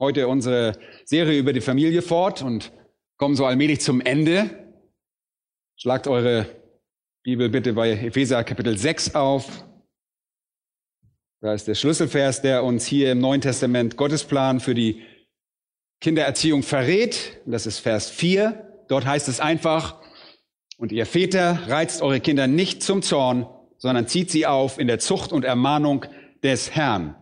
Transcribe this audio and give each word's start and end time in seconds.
heute 0.00 0.28
unsere 0.28 0.78
Serie 1.04 1.38
über 1.38 1.52
die 1.52 1.60
Familie 1.60 2.02
fort 2.02 2.42
und 2.42 2.72
kommen 3.16 3.34
so 3.34 3.44
allmählich 3.46 3.80
zum 3.80 4.00
Ende. 4.00 4.50
Schlagt 5.76 6.06
eure 6.06 6.46
Bibel 7.24 7.48
bitte 7.48 7.72
bei 7.72 7.90
Epheser 7.90 8.44
Kapitel 8.44 8.78
6 8.78 9.14
auf. 9.14 9.64
Da 11.40 11.52
ist 11.52 11.68
der 11.68 11.74
Schlüsselvers, 11.74 12.42
der 12.42 12.64
uns 12.64 12.86
hier 12.86 13.12
im 13.12 13.20
Neuen 13.20 13.40
Testament 13.40 13.96
Gottes 13.96 14.24
Plan 14.24 14.60
für 14.60 14.74
die 14.74 15.02
Kindererziehung 16.00 16.62
verrät. 16.62 17.40
Das 17.46 17.66
ist 17.66 17.78
Vers 17.78 18.10
4. 18.10 18.84
Dort 18.88 19.04
heißt 19.04 19.28
es 19.28 19.40
einfach, 19.40 20.00
und 20.78 20.92
ihr 20.92 21.06
Väter 21.06 21.60
reizt 21.66 22.02
eure 22.02 22.20
Kinder 22.20 22.46
nicht 22.46 22.84
zum 22.84 23.02
Zorn, 23.02 23.46
sondern 23.78 24.06
zieht 24.06 24.30
sie 24.30 24.46
auf 24.46 24.78
in 24.78 24.86
der 24.86 25.00
Zucht 25.00 25.32
und 25.32 25.44
Ermahnung 25.44 26.06
des 26.44 26.70
Herrn. 26.70 27.16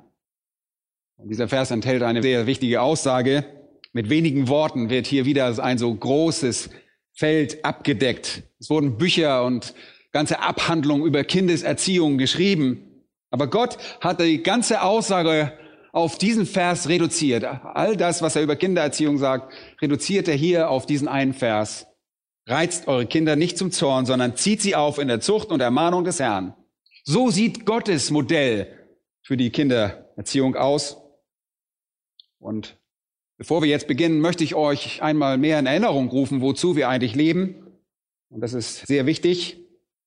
Und 1.19 1.29
dieser 1.29 1.49
Vers 1.49 1.71
enthält 1.71 2.03
eine 2.03 2.23
sehr 2.23 2.47
wichtige 2.47 2.83
Aussage. 2.83 3.45
Mit 3.93 4.11
wenigen 4.11 4.49
Worten 4.49 4.91
wird 4.91 5.07
hier 5.07 5.25
wieder 5.25 5.63
ein 5.63 5.79
so 5.79 5.95
großes 5.95 6.71
Feld 7.15 7.65
abgedeckt. 7.65 8.43
Es 8.61 8.69
wurden 8.69 8.99
Bücher 8.99 9.45
und 9.45 9.75
ganze 10.13 10.41
Abhandlungen 10.41 11.07
über 11.07 11.25
Kindeserziehung 11.25 12.19
geschrieben. 12.19 13.05
Aber 13.31 13.49
Gott 13.49 13.79
hat 14.01 14.21
die 14.21 14.43
ganze 14.43 14.83
Aussage 14.83 15.53
auf 15.93 16.19
diesen 16.19 16.45
Vers 16.45 16.91
reduziert. 16.91 17.45
All 17.45 17.97
das, 17.97 18.21
was 18.21 18.37
er 18.37 18.43
über 18.43 18.57
Kindererziehung 18.57 19.17
sagt, 19.17 19.55
reduziert 19.81 20.29
er 20.29 20.35
hier 20.35 20.69
auf 20.69 20.85
diesen 20.85 21.09
einen 21.09 21.33
Vers. 21.33 21.87
Reizt 22.47 22.87
eure 22.87 23.07
Kinder 23.07 23.35
nicht 23.35 23.57
zum 23.57 23.73
Zorn, 23.73 24.05
sondern 24.05 24.37
zieht 24.37 24.61
sie 24.61 24.77
auf 24.77 24.99
in 24.99 25.09
der 25.09 25.21
Zucht 25.21 25.49
und 25.49 25.61
Ermahnung 25.61 26.05
des 26.05 26.21
Herrn. 26.21 26.55
So 27.03 27.31
sieht 27.31 27.65
Gottes 27.65 28.11
Modell 28.11 28.69
für 29.23 29.39
die 29.39 29.51
Kindererziehung 29.51 30.55
aus. 30.55 30.99
Und 32.39 32.79
bevor 33.39 33.63
wir 33.63 33.69
jetzt 33.69 33.87
beginnen, 33.87 34.21
möchte 34.21 34.45
ich 34.45 34.55
euch 34.55 35.03
einmal 35.03 35.39
mehr 35.39 35.59
in 35.59 35.67
Erinnerung 35.67 36.09
rufen, 36.09 36.41
wozu 36.41 36.77
wir 36.77 36.89
eigentlich 36.89 37.15
leben. 37.15 37.57
Und 38.29 38.41
das 38.41 38.53
ist 38.53 38.87
sehr 38.87 39.07
wichtig. 39.07 39.59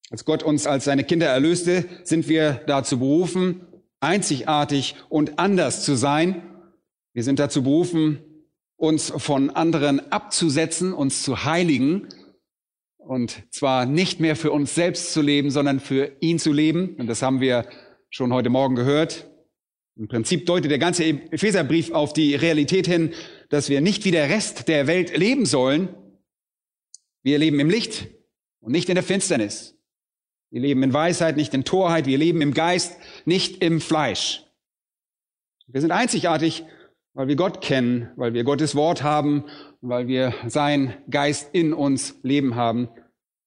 Als 0.10 0.26
Gott 0.26 0.44
uns 0.44 0.68
als 0.68 0.86
seine 0.86 1.04
Kinder 1.04 1.28
erlöste, 1.28 1.86
sind 2.04 2.28
wir 2.28 2.62
dazu 2.66 3.00
berufen, 3.00 3.62
einzigartig 4.00 4.96
und 5.10 5.40
anders 5.40 5.84
zu 5.84 5.96
sein. 5.96 6.42
Wir 7.14 7.24
sind 7.24 7.40
dazu 7.40 7.64
berufen, 7.64 8.20
uns 8.76 9.12
von 9.16 9.50
anderen 9.50 10.12
abzusetzen, 10.12 10.94
uns 10.94 11.22
zu 11.22 11.44
heiligen 11.44 12.08
und 13.10 13.42
zwar 13.50 13.88
nicht 13.88 14.20
mehr 14.20 14.36
für 14.36 14.52
uns 14.52 14.76
selbst 14.76 15.14
zu 15.14 15.24
leben, 15.24 15.50
sondern 15.50 15.80
für 15.80 16.12
ihn 16.20 16.38
zu 16.38 16.54
leben. 16.54 16.96
Und 17.00 17.08
das 17.08 17.24
haben 17.24 17.42
wir 17.42 17.66
schon 18.12 18.32
heute 18.32 18.52
Morgen 18.52 18.76
gehört. 18.76 19.29
Im 20.00 20.08
Prinzip 20.08 20.46
deutet 20.46 20.72
der 20.72 20.80
ganze 20.80 21.04
Epheserbrief 21.04 21.92
auf 21.92 22.14
die 22.14 22.34
Realität 22.34 22.88
hin, 22.88 23.12
dass 23.50 23.68
wir 23.68 23.82
nicht 23.82 24.06
wie 24.06 24.12
der 24.12 24.30
Rest 24.30 24.70
der 24.70 24.88
Welt 24.88 25.16
leben 25.18 25.46
sollen. 25.46 25.90
Wir 27.22 27.38
leben 27.38 27.60
im 27.60 27.70
Licht 27.70 28.08
und 28.62 28.72
nicht 28.72 28.88
in 28.88 28.96
der 28.96 29.04
Finsternis. 29.04 29.78
Wir 30.52 30.62
leben 30.62 30.84
in 30.84 30.94
Weisheit, 30.94 31.36
nicht 31.36 31.54
in 31.54 31.66
Torheit. 31.66 32.06
Wir 32.06 32.18
leben 32.18 32.42
im 32.42 32.54
Geist, 32.54 32.98
nicht 33.26 33.62
im 33.62 33.82
Fleisch. 33.82 34.46
Wir 35.68 35.82
sind 35.82 35.92
einzigartig, 35.92 36.64
weil 37.14 37.28
wir 37.28 37.36
Gott 37.36 37.60
kennen, 37.60 38.10
weil 38.16 38.34
wir 38.34 38.46
Gottes 38.46 38.76
Wort 38.76 39.04
haben, 39.04 39.44
weil 39.82 40.08
wir 40.08 40.34
sein 40.48 40.96
Geist 41.10 41.50
in 41.52 41.74
uns 41.74 42.16
leben 42.24 42.56
haben 42.56 42.88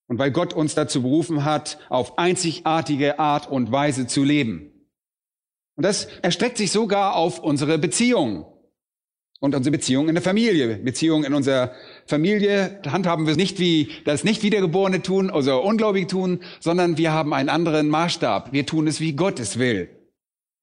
und 0.07 0.19
weil 0.19 0.31
Gott 0.31 0.53
uns 0.53 0.75
dazu 0.75 1.01
berufen 1.01 1.47
hat, 1.47 1.79
auf 1.89 2.19
einzigartige 2.19 3.19
Art 3.19 3.51
und 3.51 3.73
Weise 3.73 4.07
zu 4.07 4.23
leben. 4.23 4.72
Und 5.77 5.85
das 5.85 6.07
erstreckt 6.23 6.59
sich 6.59 6.71
sogar 6.71 7.17
auf 7.17 7.39
unsere 7.39 7.79
Beziehungen 7.79 8.45
und 9.41 9.55
unsere 9.55 9.73
Beziehung 9.73 10.09
in 10.09 10.15
der 10.15 10.23
Familie. 10.23 10.77
Beziehung 10.77 11.25
in 11.25 11.35
unserer 11.35 11.73
Familie 12.07 12.81
handhaben 12.87 13.27
wir 13.27 13.35
nicht 13.37 13.59
wie 13.59 13.91
das 14.05 14.23
Nicht-Wiedergeborene 14.23 15.03
tun, 15.03 15.31
also 15.31 15.61
Ungläubige 15.61 16.07
tun, 16.07 16.41
sondern 16.61 16.97
wir 16.97 17.13
haben 17.13 17.35
einen 17.35 17.49
anderen 17.49 17.89
Maßstab. 17.89 18.53
Wir 18.53 18.67
tun 18.67 18.87
es, 18.87 19.01
wie 19.01 19.15
Gott 19.15 19.41
es 19.41 19.59
will. 19.59 19.89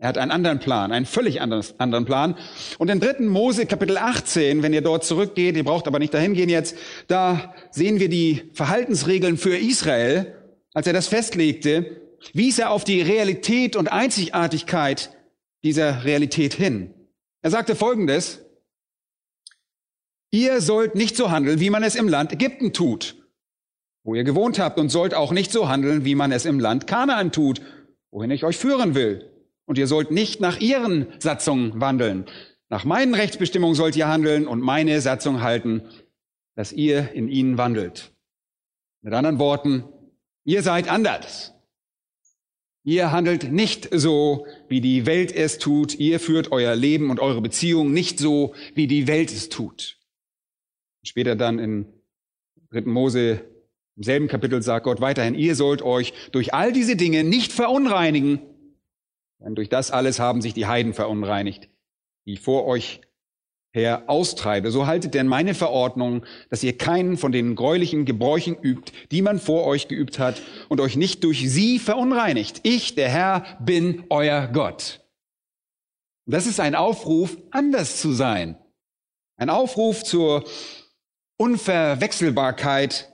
Er 0.02 0.08
hat 0.08 0.18
einen 0.18 0.32
anderen 0.32 0.60
Plan, 0.60 0.94
einen 0.94 1.06
völlig 1.06 1.42
anderen 1.42 2.06
Plan. 2.06 2.38
Und 2.78 2.90
in 2.90 3.02
3. 3.02 3.26
Mose 3.26 3.66
Kapitel 3.66 3.98
18, 3.98 4.64
wenn 4.64 4.72
ihr 4.72 4.80
dort 4.80 5.04
zurückgeht, 5.04 5.58
ihr 5.58 5.66
braucht 5.66 5.88
aber 5.88 6.00
nicht 6.00 6.14
dahin 6.14 6.36
gehen 6.36 6.48
jetzt, 6.48 6.78
da 7.08 7.54
sehen 7.72 8.00
wir 8.00 8.08
die 8.08 8.44
Verhaltensregeln 8.54 9.36
für 9.36 9.58
Israel, 9.58 10.36
als 10.74 10.88
er 10.88 10.94
das 10.94 11.10
festlegte, 11.10 11.99
wies 12.34 12.60
er 12.60 12.72
auf 12.72 12.84
die 12.84 13.02
Realität 13.02 13.76
und 13.76 13.92
Einzigartigkeit 13.92 15.16
dieser 15.64 16.04
Realität 16.04 16.54
hin. 16.54 16.94
Er 17.42 17.52
sagte 17.52 17.76
Folgendes, 17.76 18.42
Ihr 20.32 20.62
sollt 20.62 20.94
nicht 20.94 21.16
so 21.16 21.32
handeln, 21.32 21.60
wie 21.60 21.72
man 21.72 21.82
es 21.82 21.96
im 21.96 22.08
Land 22.08 22.32
Ägypten 22.32 22.72
tut, 22.72 23.16
wo 24.04 24.14
ihr 24.14 24.24
gewohnt 24.24 24.60
habt, 24.60 24.80
und 24.80 24.90
sollt 24.90 25.16
auch 25.16 25.32
nicht 25.32 25.52
so 25.52 25.68
handeln, 25.68 26.06
wie 26.06 26.14
man 26.14 26.32
es 26.32 26.46
im 26.46 26.60
Land 26.60 26.86
Kanaan 26.86 27.32
tut, 27.32 27.62
wohin 28.12 28.30
ich 28.30 28.44
euch 28.44 28.58
führen 28.58 28.94
will. 28.94 29.26
Und 29.66 29.78
ihr 29.78 29.88
sollt 29.88 30.12
nicht 30.12 30.40
nach 30.40 30.60
ihren 30.60 31.08
Satzungen 31.20 31.82
wandeln. 31.82 32.26
Nach 32.70 32.86
meinen 32.86 33.16
Rechtsbestimmungen 33.16 33.76
sollt 33.76 33.96
ihr 33.96 34.08
handeln 34.08 34.48
und 34.48 34.62
meine 34.62 35.02
Satzung 35.02 35.42
halten, 35.42 35.82
dass 36.56 36.72
ihr 36.72 37.12
in 37.14 37.28
ihnen 37.28 37.58
wandelt. 37.58 38.12
Mit 39.02 39.14
anderen 39.14 39.40
Worten, 39.40 39.84
ihr 40.44 40.62
seid 40.62 40.90
anders. 40.90 41.56
Ihr 42.90 43.12
handelt 43.12 43.52
nicht 43.52 43.88
so, 43.92 44.48
wie 44.68 44.82
die 44.82 45.06
Welt 45.06 45.32
es 45.32 45.60
tut. 45.60 46.00
Ihr 46.00 46.20
führt 46.20 46.52
euer 46.52 46.76
Leben 46.76 47.12
und 47.12 47.20
eure 47.20 47.40
Beziehung 47.40 47.94
nicht 47.94 48.18
so, 48.18 48.56
wie 48.74 48.88
die 48.88 49.06
Welt 49.08 49.32
es 49.32 49.50
tut. 49.50 50.00
Später 51.04 51.36
dann 51.36 51.60
in 51.60 51.86
3. 52.72 52.82
Mose 52.90 53.42
im 53.96 54.02
selben 54.02 54.28
Kapitel 54.28 54.64
sagt 54.64 54.86
Gott 54.86 55.02
weiterhin, 55.02 55.36
ihr 55.36 55.54
sollt 55.54 55.84
euch 55.84 56.14
durch 56.32 56.56
all 56.56 56.74
diese 56.74 56.96
Dinge 56.96 57.24
nicht 57.24 57.52
verunreinigen, 57.52 58.42
denn 59.40 59.54
durch 59.54 59.70
das 59.70 59.92
alles 59.92 60.20
haben 60.20 60.42
sich 60.42 60.56
die 60.56 60.66
Heiden 60.66 60.96
verunreinigt, 60.96 61.70
die 62.26 62.38
vor 62.38 62.66
euch 62.66 63.02
her 63.72 64.04
austreibe. 64.08 64.72
So 64.72 64.88
haltet 64.88 65.14
denn 65.14 65.28
meine 65.28 65.54
Verordnung, 65.54 66.26
dass 66.50 66.64
ihr 66.64 66.78
keinen 66.78 67.18
von 67.18 67.32
den 67.32 67.56
gräulichen 67.56 68.06
Gebräuchen 68.06 68.56
übt, 68.56 68.92
die 69.12 69.22
man 69.22 69.40
vor 69.40 69.66
euch 69.66 69.88
geübt 69.88 70.20
hat, 70.20 70.42
und 70.70 70.82
euch 70.82 70.96
nicht 70.96 71.24
durch 71.24 71.50
sie 71.50 71.80
verunreinigt. 71.80 72.62
Ich, 72.64 72.96
der 72.96 73.10
Herr, 73.10 73.46
bin 73.60 74.04
euer 74.10 74.48
Gott. 74.48 75.02
Das 76.26 76.46
ist 76.46 76.60
ein 76.60 76.76
Aufruf, 76.76 77.38
anders 77.52 78.00
zu 78.00 78.12
sein. 78.12 78.58
Ein 79.38 79.50
Aufruf 79.50 80.04
zur 80.04 80.44
Unverwechselbarkeit. 81.38 83.14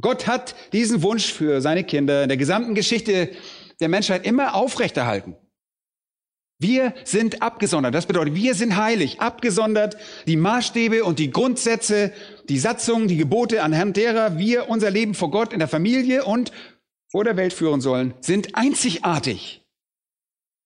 Gott 0.00 0.26
hat 0.26 0.54
diesen 0.72 1.02
Wunsch 1.02 1.32
für 1.32 1.60
seine 1.60 1.84
Kinder 1.84 2.22
in 2.22 2.28
der 2.28 2.38
gesamten 2.38 2.74
Geschichte 2.74 3.30
der 3.80 3.88
Menschheit 3.88 4.24
immer 4.24 4.54
aufrechterhalten. 4.54 5.36
Wir 6.60 6.92
sind 7.04 7.40
abgesondert. 7.40 7.94
Das 7.94 8.04
bedeutet, 8.04 8.34
wir 8.34 8.54
sind 8.54 8.76
heilig, 8.76 9.18
abgesondert. 9.20 9.96
Die 10.26 10.36
Maßstäbe 10.36 11.04
und 11.04 11.18
die 11.18 11.30
Grundsätze, 11.30 12.12
die 12.50 12.58
Satzungen, 12.58 13.08
die 13.08 13.16
Gebote, 13.16 13.62
anhand 13.62 13.96
derer 13.96 14.36
wir 14.36 14.68
unser 14.68 14.90
Leben 14.90 15.14
vor 15.14 15.30
Gott 15.30 15.54
in 15.54 15.58
der 15.58 15.68
Familie 15.68 16.22
und 16.26 16.52
vor 17.08 17.24
der 17.24 17.38
Welt 17.38 17.54
führen 17.54 17.80
sollen, 17.80 18.12
sind 18.20 18.56
einzigartig. 18.56 19.64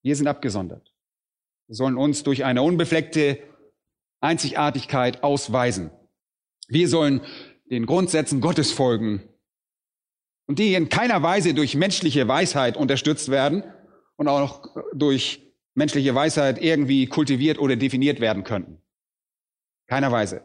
Wir 0.03 0.17
sind 0.17 0.27
abgesondert. 0.27 0.93
Wir 1.69 1.77
sollen 1.77 1.97
uns 1.97 2.25
durch 2.25 2.45
eine 2.45 2.63
unbefleckte 2.63 3.39
Einzigartigkeit 4.21 5.23
ausweisen. 5.23 5.93
Wir 6.67 6.89
sollen 6.89 7.21
den 7.71 7.87
Grundsätzen 7.87 8.41
Gottes 8.41 8.73
folgen 8.73 9.23
und 10.47 10.59
die 10.59 10.75
in 10.75 10.89
keiner 10.89 11.23
Weise 11.23 11.55
durch 11.55 11.77
menschliche 11.77 12.27
Weisheit 12.27 12.77
unterstützt 12.77 13.31
werden 13.31 13.63
und 14.17 14.27
auch 14.27 14.67
durch 14.93 15.44
menschliche 15.75 16.15
Weisheit 16.15 16.63
irgendwie 16.63 17.07
kultiviert 17.07 17.59
oder 17.59 17.77
definiert 17.77 18.21
werden 18.21 18.45
könnten. 18.45 18.79
Keiner 19.87 20.13
Weise. 20.13 20.43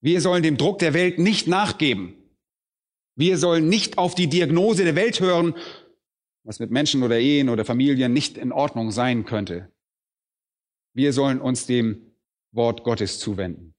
Wir 0.00 0.20
sollen 0.20 0.42
dem 0.42 0.56
Druck 0.56 0.78
der 0.78 0.94
Welt 0.94 1.18
nicht 1.18 1.48
nachgeben. 1.48 2.14
Wir 3.16 3.38
sollen 3.38 3.68
nicht 3.68 3.98
auf 3.98 4.14
die 4.14 4.28
Diagnose 4.28 4.84
der 4.84 4.96
Welt 4.96 5.20
hören, 5.20 5.54
was 6.44 6.58
mit 6.58 6.70
Menschen 6.70 7.02
oder 7.02 7.18
Ehen 7.18 7.48
oder 7.48 7.64
Familien 7.64 8.12
nicht 8.12 8.36
in 8.36 8.52
Ordnung 8.52 8.90
sein 8.90 9.24
könnte. 9.24 9.72
Wir 10.94 11.12
sollen 11.12 11.40
uns 11.40 11.66
dem 11.66 12.14
Wort 12.52 12.84
Gottes 12.84 13.18
zuwenden. 13.18 13.74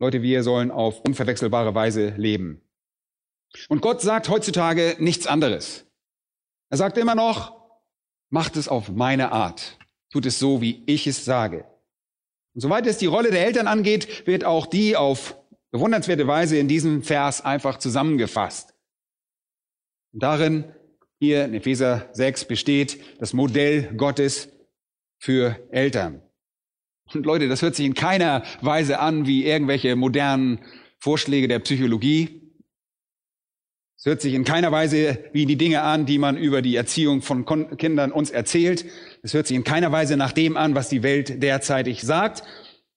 Leute, 0.00 0.22
wir 0.22 0.42
sollen 0.42 0.70
auf 0.70 1.00
unverwechselbare 1.00 1.74
Weise 1.74 2.08
leben. 2.16 2.60
Und 3.68 3.82
Gott 3.82 4.00
sagt 4.00 4.28
heutzutage 4.28 4.96
nichts 4.98 5.26
anderes. 5.26 5.86
Er 6.70 6.78
sagt 6.78 6.96
immer 6.98 7.14
noch, 7.14 7.61
macht 8.32 8.56
es 8.56 8.66
auf 8.66 8.88
meine 8.88 9.30
Art. 9.30 9.78
Tut 10.10 10.26
es 10.26 10.38
so, 10.38 10.60
wie 10.60 10.82
ich 10.86 11.06
es 11.06 11.24
sage. 11.24 11.66
Und 12.54 12.62
soweit 12.62 12.86
es 12.86 12.98
die 12.98 13.06
Rolle 13.06 13.30
der 13.30 13.46
Eltern 13.46 13.66
angeht, 13.66 14.26
wird 14.26 14.44
auch 14.44 14.66
die 14.66 14.96
auf 14.96 15.36
bewundernswerte 15.70 16.26
Weise 16.26 16.56
in 16.56 16.66
diesem 16.66 17.02
Vers 17.02 17.42
einfach 17.42 17.78
zusammengefasst. 17.78 18.74
Und 20.12 20.22
darin 20.22 20.64
hier 21.20 21.44
in 21.44 21.54
Epheser 21.54 22.08
6 22.12 22.46
besteht 22.46 23.00
das 23.20 23.32
Modell 23.32 23.94
Gottes 23.96 24.48
für 25.18 25.58
Eltern. 25.70 26.22
Und 27.14 27.26
Leute, 27.26 27.48
das 27.48 27.62
hört 27.62 27.76
sich 27.76 27.86
in 27.86 27.94
keiner 27.94 28.42
Weise 28.60 28.98
an 28.98 29.26
wie 29.26 29.44
irgendwelche 29.44 29.94
modernen 29.94 30.60
Vorschläge 30.98 31.48
der 31.48 31.58
Psychologie. 31.58 32.41
Es 34.02 34.06
hört 34.06 34.20
sich 34.20 34.34
in 34.34 34.42
keiner 34.42 34.72
Weise 34.72 35.16
wie 35.32 35.46
die 35.46 35.54
Dinge 35.54 35.82
an, 35.82 36.06
die 36.06 36.18
man 36.18 36.36
über 36.36 36.60
die 36.60 36.74
Erziehung 36.74 37.22
von 37.22 37.46
Kindern 37.76 38.10
uns 38.10 38.32
erzählt. 38.32 38.84
Es 39.22 39.32
hört 39.32 39.46
sich 39.46 39.56
in 39.56 39.62
keiner 39.62 39.92
Weise 39.92 40.16
nach 40.16 40.32
dem 40.32 40.56
an, 40.56 40.74
was 40.74 40.88
die 40.88 41.04
Welt 41.04 41.40
derzeitig 41.40 42.02
sagt. 42.02 42.42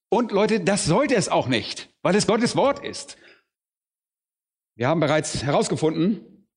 Und 0.08 0.32
Leute, 0.32 0.58
das 0.58 0.84
sollte 0.84 1.14
es 1.14 1.28
auch 1.28 1.46
nicht, 1.46 1.90
weil 2.02 2.16
es 2.16 2.26
Gottes 2.26 2.56
Wort 2.56 2.84
ist. 2.84 3.18
Wir 4.74 4.88
haben 4.88 4.98
bereits 4.98 5.44
herausgefunden, 5.44 6.48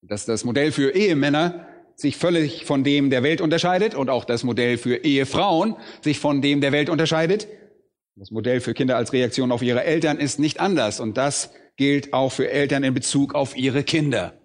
dass 0.00 0.26
das 0.26 0.42
Modell 0.42 0.72
für 0.72 0.96
Ehemänner 0.96 1.68
sich 1.94 2.16
völlig 2.16 2.64
von 2.64 2.82
dem 2.82 3.08
der 3.08 3.22
Welt 3.22 3.40
unterscheidet 3.40 3.94
und 3.94 4.10
auch 4.10 4.24
das 4.24 4.42
Modell 4.42 4.78
für 4.78 4.96
Ehefrauen 4.96 5.76
sich 6.00 6.18
von 6.18 6.42
dem 6.42 6.60
der 6.60 6.72
Welt 6.72 6.90
unterscheidet. 6.90 7.46
Das 8.16 8.32
Modell 8.32 8.60
für 8.60 8.74
Kinder 8.74 8.96
als 8.96 9.12
Reaktion 9.12 9.52
auf 9.52 9.62
ihre 9.62 9.84
Eltern 9.84 10.18
ist 10.18 10.40
nicht 10.40 10.58
anders 10.58 10.98
und 10.98 11.16
das 11.16 11.52
gilt 11.76 12.12
auch 12.12 12.30
für 12.32 12.50
Eltern 12.50 12.84
in 12.84 12.94
Bezug 12.94 13.34
auf 13.34 13.56
ihre 13.56 13.82
Kinder. 13.82 14.38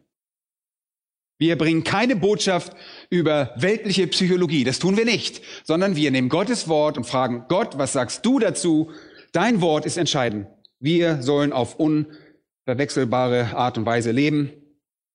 Wir 1.39 1.55
bringen 1.57 1.83
keine 1.83 2.15
Botschaft 2.15 2.75
über 3.09 3.53
weltliche 3.57 4.07
Psychologie, 4.07 4.63
das 4.63 4.79
tun 4.79 4.97
wir 4.97 5.05
nicht, 5.05 5.41
sondern 5.63 5.95
wir 5.95 6.09
nehmen 6.09 6.29
Gottes 6.29 6.67
Wort 6.67 6.97
und 6.97 7.03
fragen 7.03 7.45
Gott, 7.47 7.77
was 7.77 7.93
sagst 7.93 8.25
du 8.25 8.39
dazu? 8.39 8.91
Dein 9.33 9.61
Wort 9.61 9.85
ist 9.85 9.97
entscheidend. 9.97 10.47
Wir 10.79 11.21
sollen 11.21 11.53
auf 11.53 11.75
unverwechselbare 11.79 13.55
Art 13.55 13.77
und 13.77 13.85
Weise 13.85 14.11
leben. 14.11 14.51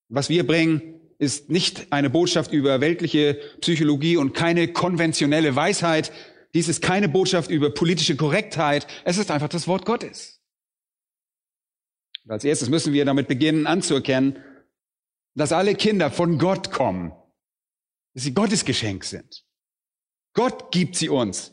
Was 0.08 0.28
wir 0.28 0.46
bringen, 0.46 1.00
ist 1.18 1.50
nicht 1.50 1.92
eine 1.92 2.10
Botschaft 2.10 2.52
über 2.52 2.80
weltliche 2.80 3.38
Psychologie 3.60 4.16
und 4.16 4.32
keine 4.34 4.68
konventionelle 4.68 5.56
Weisheit. 5.56 6.12
Dies 6.54 6.68
ist 6.68 6.82
keine 6.82 7.08
Botschaft 7.08 7.50
über 7.50 7.70
politische 7.70 8.16
Korrektheit. 8.16 8.86
Es 9.04 9.18
ist 9.18 9.30
einfach 9.30 9.48
das 9.48 9.66
Wort 9.66 9.86
Gottes. 9.86 10.41
Und 12.24 12.30
als 12.30 12.44
erstes 12.44 12.68
müssen 12.68 12.92
wir 12.92 13.04
damit 13.04 13.28
beginnen 13.28 13.66
anzuerkennen, 13.66 14.38
dass 15.34 15.52
alle 15.52 15.74
Kinder 15.74 16.10
von 16.10 16.38
Gott 16.38 16.70
kommen, 16.70 17.12
dass 18.14 18.24
sie 18.24 18.34
Gottes 18.34 18.64
Geschenk 18.64 19.04
sind. 19.04 19.44
Gott 20.34 20.70
gibt 20.72 20.96
sie 20.96 21.08
uns. 21.08 21.52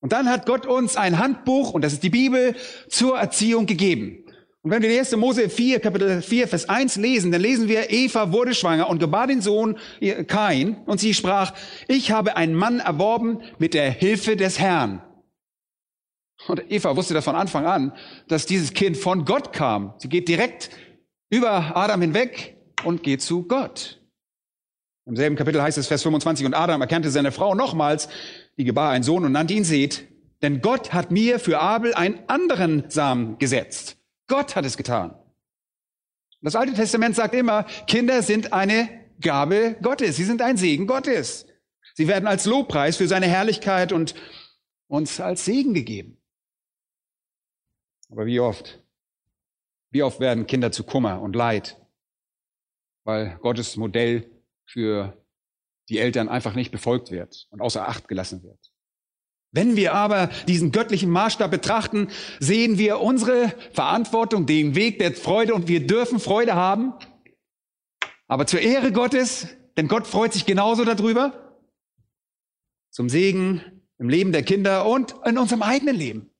Und 0.00 0.12
dann 0.12 0.28
hat 0.28 0.46
Gott 0.46 0.66
uns 0.66 0.96
ein 0.96 1.18
Handbuch, 1.18 1.72
und 1.72 1.82
das 1.82 1.92
ist 1.92 2.02
die 2.02 2.10
Bibel, 2.10 2.54
zur 2.88 3.18
Erziehung 3.18 3.66
gegeben. 3.66 4.24
Und 4.62 4.70
wenn 4.70 4.82
wir 4.82 4.98
1. 4.98 5.14
Mose 5.16 5.48
4, 5.48 5.80
Kapitel 5.80 6.22
4, 6.22 6.48
Vers 6.48 6.68
1 6.68 6.96
lesen, 6.96 7.30
dann 7.32 7.40
lesen 7.40 7.68
wir, 7.68 7.90
Eva 7.90 8.32
wurde 8.32 8.54
schwanger 8.54 8.88
und 8.88 8.98
gebar 8.98 9.26
den 9.26 9.40
Sohn 9.40 9.78
Kain, 10.26 10.76
und 10.86 11.00
sie 11.00 11.14
sprach, 11.14 11.54
ich 11.88 12.10
habe 12.10 12.36
einen 12.36 12.54
Mann 12.54 12.80
erworben 12.80 13.42
mit 13.58 13.74
der 13.74 13.90
Hilfe 13.90 14.36
des 14.36 14.58
Herrn. 14.58 15.02
Und 16.48 16.70
Eva 16.70 16.96
wusste 16.96 17.14
das 17.14 17.24
von 17.24 17.36
Anfang 17.36 17.66
an, 17.66 17.92
dass 18.28 18.46
dieses 18.46 18.72
Kind 18.72 18.96
von 18.96 19.24
Gott 19.24 19.52
kam. 19.52 19.94
Sie 19.98 20.08
geht 20.08 20.28
direkt 20.28 20.70
über 21.30 21.76
Adam 21.76 22.00
hinweg 22.00 22.56
und 22.84 23.02
geht 23.02 23.22
zu 23.22 23.42
Gott. 23.44 24.00
Im 25.06 25.16
selben 25.16 25.36
Kapitel 25.36 25.62
heißt 25.62 25.78
es 25.78 25.86
Vers 25.86 26.02
25, 26.02 26.46
und 26.46 26.54
Adam 26.54 26.80
erkannte 26.80 27.10
seine 27.10 27.32
Frau 27.32 27.54
nochmals, 27.54 28.08
die 28.58 28.64
gebar 28.64 28.90
einen 28.90 29.04
Sohn 29.04 29.24
und 29.24 29.32
nannte 29.32 29.54
ihn 29.54 29.64
Seth, 29.64 30.04
denn 30.42 30.60
Gott 30.60 30.92
hat 30.92 31.10
mir 31.10 31.38
für 31.38 31.60
Abel 31.60 31.94
einen 31.94 32.18
anderen 32.26 32.90
Samen 32.90 33.38
gesetzt. 33.38 33.96
Gott 34.26 34.56
hat 34.56 34.64
es 34.64 34.76
getan. 34.76 35.14
Das 36.42 36.56
Alte 36.56 36.74
Testament 36.74 37.16
sagt 37.16 37.34
immer, 37.34 37.64
Kinder 37.86 38.22
sind 38.22 38.52
eine 38.52 38.88
Gabe 39.20 39.76
Gottes. 39.82 40.16
Sie 40.16 40.24
sind 40.24 40.42
ein 40.42 40.56
Segen 40.56 40.86
Gottes. 40.86 41.46
Sie 41.94 42.08
werden 42.08 42.26
als 42.26 42.44
Lobpreis 42.44 42.96
für 42.96 43.08
seine 43.08 43.26
Herrlichkeit 43.26 43.92
und 43.92 44.14
uns 44.88 45.20
als 45.20 45.44
Segen 45.44 45.72
gegeben. 45.72 46.18
Aber 48.08 48.26
wie 48.26 48.40
oft? 48.40 48.82
Wie 49.90 50.02
oft 50.02 50.20
werden 50.20 50.46
Kinder 50.46 50.72
zu 50.72 50.84
Kummer 50.84 51.20
und 51.20 51.34
Leid, 51.34 51.80
weil 53.04 53.38
Gottes 53.38 53.76
Modell 53.76 54.30
für 54.64 55.16
die 55.88 55.98
Eltern 55.98 56.28
einfach 56.28 56.54
nicht 56.54 56.72
befolgt 56.72 57.10
wird 57.10 57.46
und 57.50 57.60
außer 57.60 57.88
Acht 57.88 58.08
gelassen 58.08 58.42
wird. 58.42 58.72
Wenn 59.52 59.76
wir 59.76 59.94
aber 59.94 60.26
diesen 60.48 60.72
göttlichen 60.72 61.10
Maßstab 61.10 61.50
betrachten, 61.50 62.08
sehen 62.40 62.78
wir 62.78 63.00
unsere 63.00 63.54
Verantwortung, 63.72 64.46
den 64.46 64.74
Weg 64.74 64.98
der 64.98 65.14
Freude 65.14 65.54
und 65.54 65.68
wir 65.68 65.86
dürfen 65.86 66.18
Freude 66.18 66.54
haben. 66.54 66.92
Aber 68.26 68.46
zur 68.46 68.60
Ehre 68.60 68.92
Gottes, 68.92 69.48
denn 69.76 69.88
Gott 69.88 70.06
freut 70.06 70.32
sich 70.32 70.44
genauso 70.44 70.84
darüber, 70.84 71.58
zum 72.90 73.08
Segen 73.08 73.62
im 73.98 74.08
Leben 74.08 74.32
der 74.32 74.42
Kinder 74.42 74.86
und 74.86 75.14
in 75.24 75.38
unserem 75.38 75.62
eigenen 75.62 75.96
Leben. 75.96 76.30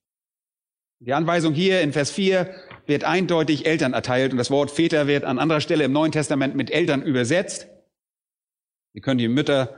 Die 0.99 1.13
Anweisung 1.13 1.53
hier 1.53 1.81
in 1.81 1.93
Vers 1.93 2.09
4 2.09 2.49
wird 2.87 3.03
eindeutig 3.03 3.67
Eltern 3.67 3.93
erteilt 3.93 4.31
und 4.31 4.37
das 4.37 4.49
Wort 4.49 4.71
Väter 4.71 5.05
wird 5.05 5.25
an 5.25 5.37
anderer 5.37 5.61
Stelle 5.61 5.83
im 5.83 5.91
Neuen 5.91 6.11
Testament 6.11 6.55
mit 6.55 6.71
Eltern 6.71 7.03
übersetzt. 7.03 7.67
Wir 8.93 9.03
können 9.03 9.19
die 9.19 9.27
Mütter 9.27 9.75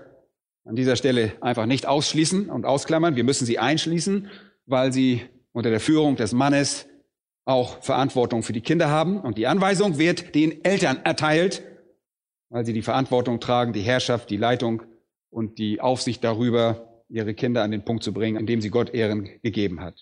an 0.63 0.77
dieser 0.77 0.95
Stelle 0.95 1.33
einfach 1.42 1.66
nicht 1.66 1.86
ausschließen 1.86 2.50
und 2.50 2.66
ausklammern. 2.66 3.18
Wir 3.18 3.25
müssen 3.25 3.45
sie 3.45 3.60
einschließen, 3.60 4.30
weil 4.66 4.94
sie 4.94 5.24
unter 5.51 5.69
der 5.69 5.81
Führung 5.81 6.16
des 6.16 6.31
Mannes 6.31 6.88
auch 7.44 7.83
Verantwortung 7.83 8.42
für 8.42 8.54
die 8.54 8.62
Kinder 8.62 8.89
haben. 8.89 9.19
Und 9.19 9.38
die 9.38 9.48
Anweisung 9.48 9.98
wird 9.98 10.36
den 10.36 10.63
Eltern 10.63 11.01
erteilt, 11.04 11.63
weil 12.50 12.66
sie 12.66 12.74
die 12.74 12.81
Verantwortung 12.81 13.42
tragen, 13.42 13.74
die 13.74 13.81
Herrschaft, 13.81 14.30
die 14.30 14.38
Leitung 14.38 14.83
und 15.30 15.57
die 15.57 15.81
Aufsicht 15.81 16.24
darüber, 16.24 17.04
ihre 17.10 17.33
Kinder 17.33 17.64
an 17.64 17.71
den 17.71 17.83
Punkt 17.83 18.04
zu 18.04 18.14
bringen, 18.14 18.40
indem 18.40 18.61
sie 18.61 18.69
Gott 18.69 18.94
Ehren 18.94 19.28
gegeben 19.42 19.81
hat. 19.81 19.99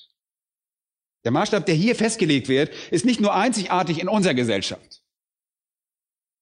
Der 1.23 1.31
Maßstab, 1.31 1.65
der 1.65 1.75
hier 1.75 1.95
festgelegt 1.95 2.47
wird, 2.47 2.71
ist 2.91 3.05
nicht 3.05 3.19
nur 3.19 3.33
einzigartig 3.33 3.99
in 3.99 4.07
unserer 4.07 4.33
Gesellschaft. 4.33 5.01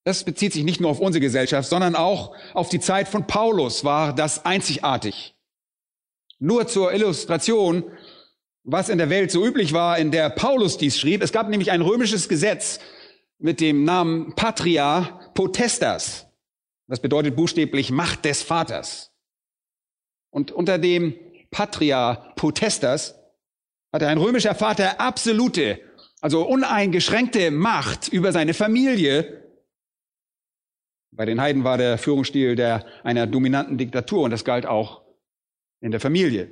Das 0.05 0.24
bezieht 0.24 0.53
sich 0.53 0.63
nicht 0.63 0.79
nur 0.79 0.91
auf 0.91 1.00
unsere 1.00 1.22
Gesellschaft, 1.22 1.67
sondern 1.67 1.96
auch 1.96 2.36
auf 2.53 2.70
die 2.70 2.79
Zeit 2.79 3.08
von 3.08 3.25
Paulus 3.25 3.84
war 3.84 4.13
das 4.13 4.46
einzigartig. 4.46 5.36
Nur 6.38 6.67
zur 6.67 6.94
Illustration, 6.94 7.84
was 8.63 8.89
in 8.89 9.00
der 9.00 9.10
Welt 9.10 9.32
so 9.32 9.44
üblich 9.46 9.74
war, 9.74 9.98
in 9.98 10.12
der 10.12 10.29
Paulus 10.29 10.77
dies 10.77 11.00
schrieb. 11.00 11.24
Es 11.24 11.32
gab 11.32 11.50
nämlich 11.50 11.72
ein 11.72 11.82
römisches 11.82 12.29
Gesetz 12.29 12.79
mit 13.39 13.60
dem 13.60 13.84
Namen 13.84 14.36
Patria 14.36 15.32
Potestas. 15.34 16.27
Das 16.88 17.00
bedeutet 17.00 17.36
buchstäblich 17.36 17.91
Macht 17.91 18.25
des 18.25 18.44
Vaters. 18.44 19.12
Und 20.29 20.51
unter 20.51 20.77
dem 20.77 21.15
Patria 21.50 22.34
Potestas 22.36 23.15
hatte 23.95 24.09
ein 24.09 24.17
römischer 24.17 24.55
Vater 24.55 24.99
absolute, 24.99 25.79
also 26.19 26.45
uneingeschränkte 26.45 27.49
Macht 27.49 28.09
über 28.09 28.33
seine 28.33 28.53
Familie. 28.53 29.41
Bei 31.11 31.23
den 31.23 31.39
Heiden 31.39 31.63
war 31.63 31.77
der 31.77 31.97
Führungsstil 31.97 32.57
der 32.57 32.85
einer 33.05 33.25
dominanten 33.25 33.77
Diktatur 33.77 34.23
und 34.23 34.31
das 34.31 34.43
galt 34.43 34.65
auch 34.65 35.03
in 35.79 35.91
der 35.91 36.01
Familie. 36.01 36.51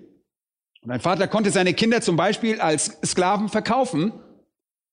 Und 0.83 0.91
ein 0.91 1.01
Vater 1.01 1.27
konnte 1.27 1.51
seine 1.51 1.73
Kinder 1.73 1.99
zum 1.99 2.15
Beispiel 2.15 2.61
als 2.61 2.97
Sklaven 3.05 3.49
verkaufen. 3.49 4.13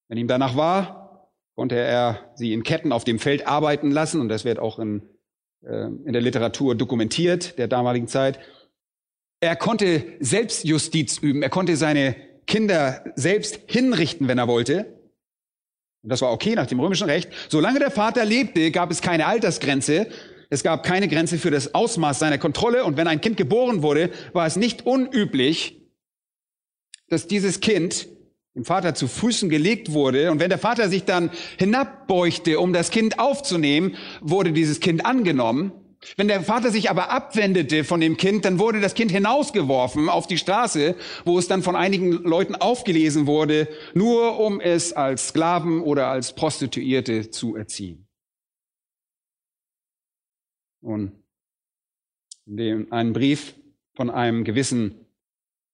Wenn 0.09 0.19
ihm 0.19 0.29
danach 0.29 0.57
war, 0.57 1.31
konnte 1.55 1.77
er 1.77 2.33
sie 2.35 2.53
in 2.53 2.65
Ketten 2.65 2.91
auf 2.91 3.05
dem 3.05 3.21
Feld 3.21 3.47
arbeiten 3.47 3.93
lassen 3.93 4.21
und 4.21 4.29
das 4.29 4.45
wird 4.45 4.59
auch 4.59 4.81
in, 4.81 5.03
äh, 5.63 5.85
in 5.85 6.13
der 6.13 6.23
Literatur 6.23 6.75
dokumentiert 6.75 7.59
der 7.59 7.69
damaligen 7.69 8.09
Zeit. 8.09 8.41
Er 9.39 9.55
konnte 9.55 10.05
Selbstjustiz 10.19 11.19
üben. 11.19 11.43
Er 11.43 11.49
konnte 11.49 11.77
seine 11.77 12.17
Kinder 12.51 13.05
selbst 13.15 13.61
hinrichten, 13.69 14.29
wenn 14.29 14.39
er 14.39 14.49
wollte. 14.49 14.99
Und 16.03 16.11
das 16.11 16.21
war 16.21 16.33
okay 16.33 16.57
nach 16.57 16.67
dem 16.67 16.81
römischen 16.81 17.07
Recht. 17.07 17.31
Solange 17.49 17.79
der 17.79 17.93
Vater 17.93 18.25
lebte, 18.25 18.71
gab 18.73 18.91
es 18.91 19.01
keine 19.01 19.27
Altersgrenze. 19.27 20.09
Es 20.51 20.65
gab 20.65 20.83
keine 20.83 21.07
Grenze 21.07 21.39
für 21.39 21.53
das 21.53 21.75
Ausmaß 21.75 22.19
seiner 22.19 22.39
Kontrolle. 22.39 22.85
Und 22.85 22.97
wenn 22.97 23.07
ein 23.07 23.21
Kind 23.21 23.37
geboren 23.37 23.83
wurde, 23.83 24.11
war 24.33 24.47
es 24.47 24.57
nicht 24.57 24.85
unüblich, 24.85 25.81
dass 27.09 27.29
dieses 27.29 27.61
Kind 27.61 28.09
dem 28.57 28.65
Vater 28.65 28.97
zu 28.97 29.07
Füßen 29.07 29.49
gelegt 29.49 29.93
wurde. 29.93 30.33
Und 30.33 30.41
wenn 30.41 30.51
der 30.51 30.59
Vater 30.59 30.89
sich 30.89 31.05
dann 31.05 31.31
hinabbeugte, 31.57 32.59
um 32.59 32.73
das 32.73 32.91
Kind 32.91 33.21
aufzunehmen, 33.21 33.97
wurde 34.21 34.53
dieses 34.53 34.81
Kind 34.81 35.07
angenommen. 35.07 35.73
Wenn 36.17 36.29
der 36.29 36.43
Vater 36.43 36.71
sich 36.71 36.89
aber 36.89 37.11
abwendete 37.11 37.85
von 37.85 38.01
dem 38.01 38.17
Kind, 38.17 38.47
dann 38.47 38.59
wurde 38.59 38.81
das 38.81 38.95
Kind 38.95 39.11
hinausgeworfen 39.11 40.09
auf 40.09 40.27
die 40.27 40.39
Straße, 40.39 40.97
wo 41.25 41.39
es 41.39 41.47
dann 41.47 41.63
von 41.63 41.77
einigen 41.77 42.13
Leuten 42.13 42.55
aufgelesen 42.55 43.27
wurde, 43.27 43.69
nur 43.93 44.39
um 44.41 44.61
es 44.61 44.95
als 44.95 45.29
Sklaven 45.29 45.83
oder 45.83 46.09
als 46.09 46.35
Prostituierte 46.35 47.31
zu 47.31 47.55
erziehen. 47.55 48.09
Und 50.83 51.23
in 52.47 52.57
dem, 52.57 52.93
einen 52.93 53.13
Brief 53.13 53.55
von 53.95 54.09
einem 54.09 54.45
gewissen 54.45 55.07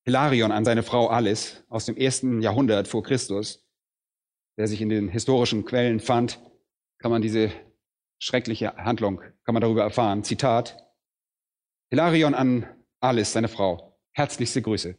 Hilarion 0.04 0.50
an 0.50 0.64
seine 0.64 0.82
Frau 0.82 1.06
Alice 1.08 1.64
aus 1.68 1.86
dem 1.86 1.96
ersten 1.96 2.42
Jahrhundert 2.42 2.88
vor 2.88 3.04
Christus, 3.04 3.64
der 4.58 4.66
sich 4.66 4.80
in 4.80 4.88
den 4.88 5.08
historischen 5.08 5.64
Quellen 5.64 6.00
fand, 6.00 6.40
kann 6.98 7.12
man 7.12 7.22
diese 7.22 7.52
schreckliche 8.18 8.76
Handlung, 8.76 9.20
kann 9.44 9.54
man 9.54 9.60
darüber 9.60 9.82
erfahren. 9.82 10.24
Zitat. 10.24 10.76
Hilarion 11.90 12.34
an 12.34 12.66
Alice, 13.00 13.32
seine 13.32 13.48
Frau. 13.48 13.98
Herzlichste 14.12 14.62
Grüße. 14.62 14.96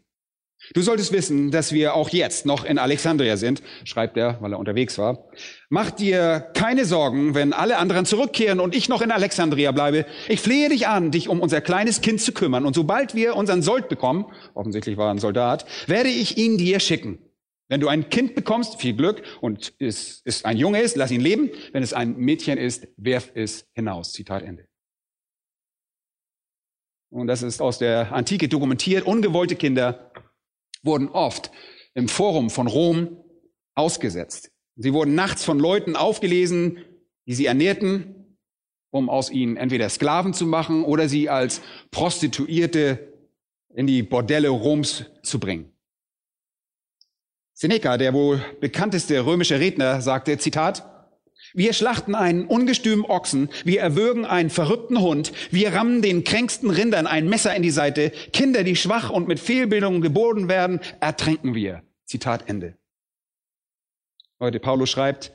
Du 0.73 0.81
solltest 0.81 1.11
wissen, 1.11 1.51
dass 1.51 1.71
wir 1.71 1.93
auch 1.93 2.09
jetzt 2.09 2.45
noch 2.45 2.65
in 2.65 2.79
Alexandria 2.79 3.37
sind, 3.37 3.61
schreibt 3.83 4.17
er, 4.17 4.41
weil 4.41 4.53
er 4.53 4.59
unterwegs 4.59 4.97
war. 4.97 5.27
Mach 5.69 5.91
dir 5.91 6.51
keine 6.55 6.85
Sorgen, 6.85 7.35
wenn 7.35 7.53
alle 7.53 7.77
anderen 7.77 8.05
zurückkehren 8.05 8.59
und 8.59 8.75
ich 8.75 8.89
noch 8.89 9.01
in 9.01 9.11
Alexandria 9.11 9.71
bleibe. 9.71 10.05
Ich 10.27 10.41
flehe 10.41 10.69
dich 10.69 10.87
an, 10.87 11.11
dich 11.11 11.29
um 11.29 11.41
unser 11.41 11.61
kleines 11.61 12.01
Kind 12.01 12.21
zu 12.21 12.31
kümmern. 12.31 12.65
Und 12.65 12.73
sobald 12.73 13.13
wir 13.13 13.35
unseren 13.35 13.61
Sold 13.61 13.87
bekommen, 13.87 14.25
offensichtlich 14.55 14.97
war 14.97 15.07
er 15.07 15.11
ein 15.11 15.19
Soldat, 15.19 15.65
werde 15.85 16.09
ich 16.09 16.37
ihn 16.37 16.57
dir 16.57 16.79
schicken. 16.79 17.19
Wenn 17.69 17.81
du 17.81 17.89
ein 17.89 18.09
Kind 18.09 18.33
bekommst, 18.33 18.79
viel 18.79 18.95
Glück, 18.95 19.23
und 19.41 19.73
es 19.79 20.21
ist 20.23 20.45
ein 20.45 20.57
Junge 20.57 20.81
ist, 20.81 20.95
lass 20.95 21.11
ihn 21.11 21.21
leben. 21.21 21.49
Wenn 21.73 21.83
es 21.83 21.93
ein 21.93 22.17
Mädchen 22.17 22.57
ist, 22.57 22.87
werf 22.95 23.31
es 23.35 23.67
hinaus. 23.73 24.13
Zitat 24.13 24.43
Ende. 24.43 24.67
Und 27.09 27.27
das 27.27 27.41
ist 27.41 27.61
aus 27.61 27.77
der 27.77 28.13
Antike 28.13 28.47
dokumentiert. 28.47 29.05
Ungewollte 29.05 29.55
Kinder 29.55 30.11
wurden 30.83 31.09
oft 31.09 31.51
im 31.93 32.07
Forum 32.07 32.49
von 32.49 32.67
Rom 32.67 33.23
ausgesetzt. 33.75 34.51
Sie 34.75 34.93
wurden 34.93 35.15
nachts 35.15 35.43
von 35.43 35.59
Leuten 35.59 35.95
aufgelesen, 35.95 36.79
die 37.25 37.33
sie 37.33 37.45
ernährten, 37.45 38.37
um 38.91 39.09
aus 39.09 39.29
ihnen 39.29 39.57
entweder 39.57 39.89
Sklaven 39.89 40.33
zu 40.33 40.45
machen 40.45 40.83
oder 40.83 41.09
sie 41.09 41.29
als 41.29 41.61
Prostituierte 41.91 43.13
in 43.73 43.87
die 43.87 44.03
Bordelle 44.03 44.49
Roms 44.49 45.05
zu 45.23 45.39
bringen. 45.39 45.76
Seneca, 47.59 47.97
der 47.97 48.13
wohl 48.13 48.39
bekannteste 48.61 49.25
römische 49.25 49.59
Redner, 49.59 49.99
sagte, 49.99 50.37
Zitat, 50.37 50.85
wir 51.55 51.73
schlachten 51.73 52.13
einen 52.13 52.45
ungestümen 52.45 53.03
Ochsen, 53.03 53.49
wir 53.63 53.81
erwürgen 53.81 54.25
einen 54.25 54.51
verrückten 54.51 55.01
Hund, 55.01 55.31
wir 55.49 55.73
rammen 55.73 56.03
den 56.03 56.23
kränksten 56.23 56.69
Rindern 56.69 57.07
ein 57.07 57.27
Messer 57.27 57.55
in 57.55 57.63
die 57.63 57.71
Seite, 57.71 58.11
Kinder, 58.31 58.63
die 58.63 58.75
schwach 58.75 59.09
und 59.09 59.27
mit 59.27 59.39
Fehlbildungen 59.39 60.01
geboren 60.01 60.47
werden, 60.49 60.81
ertränken 60.99 61.55
wir. 61.55 61.81
Zitat 62.05 62.47
Ende. 62.47 62.77
Heute 64.39 64.59
Paulus 64.59 64.91
schreibt 64.91 65.31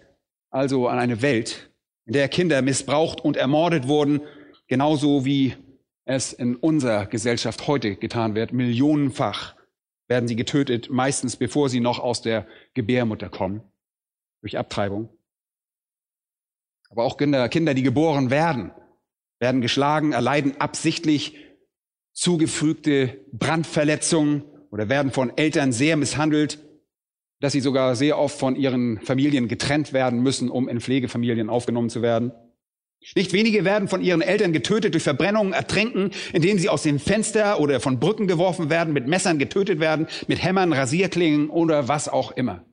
also 0.49 0.87
an 0.87 1.00
eine 1.00 1.23
Welt, 1.23 1.73
in 2.07 2.12
der 2.12 2.29
Kinder 2.29 2.62
missbraucht 2.62 3.21
und 3.21 3.37
ermordet 3.37 3.88
wurden, 3.88 4.21
genauso 4.69 5.25
wie 5.25 5.57
es 6.05 6.33
in 6.33 6.55
unserer 6.55 7.07
Gesellschaft 7.07 7.67
heute 7.67 7.97
getan 7.97 8.37
wird, 8.37 8.52
millionenfach 8.52 9.57
werden 10.12 10.28
sie 10.28 10.37
getötet, 10.37 10.90
meistens 10.90 11.37
bevor 11.37 11.71
sie 11.71 11.81
noch 11.81 11.99
aus 11.99 12.21
der 12.21 12.47
Gebärmutter 12.75 13.31
kommen, 13.31 13.62
durch 14.42 14.59
Abtreibung. 14.59 15.09
Aber 16.90 17.04
auch 17.04 17.16
Kinder, 17.16 17.49
Kinder, 17.49 17.73
die 17.73 17.83
geboren 17.83 18.28
werden, 18.28 18.73
werden 19.38 19.62
geschlagen, 19.62 20.12
erleiden 20.12 20.61
absichtlich 20.61 21.38
zugefügte 22.12 23.25
Brandverletzungen 23.33 24.45
oder 24.71 24.90
werden 24.90 25.12
von 25.12 25.35
Eltern 25.38 25.73
sehr 25.73 25.97
misshandelt, 25.97 26.59
dass 27.40 27.52
sie 27.52 27.61
sogar 27.61 27.97
sehr 27.97 28.19
oft 28.19 28.38
von 28.38 28.54
ihren 28.54 29.00
Familien 29.00 29.49
getrennt 29.49 29.95
werden 29.95 30.23
müssen, 30.23 30.50
um 30.50 30.69
in 30.69 30.83
Pflegefamilien 30.83 31.49
aufgenommen 31.49 31.88
zu 31.88 32.02
werden. 32.02 32.33
Nicht 33.16 33.32
wenige 33.32 33.64
werden 33.64 33.88
von 33.88 34.02
ihren 34.02 34.23
Eltern 34.23 34.52
getötet 34.52 34.94
durch 34.94 35.02
Verbrennungen, 35.02 35.52
ertränken, 35.52 36.12
indem 36.32 36.59
sie 36.59 36.68
aus 36.68 36.82
dem 36.82 36.99
Fenster 36.99 37.61
oder 37.61 37.80
von 37.80 37.99
Brücken 37.99 38.26
geworfen 38.26 38.71
werden, 38.71 38.92
mit 38.92 39.09
Messern 39.09 39.38
getötet 39.38 39.80
werden, 39.80 40.06
mit 40.28 40.42
Hämmern, 40.42 40.73
Rasierklingen 40.73 41.50
oder 41.50 41.88
was 41.88 42.09
auch 42.09 42.30
immer. 42.32 42.64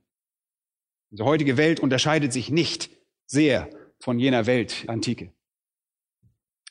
Unsere 1.12 1.28
heutige 1.28 1.58
Welt 1.58 1.80
unterscheidet 1.80 2.32
sich 2.32 2.52
nicht 2.52 2.92
sehr 3.26 3.70
von 4.00 4.20
jener 4.20 4.46
Welt 4.46 4.86
Antike. 4.88 5.34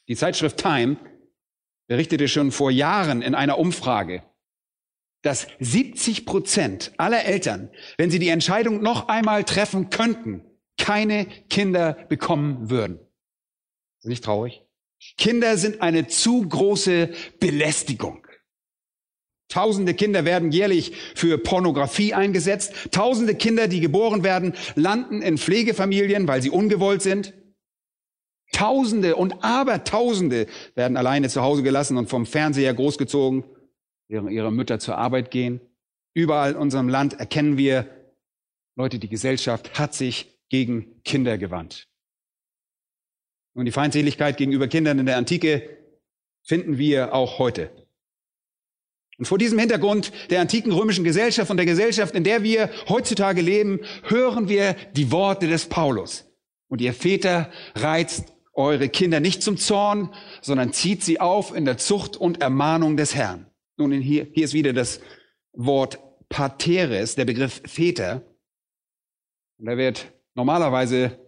Die 0.07 0.17
Zeitschrift 0.17 0.57
Time 0.57 0.97
berichtete 1.89 2.29
schon 2.29 2.53
vor 2.53 2.71
Jahren 2.71 3.23
in 3.23 3.35
einer 3.35 3.59
Umfrage, 3.59 4.23
dass 5.23 5.49
70 5.59 6.25
Prozent 6.25 6.93
aller 6.97 7.25
Eltern, 7.25 7.71
wenn 7.97 8.11
sie 8.11 8.21
die 8.21 8.29
Entscheidung 8.29 8.81
noch 8.81 9.09
einmal 9.09 9.45
treffen 9.45 9.91
könnten, 9.91 10.45
keine 10.79 11.27
Kinder 11.51 11.95
bekommen 12.09 12.71
würden. 12.71 13.01
Ist 14.09 14.11
nicht 14.11 14.25
traurig? 14.25 14.63
Kinder 15.19 15.59
sind 15.59 15.83
eine 15.83 16.07
zu 16.07 16.49
große 16.49 17.11
Belästigung. 17.41 18.27
Tausende 19.49 19.93
Kinder 19.93 20.25
werden 20.25 20.51
jährlich 20.51 20.93
für 21.15 21.37
Pornografie 21.37 22.15
eingesetzt. 22.15 22.73
Tausende 22.91 23.35
Kinder, 23.35 23.69
die 23.69 23.81
geboren 23.81 24.25
werden, 24.25 24.55
landen 24.77 25.21
in 25.21 25.37
Pflegefamilien, 25.37 26.27
weil 26.27 26.41
sie 26.41 26.49
ungewollt 26.49 27.03
sind. 27.03 27.35
Tausende 28.53 29.15
und 29.17 29.45
Abertausende 29.45 30.47
werden 30.75 30.97
alleine 30.97 31.29
zu 31.29 31.43
Hause 31.43 31.63
gelassen 31.63 31.99
und 31.99 32.09
vom 32.09 32.25
Fernseher 32.25 32.73
großgezogen, 32.73 33.45
während 34.09 34.31
ihre 34.31 34.51
Mütter 34.51 34.79
zur 34.79 34.97
Arbeit 34.97 35.31
gehen. 35.31 35.61
Überall 36.15 36.53
in 36.53 36.57
unserem 36.57 36.89
Land 36.89 37.21
erkennen 37.21 37.59
wir, 37.59 37.87
Leute, 38.75 38.99
die 38.99 39.11
Gesellschaft 39.11 39.79
hat 39.79 39.93
sich 39.93 40.41
gegen 40.49 41.03
Kinder 41.03 41.37
gewandt. 41.37 41.89
Und 43.59 43.65
die 43.65 43.73
Feindseligkeit 43.73 44.37
gegenüber 44.37 44.69
Kindern 44.69 45.01
in 45.01 45.07
der 45.07 45.17
Antike 45.17 45.69
finden 46.45 46.79
wir 46.79 47.13
auch 47.13 47.41
heute. 47.41 47.73
Und 49.19 49.25
vor 49.25 49.37
diesem 49.37 49.59
Hintergrund 49.59 50.13
der 50.31 50.41
antiken 50.41 50.71
römischen 50.71 51.03
Gesellschaft 51.03 51.51
und 51.51 51.57
der 51.57 51.67
Gesellschaft, 51.67 52.15
in 52.15 52.23
der 52.23 52.45
wir 52.45 52.71
heutzutage 52.89 53.41
leben, 53.41 53.81
hören 54.05 54.49
wir 54.49 54.77
die 54.93 55.11
Worte 55.11 55.49
des 55.49 55.67
Paulus. 55.67 56.31
Und 56.69 56.81
ihr 56.81 56.93
Väter 56.93 57.51
reizt 57.75 58.33
eure 58.53 58.89
Kinder 58.89 59.19
nicht 59.19 59.43
zum 59.43 59.57
Zorn, 59.57 60.15
sondern 60.41 60.73
zieht 60.73 61.03
sie 61.03 61.19
auf 61.19 61.53
in 61.53 61.65
der 61.65 61.79
Zucht 61.79 62.17
und 62.17 62.41
Ermahnung 62.41 62.97
des 62.97 63.17
Herrn. 63.17 63.51
Nun, 63.77 63.91
hier, 63.91 64.29
hier 64.33 64.45
ist 64.45 64.55
wieder 64.55 64.73
das 64.73 65.01
Wort 65.53 65.99
Pateres, 66.29 67.17
der 67.17 67.25
Begriff 67.25 67.61
Väter. 67.65 68.23
Und 69.59 69.67
da 69.67 69.77
wird 69.77 70.13
normalerweise 70.37 71.19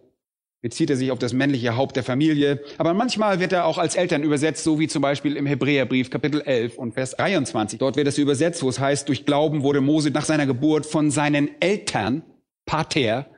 bezieht 0.61 0.91
er 0.91 0.95
sich 0.95 1.11
auf 1.11 1.19
das 1.19 1.33
männliche 1.33 1.75
Haupt 1.75 1.95
der 1.95 2.03
Familie. 2.03 2.63
Aber 2.77 2.93
manchmal 2.93 3.39
wird 3.39 3.51
er 3.51 3.65
auch 3.65 3.77
als 3.77 3.95
Eltern 3.95 4.23
übersetzt, 4.23 4.63
so 4.63 4.79
wie 4.79 4.87
zum 4.87 5.01
Beispiel 5.01 5.35
im 5.35 5.47
Hebräerbrief 5.47 6.09
Kapitel 6.09 6.41
11 6.41 6.77
und 6.77 6.93
Vers 6.93 7.11
23. 7.11 7.79
Dort 7.79 7.95
wird 7.95 8.07
es 8.07 8.17
übersetzt, 8.17 8.61
wo 8.61 8.69
es 8.69 8.79
heißt, 8.79 9.09
durch 9.09 9.25
Glauben 9.25 9.63
wurde 9.63 9.81
Mose 9.81 10.11
nach 10.11 10.25
seiner 10.25 10.45
Geburt 10.45 10.85
von 10.85 11.09
seinen 11.09 11.59
Eltern, 11.61 12.23
Pater, 12.65 13.29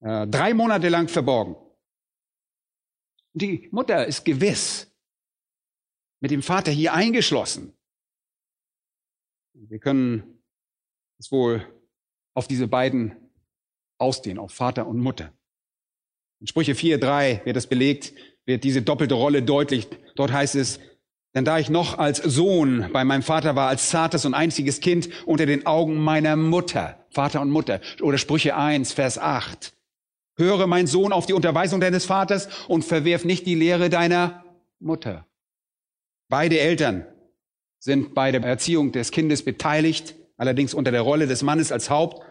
äh, 0.00 0.26
drei 0.26 0.52
Monate 0.52 0.90
lang 0.90 1.08
verborgen. 1.08 1.56
Die 3.32 3.68
Mutter 3.70 4.06
ist 4.06 4.24
gewiss 4.24 4.92
mit 6.20 6.30
dem 6.30 6.42
Vater 6.42 6.70
hier 6.70 6.92
eingeschlossen. 6.92 7.72
Wir 9.54 9.78
können 9.78 10.42
es 11.18 11.32
wohl 11.32 11.64
auf 12.34 12.48
diese 12.48 12.68
beiden 12.68 13.16
ausdehnen, 13.98 14.38
auf 14.38 14.52
Vater 14.52 14.86
und 14.86 14.98
Mutter. 14.98 15.32
In 16.40 16.46
Sprüche 16.46 16.74
4, 16.74 16.98
3 16.98 17.42
wird 17.44 17.56
es 17.56 17.66
belegt, 17.66 18.14
wird 18.46 18.64
diese 18.64 18.80
doppelte 18.80 19.14
Rolle 19.14 19.42
deutlich. 19.42 19.88
Dort 20.16 20.32
heißt 20.32 20.54
es, 20.54 20.80
denn 21.34 21.44
da 21.44 21.58
ich 21.58 21.68
noch 21.68 21.98
als 21.98 22.16
Sohn 22.16 22.88
bei 22.92 23.04
meinem 23.04 23.22
Vater 23.22 23.56
war, 23.56 23.68
als 23.68 23.90
zartes 23.90 24.24
und 24.24 24.32
einziges 24.32 24.80
Kind 24.80 25.10
unter 25.26 25.44
den 25.44 25.66
Augen 25.66 25.96
meiner 25.96 26.36
Mutter, 26.36 27.06
Vater 27.10 27.42
und 27.42 27.50
Mutter, 27.50 27.80
oder 28.00 28.16
Sprüche 28.16 28.56
1, 28.56 28.94
Vers 28.94 29.18
8. 29.18 29.74
Höre, 30.36 30.66
mein 30.66 30.86
Sohn, 30.86 31.12
auf 31.12 31.26
die 31.26 31.34
Unterweisung 31.34 31.80
deines 31.80 32.06
Vaters 32.06 32.48
und 32.68 32.86
verwerf 32.86 33.26
nicht 33.26 33.46
die 33.46 33.54
Lehre 33.54 33.90
deiner 33.90 34.42
Mutter. 34.78 35.26
Beide 36.30 36.58
Eltern 36.58 37.04
sind 37.78 38.14
bei 38.14 38.32
der 38.32 38.42
Erziehung 38.42 38.92
des 38.92 39.10
Kindes 39.10 39.44
beteiligt, 39.44 40.14
allerdings 40.38 40.72
unter 40.72 40.90
der 40.90 41.02
Rolle 41.02 41.26
des 41.26 41.42
Mannes 41.42 41.70
als 41.70 41.90
Haupt, 41.90 42.24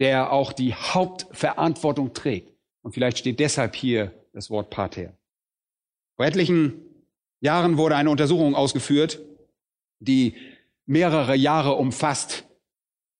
der 0.00 0.32
auch 0.32 0.52
die 0.52 0.74
Hauptverantwortung 0.74 2.12
trägt. 2.12 2.57
Und 2.88 2.94
vielleicht 2.94 3.18
steht 3.18 3.38
deshalb 3.38 3.76
hier 3.76 4.14
das 4.32 4.48
Wort 4.48 4.70
Pater. 4.70 5.12
Vor 6.16 6.24
etlichen 6.24 6.80
Jahren 7.38 7.76
wurde 7.76 7.96
eine 7.96 8.08
Untersuchung 8.08 8.54
ausgeführt, 8.54 9.20
die 9.98 10.36
mehrere 10.86 11.36
Jahre 11.36 11.74
umfasst 11.74 12.46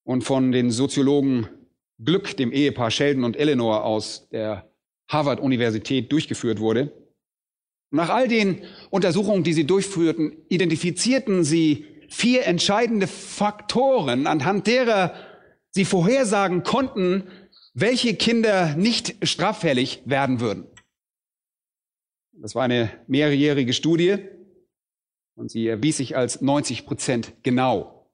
und 0.05 0.25
von 0.25 0.53
den 0.53 0.71
Soziologen 0.71 1.51
Glück, 2.03 2.35
dem 2.39 2.51
Ehepaar 2.51 2.91
Sheldon 2.91 3.25
und 3.25 3.37
Eleanor 3.37 3.85
aus 3.85 4.31
der 4.31 4.71
Harvard-Universität 5.07 6.11
durchgeführt 6.11 6.61
wurde. 6.61 6.91
Nach 7.91 8.09
all 8.09 8.27
den 8.27 8.63
Untersuchungen, 8.89 9.45
die 9.45 9.53
sie 9.53 9.67
durchführten, 9.67 10.35
identifizierten 10.49 11.45
sie 11.45 11.85
vier 12.09 12.47
entscheidende 12.47 13.07
Faktoren, 13.07 14.27
anhand 14.27 14.67
derer 14.67 15.13
sie 15.73 15.85
vorhersagen 15.85 16.63
konnten, 16.63 17.25
welche 17.81 18.15
Kinder 18.15 18.75
nicht 18.77 19.17
straffällig 19.27 20.03
werden 20.05 20.41
würden. 20.41 20.67
Das 22.33 22.55
war 22.55 22.65
eine 22.65 22.91
mehrjährige 23.07 23.73
Studie 23.73 24.19
und 25.37 25.51
sie 25.51 25.69
erwies 25.69 25.99
sich 25.99 26.17
als 26.17 26.41
90 26.41 26.87
Prozent 26.87 27.35
genau. 27.43 28.11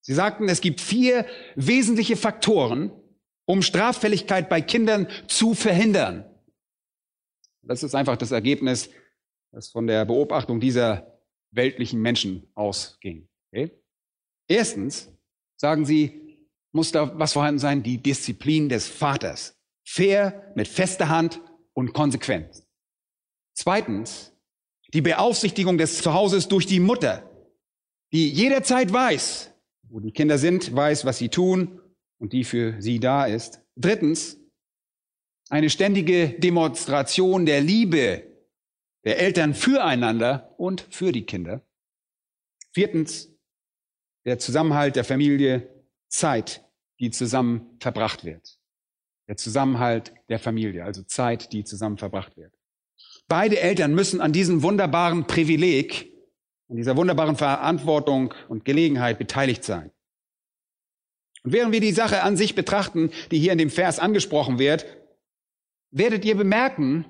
Sie 0.00 0.14
sagten, 0.14 0.48
es 0.48 0.60
gibt 0.60 0.80
vier 0.80 1.26
wesentliche 1.54 2.16
Faktoren, 2.16 2.92
um 3.46 3.62
Straffälligkeit 3.62 4.48
bei 4.48 4.60
Kindern 4.60 5.06
zu 5.26 5.54
verhindern. 5.54 6.24
Das 7.62 7.82
ist 7.82 7.94
einfach 7.94 8.16
das 8.16 8.30
Ergebnis, 8.30 8.90
das 9.52 9.68
von 9.68 9.86
der 9.86 10.04
Beobachtung 10.04 10.60
dieser 10.60 11.20
weltlichen 11.50 12.00
Menschen 12.00 12.46
ausging. 12.54 13.28
Okay? 13.50 13.70
Erstens 14.48 15.10
sagen 15.56 15.84
sie, 15.84 16.23
muss 16.74 16.92
da 16.92 17.16
was 17.18 17.32
vorhanden 17.32 17.60
sein, 17.60 17.82
die 17.82 17.98
Disziplin 17.98 18.68
des 18.68 18.88
Vaters. 18.88 19.56
Fair, 19.86 20.52
mit 20.54 20.66
fester 20.66 21.08
Hand 21.08 21.40
und 21.72 21.92
konsequent. 21.92 22.64
Zweitens, 23.54 24.32
die 24.92 25.00
Beaufsichtigung 25.00 25.78
des 25.78 25.98
Zuhauses 25.98 26.48
durch 26.48 26.66
die 26.66 26.80
Mutter, 26.80 27.30
die 28.12 28.28
jederzeit 28.28 28.92
weiß, 28.92 29.52
wo 29.88 30.00
die 30.00 30.12
Kinder 30.12 30.38
sind, 30.38 30.74
weiß, 30.74 31.04
was 31.04 31.18
sie 31.18 31.28
tun 31.28 31.80
und 32.18 32.32
die 32.32 32.44
für 32.44 32.80
sie 32.80 32.98
da 32.98 33.26
ist. 33.26 33.60
Drittens, 33.76 34.38
eine 35.50 35.70
ständige 35.70 36.30
Demonstration 36.30 37.46
der 37.46 37.60
Liebe 37.60 38.24
der 39.04 39.18
Eltern 39.18 39.54
füreinander 39.54 40.54
und 40.56 40.86
für 40.90 41.12
die 41.12 41.26
Kinder. 41.26 41.62
Viertens, 42.72 43.30
der 44.24 44.38
Zusammenhalt 44.38 44.96
der 44.96 45.04
Familie, 45.04 45.68
Zeit, 46.08 46.63
die 47.00 47.10
zusammen 47.10 47.76
verbracht 47.80 48.24
wird. 48.24 48.58
Der 49.28 49.36
Zusammenhalt 49.36 50.12
der 50.28 50.38
Familie, 50.38 50.84
also 50.84 51.02
Zeit, 51.02 51.52
die 51.52 51.64
zusammen 51.64 51.98
verbracht 51.98 52.36
wird. 52.36 52.52
Beide 53.26 53.58
Eltern 53.58 53.94
müssen 53.94 54.20
an 54.20 54.32
diesem 54.32 54.62
wunderbaren 54.62 55.26
Privileg, 55.26 56.12
an 56.68 56.76
dieser 56.76 56.96
wunderbaren 56.96 57.36
Verantwortung 57.36 58.34
und 58.48 58.64
Gelegenheit 58.64 59.18
beteiligt 59.18 59.64
sein. 59.64 59.90
Und 61.42 61.52
während 61.52 61.72
wir 61.72 61.80
die 61.80 61.92
Sache 61.92 62.22
an 62.22 62.36
sich 62.36 62.54
betrachten, 62.54 63.10
die 63.30 63.38
hier 63.38 63.52
in 63.52 63.58
dem 63.58 63.70
Vers 63.70 63.98
angesprochen 63.98 64.58
wird, 64.58 64.86
werdet 65.90 66.24
ihr 66.24 66.36
bemerken, 66.36 67.06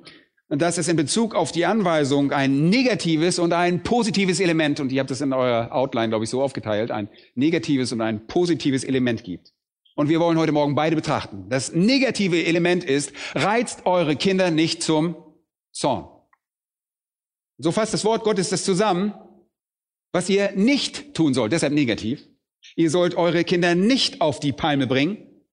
dass 0.49 0.79
es 0.79 0.89
in 0.89 0.97
Bezug 0.97 1.35
auf 1.35 1.53
die 1.53 1.65
Anweisung 1.65 2.33
ein 2.33 2.69
negatives 2.69 3.39
und 3.39 3.53
ein 3.53 3.83
positives 3.83 4.41
Element, 4.41 4.79
und 4.79 4.93
ihr 4.93 5.01
habt 5.01 5.11
es 5.11 5.21
in 5.21 5.33
eurer 5.33 5.73
Outline, 5.73 6.11
glaube 6.11 6.25
ich, 6.25 6.31
so 6.31 6.43
aufgeteilt, 6.43 6.91
ein 6.91 7.09
negatives 7.35 7.93
und 7.93 8.01
ein 8.01 8.27
positives 8.27 8.85
Element 8.85 9.25
gibt. 9.25 9.53
Und 9.95 10.09
wir 10.09 10.21
wollen 10.21 10.39
heute 10.39 10.53
Morgen 10.53 10.75
beide 10.75 10.97
betrachten. 10.97 11.49
Das 11.49 11.73
negative 11.73 12.45
Element 12.45 12.85
ist, 12.85 13.13
reizt 13.35 13.87
eure 13.87 14.17
Kinder 14.17 14.51
nicht 14.51 14.83
zum 14.83 15.17
Zorn. 15.73 16.09
So 17.59 17.71
fasst 17.71 17.95
das 17.95 18.05
Wort 18.05 18.25
Gottes 18.25 18.49
das 18.51 18.65
zusammen, 18.65 19.15
was 20.13 20.29
ihr 20.29 20.53
nicht 20.53 21.15
tun 21.15 21.35
sollt, 21.35 21.53
deshalb 21.53 21.73
negativ. 21.73 22.29
Ihr 22.77 22.91
sollt 22.91 23.15
eure 23.15 23.45
Kinder 23.45 23.75
nicht 23.75 24.21
auf 24.21 24.41
die 24.41 24.53
Palme 24.53 24.87
bringen. 24.87 25.45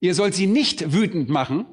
Ihr 0.00 0.14
sollt 0.14 0.34
sie 0.34 0.46
nicht 0.46 0.92
wütend 0.92 1.28
machen. 1.28 1.66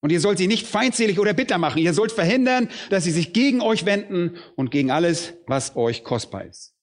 Und 0.00 0.10
ihr 0.10 0.20
sollt 0.20 0.36
sie 0.36 0.48
nicht 0.48 0.66
feindselig 0.66 1.18
oder 1.18 1.32
bitter 1.32 1.56
machen. 1.56 1.78
Ihr 1.78 1.94
sollt 1.94 2.12
verhindern, 2.12 2.68
dass 2.90 3.04
sie 3.04 3.10
sich 3.10 3.32
gegen 3.32 3.62
euch 3.62 3.86
wenden 3.86 4.36
und 4.56 4.70
gegen 4.70 4.90
alles, 4.90 5.32
was 5.46 5.76
euch 5.76 6.04
kostbar 6.04 6.44
ist. 6.44 6.74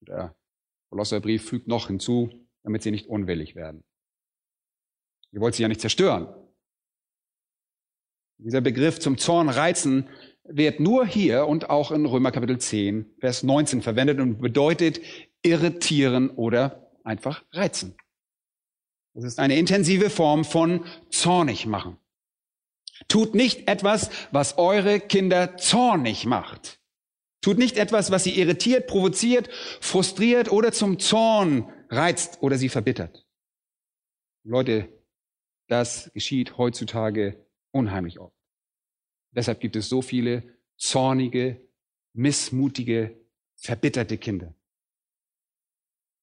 Der 0.00 0.36
Kolosserbrief 0.90 1.48
fügt 1.48 1.66
noch 1.66 1.88
hinzu, 1.88 2.30
damit 2.62 2.82
sie 2.82 2.90
nicht 2.90 3.06
unwillig 3.06 3.54
werden. 3.54 3.84
Ihr 5.32 5.40
wollt 5.40 5.54
sie 5.54 5.62
ja 5.62 5.68
nicht 5.68 5.80
zerstören. 5.80 6.28
Dieser 8.38 8.60
Begriff 8.60 8.98
zum 8.98 9.18
Zorn 9.18 9.48
reizen 9.48 10.08
wird 10.44 10.80
nur 10.80 11.06
hier 11.06 11.46
und 11.46 11.70
auch 11.70 11.90
in 11.92 12.06
Römer 12.06 12.32
Kapitel 12.32 12.58
10, 12.58 13.14
Vers 13.20 13.42
19 13.42 13.82
verwendet 13.82 14.18
und 14.18 14.40
bedeutet 14.40 15.00
irritieren 15.42 16.30
oder 16.30 16.90
einfach 17.04 17.44
reizen. 17.52 17.96
Das 19.14 19.24
ist 19.24 19.38
eine 19.38 19.56
intensive 19.56 20.10
Form 20.10 20.44
von 20.44 20.84
zornig 21.10 21.66
machen. 21.66 21.98
Tut 23.08 23.34
nicht 23.34 23.68
etwas, 23.68 24.10
was 24.30 24.58
eure 24.58 25.00
Kinder 25.00 25.56
zornig 25.56 26.26
macht. 26.26 26.79
Tut 27.40 27.56
nicht 27.56 27.78
etwas, 27.78 28.10
was 28.10 28.24
sie 28.24 28.38
irritiert, 28.38 28.86
provoziert, 28.86 29.48
frustriert 29.80 30.52
oder 30.52 30.72
zum 30.72 30.98
Zorn 30.98 31.72
reizt 31.88 32.42
oder 32.42 32.58
sie 32.58 32.68
verbittert. 32.68 33.26
Leute, 34.44 34.88
das 35.68 36.10
geschieht 36.12 36.58
heutzutage 36.58 37.46
unheimlich 37.70 38.18
oft. 38.18 38.36
Deshalb 39.32 39.60
gibt 39.60 39.76
es 39.76 39.88
so 39.88 40.02
viele 40.02 40.58
zornige, 40.76 41.66
missmutige, 42.12 43.16
verbitterte 43.56 44.18
Kinder. 44.18 44.54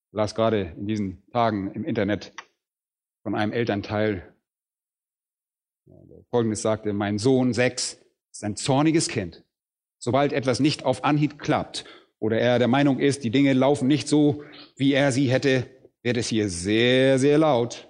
Ich 0.09 0.13
las 0.13 0.35
gerade 0.35 0.73
in 0.77 0.87
diesen 0.87 1.25
Tagen 1.31 1.71
im 1.73 1.83
Internet 1.83 2.33
von 3.23 3.35
einem 3.35 3.53
Elternteil, 3.53 4.35
der 5.85 6.23
Folgendes 6.29 6.61
sagte, 6.61 6.93
mein 6.93 7.17
Sohn 7.17 7.53
sechs 7.53 7.99
ist 8.31 8.43
ein 8.43 8.55
zorniges 8.55 9.07
Kind. 9.07 9.46
Sobald 10.07 10.31
etwas 10.31 10.61
nicht 10.61 10.85
auf 10.85 11.03
Anhieb 11.03 11.37
klappt 11.37 11.83
oder 12.19 12.39
er 12.39 12.59
der 12.59 12.69
Meinung 12.69 12.97
ist, 12.97 13.25
die 13.25 13.29
Dinge 13.29 13.51
laufen 13.51 13.89
nicht 13.89 14.07
so, 14.07 14.41
wie 14.77 14.93
er 14.93 15.11
sie 15.11 15.29
hätte, 15.29 15.67
wird 16.01 16.15
es 16.15 16.29
hier 16.29 16.47
sehr, 16.47 17.19
sehr 17.19 17.37
laut. 17.37 17.89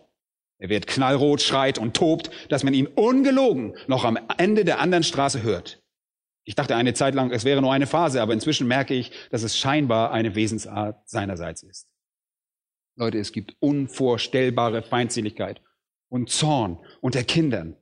Er 0.57 0.69
wird 0.69 0.87
knallrot, 0.87 1.43
schreit 1.43 1.77
und 1.77 1.95
tobt, 1.95 2.31
dass 2.49 2.63
man 2.63 2.73
ihn 2.73 2.87
ungelogen 2.87 3.77
noch 3.85 4.03
am 4.03 4.17
Ende 4.39 4.65
der 4.65 4.79
anderen 4.79 5.03
Straße 5.03 5.43
hört. 5.43 5.83
Ich 6.43 6.55
dachte 6.55 6.75
eine 6.75 6.95
Zeit 6.95 7.13
lang, 7.13 7.29
es 7.29 7.45
wäre 7.45 7.61
nur 7.61 7.71
eine 7.71 7.85
Phase, 7.85 8.19
aber 8.19 8.33
inzwischen 8.33 8.67
merke 8.67 8.95
ich, 8.95 9.11
dass 9.29 9.43
es 9.43 9.55
scheinbar 9.55 10.11
eine 10.11 10.33
Wesensart 10.33 11.07
seinerseits 11.07 11.61
ist. 11.61 11.87
Leute, 12.95 13.19
es 13.19 13.31
gibt 13.31 13.55
unvorstellbare 13.59 14.81
Feindseligkeit 14.81 15.61
und 16.09 16.31
Zorn 16.31 16.79
unter 16.99 17.23
Kindern 17.23 17.77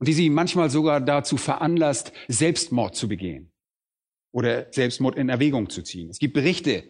und 0.00 0.08
die 0.08 0.14
sie 0.14 0.30
manchmal 0.30 0.68
sogar 0.68 1.00
dazu 1.00 1.36
veranlasst, 1.36 2.12
Selbstmord 2.26 2.96
zu 2.96 3.06
begehen 3.06 3.52
oder 4.32 4.66
Selbstmord 4.70 5.16
in 5.16 5.28
Erwägung 5.28 5.70
zu 5.70 5.82
ziehen. 5.82 6.10
Es 6.10 6.18
gibt 6.18 6.34
Berichte, 6.34 6.84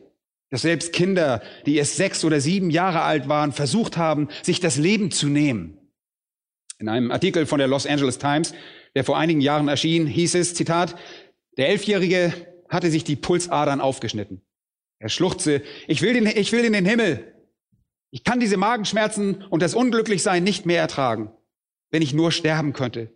dass 0.51 0.63
selbst 0.63 0.93
Kinder, 0.93 1.43
die 1.67 1.77
erst 1.77 1.97
sechs 1.97 2.25
oder 2.25 2.41
sieben 2.41 2.71
Jahre 2.71 3.03
alt 3.03 3.29
waren, 3.29 3.53
versucht 3.53 3.97
haben, 3.97 4.29
sich 4.43 4.61
das 4.61 4.77
Leben 4.77 5.11
zu 5.11 5.29
nehmen. 5.29 5.79
In 6.79 6.89
einem 6.89 7.11
Artikel 7.11 7.47
von 7.47 7.59
der 7.59 7.69
Los 7.69 7.87
Angeles 7.87 8.19
Times, 8.19 8.55
der 8.95 9.05
vor 9.05 9.19
einigen 9.19 9.41
Jahren 9.41 9.69
erschien, 9.69 10.07
hieß 10.07 10.35
es, 10.37 10.55
Zitat, 10.55 10.97
der 11.57 11.69
Elfjährige 11.69 12.33
hatte 12.69 12.91
sich 12.91 13.05
die 13.05 13.17
Pulsadern 13.17 13.81
aufgeschnitten. 13.81 14.43
Er 14.99 15.09
schluchzte, 15.09 15.63
ich 15.87 16.03
will, 16.03 16.15
den, 16.15 16.27
ich 16.27 16.53
will 16.53 16.65
in 16.65 16.73
den 16.73 16.85
Himmel. 16.85 17.35
Ich 18.11 18.25
kann 18.25 18.41
diese 18.41 18.57
Magenschmerzen 18.57 19.45
und 19.45 19.63
das 19.63 19.75
Unglücklichsein 19.75 20.43
nicht 20.43 20.67
mehr 20.67 20.81
ertragen, 20.81 21.31
wenn 21.91 22.03
ich 22.03 22.15
nur 22.15 22.33
sterben 22.33 22.73
könnte. 22.73 23.13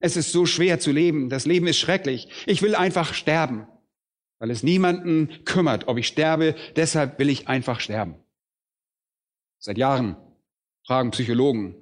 Es 0.00 0.16
ist 0.16 0.32
so 0.32 0.46
schwer 0.46 0.80
zu 0.80 0.92
leben. 0.92 1.28
Das 1.28 1.46
Leben 1.46 1.66
ist 1.66 1.78
schrecklich. 1.78 2.28
Ich 2.46 2.62
will 2.62 2.74
einfach 2.74 3.14
sterben, 3.14 3.68
weil 4.38 4.50
es 4.50 4.62
niemanden 4.62 5.44
kümmert, 5.44 5.86
ob 5.88 5.98
ich 5.98 6.06
sterbe. 6.06 6.56
Deshalb 6.74 7.18
will 7.18 7.28
ich 7.28 7.48
einfach 7.48 7.80
sterben. 7.80 8.16
Seit 9.58 9.76
Jahren 9.76 10.16
fragen 10.86 11.10
Psychologen 11.10 11.76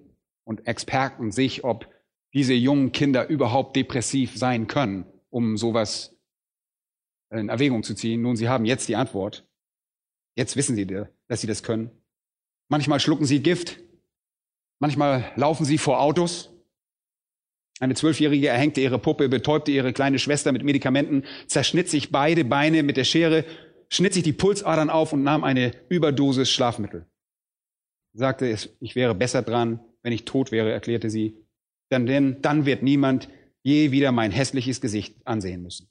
und 0.45 0.67
Experten 0.67 1.31
sich, 1.31 1.63
ob 1.63 1.89
diese 2.35 2.55
jungen 2.55 2.91
Kinder 2.93 3.29
überhaupt 3.29 3.77
depressiv 3.77 4.37
sein 4.37 4.67
können, 4.67 5.07
um 5.31 5.57
sowas 5.57 6.17
in 7.31 7.49
Erwägung 7.49 7.85
zu 7.85 7.95
ziehen. 7.95 8.23
Nun, 8.23 8.37
sie 8.37 8.49
haben 8.49 8.65
jetzt 8.65 8.89
die 8.89 8.97
Antwort. 8.97 9.47
Jetzt 10.35 10.57
wissen 10.57 10.75
sie, 10.75 10.87
dass 10.87 11.41
sie 11.41 11.47
das 11.47 11.63
können. 11.63 11.91
Manchmal 12.69 13.01
schlucken 13.01 13.27
sie 13.27 13.43
Gift. 13.43 13.79
Manchmal 14.81 15.33
laufen 15.37 15.65
sie 15.65 15.79
vor 15.79 16.01
Autos. 16.01 16.53
Eine 17.81 17.95
Zwölfjährige 17.95 18.49
erhängte 18.49 18.81
ihre 18.81 18.99
Puppe, 18.99 19.29
betäubte 19.29 19.71
ihre 19.71 19.93
kleine 19.93 20.19
Schwester 20.19 20.53
mit 20.53 20.65
Medikamenten, 20.65 21.25
zerschnitt 21.47 21.89
sich 21.89 22.11
beide 22.11 22.45
Beine 22.45 22.83
mit 22.83 22.97
der 22.97 23.05
Schere, 23.05 23.45
schnitt 23.89 24.15
sich 24.15 24.23
die 24.23 24.33
Pulsadern 24.33 24.91
auf 24.91 25.13
und 25.13 25.23
nahm 25.23 25.45
eine 25.45 25.73
Überdosis 25.89 26.51
Schlafmittel. 26.51 27.07
Sagte, 28.15 28.57
ich 28.81 28.97
wäre 28.97 29.15
besser 29.15 29.43
dran, 29.43 29.81
wenn 30.03 30.13
ich 30.13 30.25
tot 30.25 30.51
wäre, 30.51 30.73
erklärte 30.73 31.09
sie. 31.09 31.37
Denn 31.93 32.43
dann 32.43 32.67
wird 32.67 32.83
niemand 32.83 33.29
je 33.63 33.93
wieder 33.93 34.13
mein 34.13 34.33
hässliches 34.33 34.81
Gesicht 34.81 35.17
ansehen 35.25 35.63
müssen. 35.63 35.89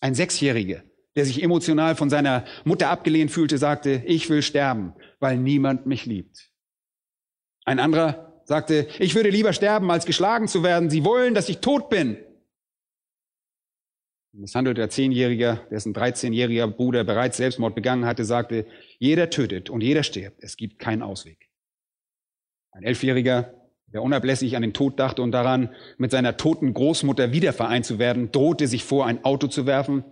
Ein 0.00 0.14
Sechsjähriger 0.14 0.82
der 1.16 1.24
sich 1.24 1.42
emotional 1.42 1.96
von 1.96 2.10
seiner 2.10 2.44
Mutter 2.64 2.90
abgelehnt 2.90 3.30
fühlte, 3.30 3.58
sagte, 3.58 4.02
ich 4.06 4.28
will 4.28 4.42
sterben, 4.42 4.92
weil 5.18 5.38
niemand 5.38 5.86
mich 5.86 6.04
liebt. 6.04 6.52
Ein 7.64 7.80
anderer 7.80 8.25
sagte, 8.46 8.86
ich 8.98 9.14
würde 9.14 9.28
lieber 9.28 9.52
sterben, 9.52 9.90
als 9.90 10.06
geschlagen 10.06 10.48
zu 10.48 10.62
werden. 10.62 10.88
Sie 10.88 11.04
wollen, 11.04 11.34
dass 11.34 11.48
ich 11.48 11.58
tot 11.58 11.90
bin. 11.90 12.16
Ein 14.32 14.40
misshandelter 14.40 14.88
Zehnjähriger, 14.88 15.66
dessen 15.70 15.94
13-jähriger 15.94 16.68
Bruder 16.68 17.04
bereits 17.04 17.38
Selbstmord 17.38 17.74
begangen 17.74 18.06
hatte, 18.06 18.24
sagte, 18.24 18.66
jeder 18.98 19.30
tötet 19.30 19.68
und 19.68 19.82
jeder 19.82 20.02
stirbt. 20.02 20.42
Es 20.42 20.56
gibt 20.56 20.78
keinen 20.78 21.02
Ausweg. 21.02 21.50
Ein 22.70 22.84
Elfjähriger, 22.84 23.54
der 23.86 24.02
unablässig 24.02 24.54
an 24.54 24.62
den 24.62 24.74
Tod 24.74 25.00
dachte 25.00 25.22
und 25.22 25.32
daran, 25.32 25.74
mit 25.96 26.10
seiner 26.10 26.36
toten 26.36 26.72
Großmutter 26.74 27.32
wiedervereint 27.32 27.86
zu 27.86 27.98
werden, 27.98 28.30
drohte 28.30 28.68
sich 28.68 28.84
vor, 28.84 29.06
ein 29.06 29.24
Auto 29.24 29.48
zu 29.48 29.66
werfen, 29.66 30.04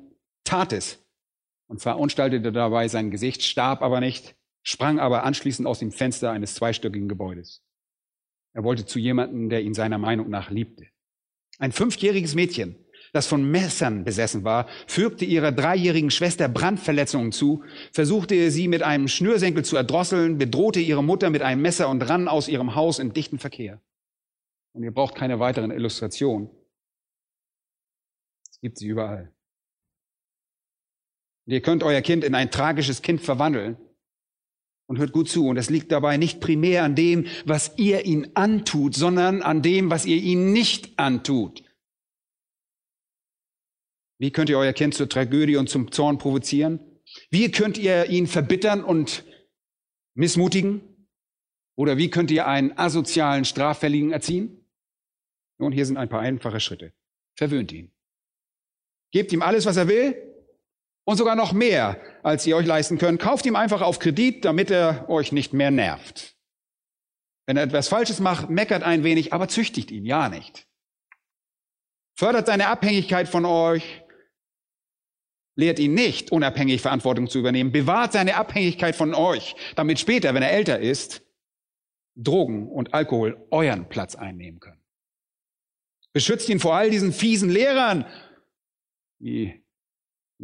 tat 0.45 0.73
es 0.73 1.05
und 1.67 1.83
verunstaltete 1.83 2.51
dabei 2.51 2.89
sein 2.89 3.11
Gesicht, 3.11 3.43
starb 3.43 3.83
aber 3.83 4.01
nicht, 4.01 4.35
sprang 4.63 4.99
aber 4.99 5.25
anschließend 5.25 5.69
aus 5.69 5.79
dem 5.79 5.93
Fenster 5.93 6.31
eines 6.31 6.55
zweistöckigen 6.55 7.09
Gebäudes. 7.09 7.64
Er 8.55 8.65
wollte 8.65 8.87
zu 8.87 8.99
jemandem, 8.99 9.51
der 9.51 9.63
ihn 9.63 9.75
seiner 9.75 9.99
Meinung 9.99 10.31
nach 10.31 10.51
liebte. 10.51 10.87
Ein 11.59 11.73
fünfjähriges 11.73 12.35
Mädchen, 12.35 12.77
das 13.13 13.27
von 13.27 13.49
Messern 13.49 14.05
besessen 14.05 14.45
war, 14.45 14.69
fügte 14.87 15.25
ihrer 15.25 15.53
dreijährigen 15.53 16.11
Schwester 16.11 16.49
Brandverletzungen 16.49 17.33
zu, 17.33 17.65
versuchte 17.93 18.51
sie 18.51 18.69
mit 18.69 18.83
einem 18.83 19.09
Schnürsenkel 19.09 19.65
zu 19.65 19.77
erdrosseln, 19.77 20.39
bedrohte 20.39 20.81
ihre 20.81 21.05
Mutter 21.05 21.31
mit 21.31 21.43
einem 21.43 21.63
Messer 21.63 21.89
und 21.89 22.03
rann 22.09 22.29
aus 22.29 22.49
ihrem 22.49 22.75
Haus 22.75 22.99
in 22.99 23.13
dichten 23.13 23.39
Verkehr. 23.39 23.83
Und 24.73 24.83
ihr 24.83 24.93
braucht 24.93 25.15
keine 25.15 25.39
weiteren 25.39 25.71
Illustrationen. 25.71 26.51
Es 28.51 28.61
gibt 28.61 28.79
sie 28.79 28.89
überall. 28.89 29.33
Und 31.47 31.53
ihr 31.53 31.61
könnt 31.61 31.83
euer 31.83 32.01
Kind 32.01 32.25
in 32.25 32.35
ein 32.35 32.51
tragisches 32.51 33.03
Kind 33.03 33.21
verwandeln. 33.21 33.77
Und 34.87 34.99
hört 34.99 35.13
gut 35.13 35.29
zu. 35.29 35.49
Und 35.49 35.57
es 35.57 35.71
liegt 35.71 35.93
dabei 35.93 36.17
nicht 36.17 36.41
primär 36.41 36.85
an 36.85 36.95
dem, 36.95 37.27
was 37.45 37.73
ihr 37.77 38.05
ihn 38.05 38.33
antut, 38.35 38.95
sondern 38.95 39.43
an 39.43 39.63
dem, 39.63 39.91
was 39.91 40.05
ihr 40.05 40.17
ihn 40.17 40.53
nicht 40.53 40.99
antut. 40.99 41.63
Wie 44.19 44.31
könnt 44.31 44.51
ihr 44.51 44.59
euer 44.59 44.73
Kind 44.73 44.95
zur 44.95 45.09
Tragödie 45.09 45.57
und 45.57 45.69
zum 45.69 45.91
Zorn 45.91 46.19
provozieren? 46.19 46.81
Wie 47.31 47.51
könnt 47.51 47.79
ihr 47.79 48.11
ihn 48.11 48.27
verbittern 48.27 48.85
und 48.85 49.25
missmutigen? 50.15 51.09
Oder 51.77 51.97
wie 51.97 52.11
könnt 52.11 52.31
ihr 52.31 52.47
einen 52.47 52.77
asozialen 52.77 53.45
Straffälligen 53.45 54.13
erziehen? 54.13 54.67
Nun, 55.59 55.73
hier 55.73 55.87
sind 55.87 55.97
ein 55.97 56.09
paar 56.09 56.21
einfache 56.21 56.61
Schritte. 56.61 56.93
Verwöhnt 57.37 57.73
ihn. 57.73 57.93
Gebt 59.13 59.33
ihm 59.33 59.43
alles, 59.43 59.67
was 59.67 59.77
er 59.77 59.89
will 59.89 60.34
und 61.05 61.17
sogar 61.17 61.37
noch 61.37 61.53
mehr, 61.53 62.01
als 62.23 62.47
ihr 62.47 62.57
euch 62.57 62.67
leisten 62.67 62.99
könnt. 62.99 63.21
Kauft 63.21 63.47
ihm 63.47 63.57
einfach 63.57 63.83
auf 63.83 63.99
Kredit, 63.99 64.45
damit 64.45 64.71
er 64.71 65.09
euch 65.09 65.33
nicht 65.33 65.53
mehr 65.53 65.71
nervt. 65.71 66.37
Wenn 67.47 67.57
er 67.57 67.65
etwas 67.65 67.89
Falsches 67.89 68.21
macht, 68.21 68.49
meckert 68.49 68.83
ein 68.83 69.05
wenig, 69.05 69.33
aber 69.33 69.49
züchtigt 69.49 69.91
ihn 69.91 70.07
ja 70.07 70.29
nicht. 70.29 70.67
Fördert 72.17 72.47
seine 72.47 72.69
Abhängigkeit 72.69 73.29
von 73.29 73.45
euch 73.45 74.03
lehrt 75.57 75.79
ihn 75.79 75.95
nicht, 75.95 76.33
unabhängig 76.33 76.81
Verantwortung 76.81 77.29
zu 77.29 77.39
übernehmen. 77.39 77.71
Bewahrt 77.71 78.13
seine 78.13 78.37
Abhängigkeit 78.37 78.97
von 78.97 79.15
euch, 79.15 79.55
damit 79.77 80.01
später, 80.01 80.35
wenn 80.35 80.43
er 80.43 80.53
älter 80.53 80.81
ist, 80.81 81.23
Drogen 82.17 82.69
und 82.69 82.95
Alkohol 82.95 83.47
euren 83.51 83.89
Platz 83.89 84.15
einnehmen 84.15 84.61
können. 84.61 84.83
Beschützt 86.13 86.49
ihn 86.49 86.61
vor 86.61 86.75
all 86.75 86.91
diesen 86.91 87.13
fiesen 87.13 87.51
Lehrern, 87.51 88.07
ihm 89.19 89.64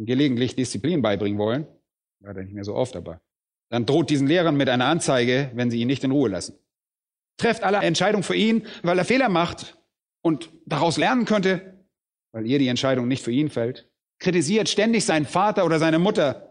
gelegentlich 0.05 0.55
Disziplin 0.55 1.01
beibringen 1.01 1.39
wollen. 1.39 1.67
Leider 2.19 2.43
nicht 2.43 2.53
mehr 2.53 2.63
so 2.63 2.75
oft, 2.75 2.95
aber 2.95 3.21
dann 3.69 3.85
droht 3.85 4.09
diesen 4.09 4.27
Lehrern 4.27 4.57
mit 4.57 4.69
einer 4.69 4.85
Anzeige, 4.85 5.51
wenn 5.53 5.71
sie 5.71 5.79
ihn 5.79 5.87
nicht 5.87 6.03
in 6.03 6.11
Ruhe 6.11 6.29
lassen. 6.29 6.57
Trefft 7.37 7.63
alle 7.63 7.77
Entscheidungen 7.77 8.23
für 8.23 8.35
ihn, 8.35 8.67
weil 8.83 8.97
er 8.97 9.05
Fehler 9.05 9.29
macht 9.29 9.77
und 10.21 10.51
daraus 10.65 10.97
lernen 10.97 11.25
könnte, 11.25 11.85
weil 12.31 12.45
ihr 12.45 12.59
die 12.59 12.67
Entscheidung 12.67 13.07
nicht 13.07 13.23
für 13.23 13.31
ihn 13.31 13.49
fällt 13.49 13.91
kritisiert 14.21 14.69
ständig 14.69 15.03
seinen 15.03 15.25
Vater 15.25 15.65
oder 15.65 15.79
seine 15.79 15.99
Mutter, 15.99 16.47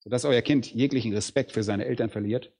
sodass 0.00 0.26
euer 0.26 0.42
Kind 0.42 0.74
jeglichen 0.74 1.14
Respekt 1.14 1.52
für 1.52 1.62
seine 1.62 1.86
Eltern 1.86 2.10
verliert. 2.10 2.52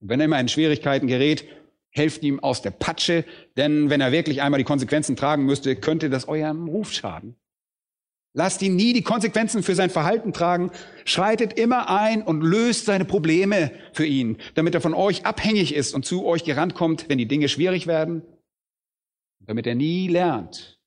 Und 0.00 0.08
wenn 0.08 0.20
er 0.20 0.24
immer 0.24 0.40
in 0.40 0.48
Schwierigkeiten 0.48 1.06
gerät, 1.06 1.44
helft 1.90 2.22
ihm 2.22 2.40
aus 2.40 2.62
der 2.62 2.70
Patsche, 2.70 3.24
denn 3.56 3.90
wenn 3.90 4.00
er 4.00 4.12
wirklich 4.12 4.42
einmal 4.42 4.58
die 4.58 4.64
Konsequenzen 4.64 5.14
tragen 5.14 5.44
müsste, 5.44 5.76
könnte 5.76 6.08
das 6.08 6.26
eurem 6.26 6.68
Ruf 6.68 6.92
schaden. 6.92 7.36
Lasst 8.32 8.62
ihn 8.62 8.76
nie 8.76 8.92
die 8.92 9.02
Konsequenzen 9.02 9.64
für 9.64 9.74
sein 9.74 9.90
Verhalten 9.90 10.32
tragen, 10.32 10.70
schreitet 11.04 11.58
immer 11.58 11.90
ein 11.90 12.22
und 12.22 12.42
löst 12.42 12.86
seine 12.86 13.04
Probleme 13.04 13.72
für 13.92 14.06
ihn, 14.06 14.38
damit 14.54 14.74
er 14.74 14.80
von 14.80 14.94
euch 14.94 15.26
abhängig 15.26 15.74
ist 15.74 15.94
und 15.94 16.04
zu 16.04 16.24
euch 16.24 16.44
gerannt 16.44 16.74
kommt, 16.74 17.08
wenn 17.08 17.18
die 17.18 17.26
Dinge 17.26 17.48
schwierig 17.48 17.88
werden, 17.88 18.22
damit 19.40 19.66
er 19.66 19.74
nie 19.74 20.06
lernt, 20.06 20.80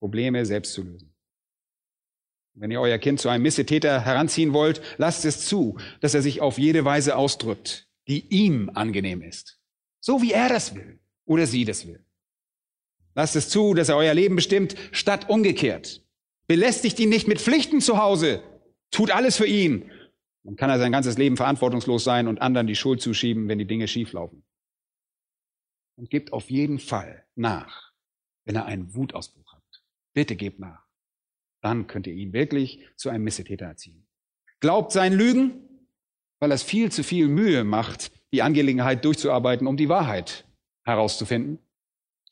Probleme 0.00 0.46
selbst 0.46 0.72
zu 0.72 0.82
lösen. 0.82 1.14
Wenn 2.54 2.70
ihr 2.70 2.80
euer 2.80 2.98
Kind 2.98 3.20
zu 3.20 3.28
einem 3.28 3.42
Missetäter 3.42 4.04
heranziehen 4.04 4.52
wollt, 4.52 4.80
lasst 4.96 5.24
es 5.24 5.44
zu, 5.44 5.76
dass 6.00 6.14
er 6.14 6.22
sich 6.22 6.40
auf 6.40 6.56
jede 6.56 6.84
Weise 6.84 7.16
ausdrückt, 7.16 7.88
die 8.06 8.26
ihm 8.28 8.70
angenehm 8.72 9.22
ist. 9.22 9.58
So 10.00 10.22
wie 10.22 10.32
er 10.32 10.48
das 10.48 10.74
will 10.74 11.00
oder 11.26 11.46
sie 11.46 11.64
das 11.64 11.86
will. 11.86 12.06
Lasst 13.14 13.36
es 13.36 13.48
zu, 13.48 13.74
dass 13.74 13.88
er 13.88 13.96
euer 13.96 14.14
Leben 14.14 14.36
bestimmt, 14.36 14.76
statt 14.92 15.28
umgekehrt. 15.28 16.03
Belästigt 16.46 16.98
ihn 17.00 17.08
nicht 17.08 17.28
mit 17.28 17.40
Pflichten 17.40 17.80
zu 17.80 17.98
Hause. 17.98 18.42
Tut 18.90 19.10
alles 19.10 19.36
für 19.36 19.46
ihn. 19.46 19.90
Dann 20.42 20.56
kann 20.56 20.70
er 20.70 20.78
sein 20.78 20.92
ganzes 20.92 21.16
Leben 21.16 21.36
verantwortungslos 21.36 22.04
sein 22.04 22.28
und 22.28 22.42
anderen 22.42 22.66
die 22.66 22.76
Schuld 22.76 23.00
zuschieben, 23.00 23.48
wenn 23.48 23.58
die 23.58 23.66
Dinge 23.66 23.88
schieflaufen. 23.88 24.44
Und 25.96 26.10
gebt 26.10 26.32
auf 26.32 26.50
jeden 26.50 26.78
Fall 26.78 27.24
nach, 27.34 27.92
wenn 28.44 28.56
er 28.56 28.66
einen 28.66 28.94
Wutausbruch 28.94 29.44
Bitte 30.14 30.36
gebt 30.36 30.60
nach. 30.60 30.86
Dann 31.60 31.86
könnt 31.86 32.06
ihr 32.06 32.14
ihn 32.14 32.32
wirklich 32.32 32.86
zu 32.96 33.10
einem 33.10 33.24
Missetäter 33.24 33.66
erziehen. 33.66 34.06
Glaubt 34.60 34.92
sein 34.92 35.12
Lügen, 35.12 35.88
weil 36.38 36.52
es 36.52 36.62
viel 36.62 36.90
zu 36.90 37.02
viel 37.02 37.28
Mühe 37.28 37.64
macht, 37.64 38.12
die 38.32 38.42
Angelegenheit 38.42 39.04
durchzuarbeiten, 39.04 39.66
um 39.66 39.76
die 39.76 39.88
Wahrheit 39.88 40.46
herauszufinden. 40.84 41.58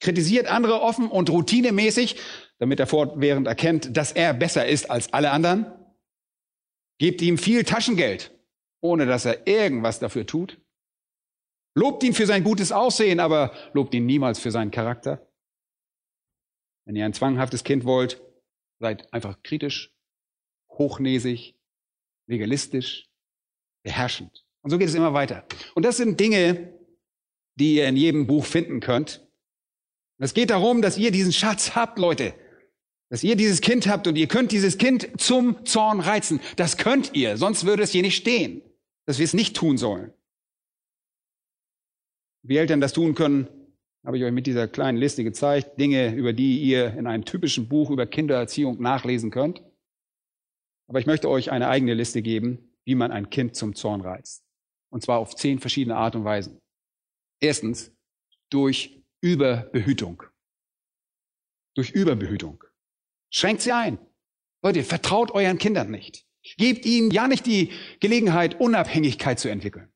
Kritisiert 0.01 0.46
andere 0.46 0.81
offen 0.81 1.09
und 1.09 1.31
routinemäßig, 1.31 2.16
damit 2.62 2.79
er 2.79 2.87
fortwährend 2.87 3.48
erkennt, 3.48 3.96
dass 3.96 4.12
er 4.12 4.33
besser 4.33 4.68
ist 4.68 4.88
als 4.88 5.12
alle 5.12 5.33
anderen. 5.33 5.66
Gebt 7.01 7.20
ihm 7.20 7.37
viel 7.37 7.64
Taschengeld, 7.64 8.31
ohne 8.81 9.05
dass 9.05 9.25
er 9.25 9.48
irgendwas 9.48 9.98
dafür 9.98 10.27
tut. 10.27 10.61
Lobt 11.75 12.05
ihn 12.05 12.14
für 12.14 12.25
sein 12.25 12.44
gutes 12.44 12.70
Aussehen, 12.70 13.18
aber 13.18 13.53
lobt 13.72 13.92
ihn 13.94 14.07
niemals 14.07 14.38
für 14.38 14.53
seinen 14.53 14.70
Charakter. 14.70 15.29
Wenn 16.87 16.94
ihr 16.94 17.05
ein 17.05 17.14
zwanghaftes 17.14 17.64
Kind 17.64 17.85
wollt, 17.85 18.22
seid 18.79 19.12
einfach 19.12 19.42
kritisch, 19.42 19.92
hochnäsig, 20.70 21.57
legalistisch, 22.29 23.09
beherrschend. 23.85 24.46
Und 24.62 24.70
so 24.70 24.79
geht 24.79 24.88
es 24.88 24.94
immer 24.94 25.14
weiter. 25.14 25.44
Und 25.75 25.85
das 25.85 25.96
sind 25.96 26.20
Dinge, 26.20 26.79
die 27.57 27.75
ihr 27.75 27.88
in 27.88 27.96
jedem 27.96 28.29
Buch 28.29 28.44
finden 28.44 28.79
könnt. 28.79 29.27
Es 30.18 30.33
geht 30.33 30.51
darum, 30.51 30.81
dass 30.81 30.96
ihr 30.96 31.11
diesen 31.11 31.33
Schatz 31.33 31.75
habt, 31.75 31.98
Leute. 31.98 32.37
Dass 33.12 33.22
ihr 33.22 33.37
dieses 33.37 33.61
Kind 33.61 33.88
habt 33.88 34.07
und 34.07 34.16
ihr 34.16 34.27
könnt 34.27 34.53
dieses 34.53 34.79
Kind 34.79 35.20
zum 35.20 35.66
Zorn 35.66 36.01
reizen. 36.01 36.40
Das 36.57 36.79
könnt 36.79 37.14
ihr, 37.14 37.37
sonst 37.37 37.66
würde 37.66 37.83
es 37.83 37.90
hier 37.90 38.01
nicht 38.01 38.16
stehen. 38.16 38.62
Dass 39.05 39.18
wir 39.18 39.25
es 39.25 39.35
nicht 39.35 39.55
tun 39.55 39.77
sollen. 39.77 40.14
Wie 42.42 42.57
Eltern 42.57 42.81
das 42.81 42.94
tun 42.94 43.14
können, 43.14 43.48
habe 44.03 44.16
ich 44.16 44.25
euch 44.25 44.33
mit 44.33 44.46
dieser 44.46 44.66
kleinen 44.66 44.96
Liste 44.96 45.25
gezeigt, 45.25 45.79
Dinge, 45.79 46.14
über 46.14 46.33
die 46.33 46.62
ihr 46.62 46.94
in 46.94 47.07
einem 47.07 47.27
typischen 47.27 47.68
Buch 47.68 47.90
über 47.90 48.07
Kindererziehung 48.07 48.81
nachlesen 48.81 49.31
könnt. 49.31 49.62
Aber 50.88 50.98
ich 50.98 51.05
möchte 51.05 51.29
euch 51.29 51.53
eine 51.53 51.68
eigene 51.68 51.92
Liste 51.92 52.22
geben, 52.22 52.72
wie 52.87 52.94
man 52.94 53.12
ein 53.12 53.29
Kind 53.29 53.57
zum 53.57 53.75
Zorn 53.75 54.01
reizt. 54.01 54.42
Und 54.88 55.03
zwar 55.03 55.18
auf 55.18 55.37
zehn 55.37 55.59
verschiedene 55.59 55.96
Art 55.96 56.16
und 56.16 56.25
Weisen. 56.25 56.62
Erstens, 57.40 57.92
durch 58.48 59.05
Überbehütung. 59.20 60.22
Durch 61.75 61.90
Überbehütung. 61.90 62.64
Schränkt 63.33 63.62
sie 63.62 63.73
ein. 63.73 63.99
Leute, 64.62 64.85
vertraut 64.85 65.33
euren 65.33 65.59
Kindern 65.59 65.90
nicht. 65.90 66.25
Gebt 66.59 66.87
ihnen 66.87 67.11
ja 67.11 67.27
nicht 67.27 67.47
die 67.47 67.73
Gelegenheit, 68.01 68.61
Unabhängigkeit 68.61 69.40
zu 69.40 69.49
entwickeln. 69.49 69.88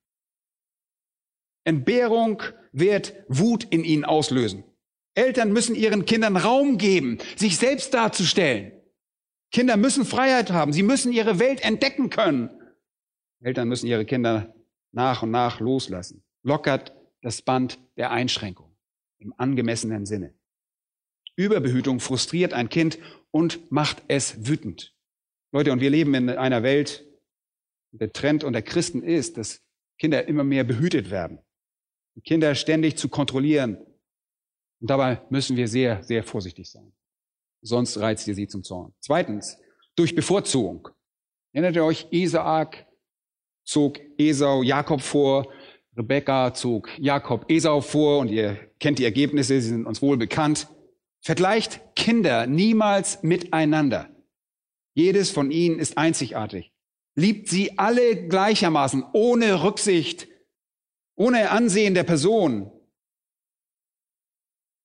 Entbehrung 1.65 2.43
wird 2.73 3.15
Wut 3.29 3.65
in 3.65 3.85
ihnen 3.85 4.05
auslösen. 4.05 4.65
Eltern 5.15 5.53
müssen 5.53 5.75
ihren 5.75 6.05
Kindern 6.05 6.37
Raum 6.37 6.79
geben, 6.79 7.19
sich 7.37 7.57
selbst 7.57 7.95
darzustellen. 7.95 8.73
Kinder 9.51 9.77
müssen 9.77 10.05
Freiheit 10.05 10.51
haben. 10.51 10.73
Sie 10.73 10.83
müssen 10.83 11.13
ihre 11.13 11.39
Welt 11.39 11.63
entdecken 11.63 12.11
können. 12.11 12.51
Eltern 13.41 13.69
müssen 13.69 13.87
ihre 13.87 14.05
Kinder 14.05 14.55
nach 14.93 15.23
und 15.23 15.31
nach 15.31 15.61
loslassen. 15.61 16.25
Lockert 16.43 16.95
das 17.23 17.43
Band 17.43 17.79
der 17.97 18.11
Einschränkung 18.11 18.77
im 19.19 19.35
angemessenen 19.37 20.07
Sinne. 20.07 20.35
Überbehütung 21.37 22.01
frustriert 22.01 22.53
ein 22.55 22.69
Kind 22.69 22.99
und 23.37 23.71
macht 23.71 24.03
es 24.09 24.47
wütend. 24.49 24.95
Leute, 25.53 25.71
und 25.71 25.83
wir 25.83 25.91
leben 25.91 26.15
in 26.15 26.31
einer 26.31 26.63
Welt, 26.63 27.05
der 27.93 28.11
Trend 28.11 28.45
unter 28.45 28.63
Christen 28.63 29.03
ist, 29.03 29.37
dass 29.37 29.61
Kinder 29.99 30.27
immer 30.27 30.43
mehr 30.43 30.65
behütet 30.65 31.11
werden. 31.11 31.41
Kinder 32.25 32.55
ständig 32.55 32.97
zu 32.97 33.11
kontrollieren. 33.11 33.77
Und 34.81 34.89
dabei 34.89 35.21
müssen 35.29 35.55
wir 35.55 35.69
sehr, 35.69 36.03
sehr 36.03 36.25
vorsichtig 36.25 36.71
sein. 36.71 36.95
sonst 37.61 37.99
reizt 37.99 38.27
ihr 38.27 38.35
sie 38.35 38.49
zum 38.49 38.65
Zorn. 38.65 38.95
Zweitens, 39.01 39.59
durch 39.97 40.15
Bevorzugung. 40.15 40.89
Erinnert 41.53 41.77
ihr 41.77 41.85
euch, 41.85 42.07
Isaak 42.13 42.87
zog 43.65 44.01
Esau 44.17 44.63
Jakob 44.63 45.03
vor, 45.03 45.53
Rebekka 45.95 46.55
zog 46.55 46.89
Jakob 46.99 47.51
Esau 47.51 47.83
vor 47.83 48.21
und 48.21 48.29
ihr 48.29 48.71
kennt 48.79 48.99
die 48.99 49.05
Ergebnisse, 49.05 49.61
sie 49.61 49.69
sind 49.69 49.85
uns 49.85 50.01
wohl 50.01 50.17
bekannt. 50.17 50.69
Vergleicht 51.27 51.81
Kinder 51.97 52.47
niemals 52.47 53.25
miteinander. 53.25 54.09
Jedes 54.95 55.33
von 55.33 55.51
ihnen 55.51 55.81
ist 55.81 55.99
einzigartig. 55.99 56.73
Liebt 57.17 57.49
sie 57.49 57.81
alle 57.81 58.29
gleichermaßen, 58.29 59.03
ohne 59.13 59.65
Rücksicht, 59.65 60.29
ohne 61.17 61.51
Ansehen 61.51 61.95
der 61.95 62.05
Person. 62.05 62.71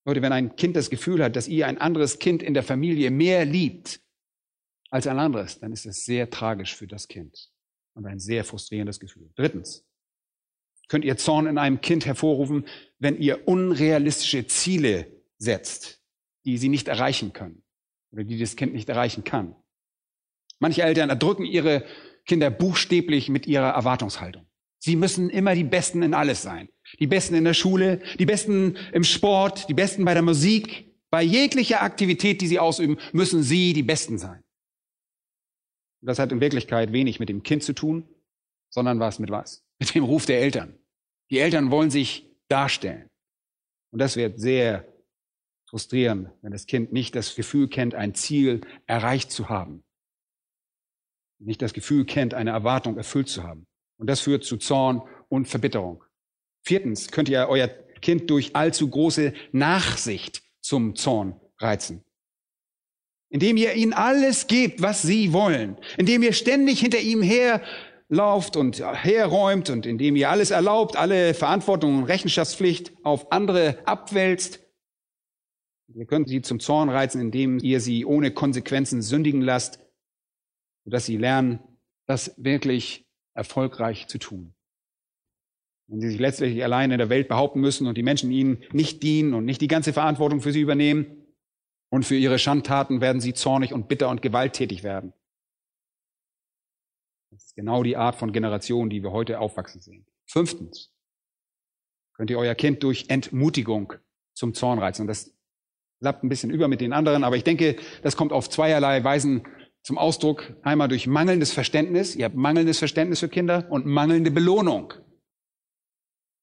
Leute, 0.04 0.24
wenn 0.24 0.34
ein 0.34 0.56
Kind 0.56 0.76
das 0.76 0.90
Gefühl 0.90 1.24
hat, 1.24 1.36
dass 1.36 1.48
ihr 1.48 1.68
ein 1.68 1.78
anderes 1.78 2.18
Kind 2.18 2.42
in 2.42 2.56
der 2.56 2.64
Familie 2.64 3.12
mehr 3.12 3.46
liebt 3.46 4.02
als 4.90 5.06
ein 5.06 5.20
anderes, 5.20 5.60
dann 5.60 5.72
ist 5.72 5.86
das 5.86 6.06
sehr 6.06 6.32
tragisch 6.32 6.76
für 6.76 6.88
das 6.88 7.08
Kind 7.08 7.52
und 7.94 8.08
ein 8.08 8.18
sehr 8.18 8.44
frustrierendes 8.44 9.00
Gefühl. 9.00 9.30
Drittens, 9.36 9.86
könnt 10.88 11.06
ihr 11.06 11.18
Zorn 11.18 11.46
in 11.46 11.60
einem 11.60 11.82
Kind 11.82 12.08
hervorrufen, 12.08 12.66
wenn 12.98 13.20
ihr 13.20 13.48
unrealistische 13.48 14.48
Ziele 14.48 15.06
setzt, 15.38 16.01
die 16.46 16.58
sie 16.58 16.70
nicht 16.70 16.88
erreichen 16.88 17.34
können 17.34 17.64
oder 18.12 18.24
die 18.24 18.40
das 18.40 18.56
Kind 18.56 18.74
nicht 18.74 18.90
erreichen 18.90 19.24
kann. 19.24 19.56
Manche 20.60 20.84
Eltern 20.84 21.10
erdrücken 21.10 21.46
ihre 21.46 21.86
Kinder 22.26 22.50
buchstäblich 22.50 23.30
mit 23.30 23.48
ihrer 23.48 23.70
Erwartungshaltung. 23.70 24.46
Sie 24.80 24.96
müssen 24.96 25.30
immer 25.30 25.56
die 25.56 25.64
Besten 25.64 26.02
in 26.02 26.14
alles 26.14 26.42
sein. 26.42 26.70
Die 27.00 27.08
Besten 27.08 27.36
in 27.36 27.44
der 27.44 27.54
Schule, 27.54 28.02
die 28.20 28.26
Besten 28.26 28.78
im 28.94 29.04
Sport, 29.04 29.70
die 29.70 29.74
Besten 29.74 30.06
bei 30.06 30.14
der 30.14 30.24
Musik. 30.24 30.88
Bei 31.12 31.22
jeglicher 31.22 31.82
Aktivität, 31.82 32.42
die 32.42 32.48
sie 32.48 32.58
ausüben, 32.58 32.98
müssen 33.12 33.44
sie 33.44 33.74
die 33.74 33.84
Besten 33.84 34.18
sein. 34.18 34.44
Das 36.02 36.20
hat 36.20 36.32
in 36.32 36.42
Wirklichkeit 36.42 36.94
wenig 36.94 37.20
mit 37.20 37.30
dem 37.30 37.44
Kind 37.44 37.64
zu 37.64 37.74
tun, 37.74 38.08
sondern 38.70 39.00
was 39.00 39.20
mit 39.20 39.30
was? 39.30 39.64
Mit 39.80 39.94
dem 39.94 40.04
Ruf 40.04 40.26
der 40.26 40.40
Eltern. 40.42 40.80
Die 41.30 41.40
Eltern 41.40 41.70
wollen 41.70 41.92
sich 41.92 42.28
darstellen. 42.48 43.10
Und 43.92 44.00
das 44.00 44.16
wird 44.16 44.40
sehr 44.40 44.91
frustrieren, 45.72 46.30
wenn 46.42 46.52
das 46.52 46.66
Kind 46.66 46.92
nicht 46.92 47.16
das 47.16 47.34
Gefühl 47.34 47.70
kennt, 47.70 47.96
ein 47.96 48.14
Ziel 48.14 48.60
erreicht 48.88 49.32
zu 49.32 49.48
haben. 49.48 49.84
Nicht 51.40 51.62
das 51.62 51.72
Gefühl 51.72 52.06
kennt, 52.06 52.34
eine 52.34 52.52
Erwartung 52.52 52.98
erfüllt 52.98 53.30
zu 53.30 53.44
haben. 53.44 53.66
Und 53.98 54.08
das 54.08 54.20
führt 54.20 54.44
zu 54.44 54.58
Zorn 54.58 55.02
und 55.30 55.48
Verbitterung. 55.48 56.04
Viertens 56.62 57.10
könnt 57.10 57.30
ihr 57.30 57.48
euer 57.48 57.70
Kind 58.02 58.30
durch 58.30 58.54
allzu 58.54 58.90
große 58.90 59.34
Nachsicht 59.54 60.44
zum 60.60 60.96
Zorn 60.96 61.40
reizen. 61.58 62.04
Indem 63.30 63.56
ihr 63.56 63.74
ihnen 63.74 63.94
alles 63.94 64.48
gebt, 64.48 64.82
was 64.82 65.02
sie 65.02 65.32
wollen. 65.32 65.78
Indem 65.98 66.22
ihr 66.22 66.34
ständig 66.34 66.82
hinter 66.82 67.00
ihm 67.00 67.22
her 67.22 67.62
lauft 68.10 68.58
und 68.58 68.82
herräumt 68.82 69.70
und 69.70 69.86
indem 69.86 70.18
ihr 70.18 70.30
alles 70.30 70.52
erlaubt, 70.52 70.98
alle 70.98 71.34
Verantwortung 71.34 72.00
und 72.00 72.04
Rechenschaftspflicht 72.04 72.92
auf 73.04 73.32
andere 73.32 73.78
abwälzt. 73.86 74.61
Ihr 75.94 76.06
könnt 76.06 76.30
sie 76.30 76.42
zum 76.42 76.60
Zorn 76.60 76.90
reizen, 76.90 77.22
indem 77.22 77.60
ihr 77.60 77.80
sie 77.80 78.06
ohne 78.06 78.32
Konsequenzen 78.32 79.02
sündigen 79.02 79.42
lasst, 79.42 79.80
sodass 80.86 81.06
sie 81.06 81.18
lernen, 81.18 81.60
das 82.08 82.34
wirklich 82.38 83.08
erfolgreich 83.34 84.08
zu 84.08 84.18
tun. 84.18 84.54
Wenn 85.88 86.02
sie 86.02 86.10
sich 86.10 86.20
letztlich 86.20 86.64
allein 86.64 86.92
in 86.92 86.98
der 86.98 87.10
Welt 87.10 87.28
behaupten 87.28 87.60
müssen 87.60 87.88
und 87.88 87.98
die 87.98 88.04
Menschen 88.04 88.32
ihnen 88.32 88.64
nicht 88.72 89.04
dienen 89.04 89.34
und 89.34 89.46
nicht 89.46 89.62
die 89.62 89.68
ganze 89.68 89.94
Verantwortung 89.94 90.42
für 90.42 90.52
sie 90.52 90.62
übernehmen, 90.62 91.22
und 91.92 92.06
für 92.06 92.16
ihre 92.16 92.40
Schandtaten 92.40 93.02
werden 93.02 93.22
sie 93.22 93.34
zornig 93.34 93.74
und 93.74 93.88
bitter 93.88 94.10
und 94.10 94.22
gewalttätig 94.22 94.82
werden. 94.82 95.14
Das 97.32 97.44
ist 97.44 97.56
genau 97.56 97.84
die 97.84 97.98
Art 97.98 98.16
von 98.16 98.32
Generation, 98.32 98.90
die 98.90 99.04
wir 99.04 99.12
heute 99.12 99.40
aufwachsen 99.40 99.82
sehen. 99.82 100.08
Fünftens 100.26 100.94
könnt 102.14 102.30
ihr 102.30 102.40
euer 102.40 102.56
Kind 102.56 102.82
durch 102.84 103.06
Entmutigung 103.10 103.94
zum 104.34 104.54
Zorn 104.54 104.80
reizen. 104.80 105.02
Und 105.02 105.08
das 105.08 105.36
klappt 106.02 106.24
ein 106.24 106.30
bisschen 106.30 106.50
über 106.50 106.68
mit 106.68 106.82
den 106.82 106.94
anderen, 106.94 107.24
aber 107.24 107.38
ich 107.38 107.44
denke, 107.44 107.78
das 108.02 108.18
kommt 108.18 108.34
auf 108.34 108.50
zweierlei 108.50 109.04
Weisen 109.04 109.44
zum 109.84 109.98
Ausdruck. 109.98 110.54
Einmal 110.64 110.88
durch 110.88 111.06
mangelndes 111.06 111.54
Verständnis. 111.54 112.16
Ihr 112.16 112.26
habt 112.26 112.36
mangelndes 112.36 112.80
Verständnis 112.80 113.20
für 113.20 113.30
Kinder 113.30 113.68
und 113.70 113.86
mangelnde 113.86 114.32
Belohnung. 114.32 114.94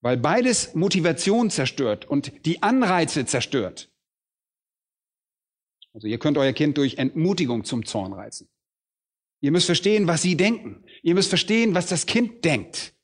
Weil 0.00 0.16
beides 0.16 0.74
Motivation 0.74 1.50
zerstört 1.50 2.04
und 2.04 2.46
die 2.46 2.62
Anreize 2.62 3.26
zerstört. 3.26 3.90
Also 5.92 6.06
ihr 6.06 6.18
könnt 6.18 6.38
euer 6.38 6.52
Kind 6.52 6.78
durch 6.78 6.98
Entmutigung 6.98 7.64
zum 7.64 7.84
Zorn 7.84 8.12
reizen. 8.12 8.48
Ihr 9.40 9.50
müsst 9.50 9.66
verstehen, 9.66 10.06
was 10.06 10.22
sie 10.22 10.36
denken. 10.36 10.84
Ihr 11.02 11.14
müsst 11.14 11.30
verstehen, 11.30 11.74
was 11.74 11.86
das 11.86 12.06
Kind 12.06 12.44
denkt. 12.44 12.94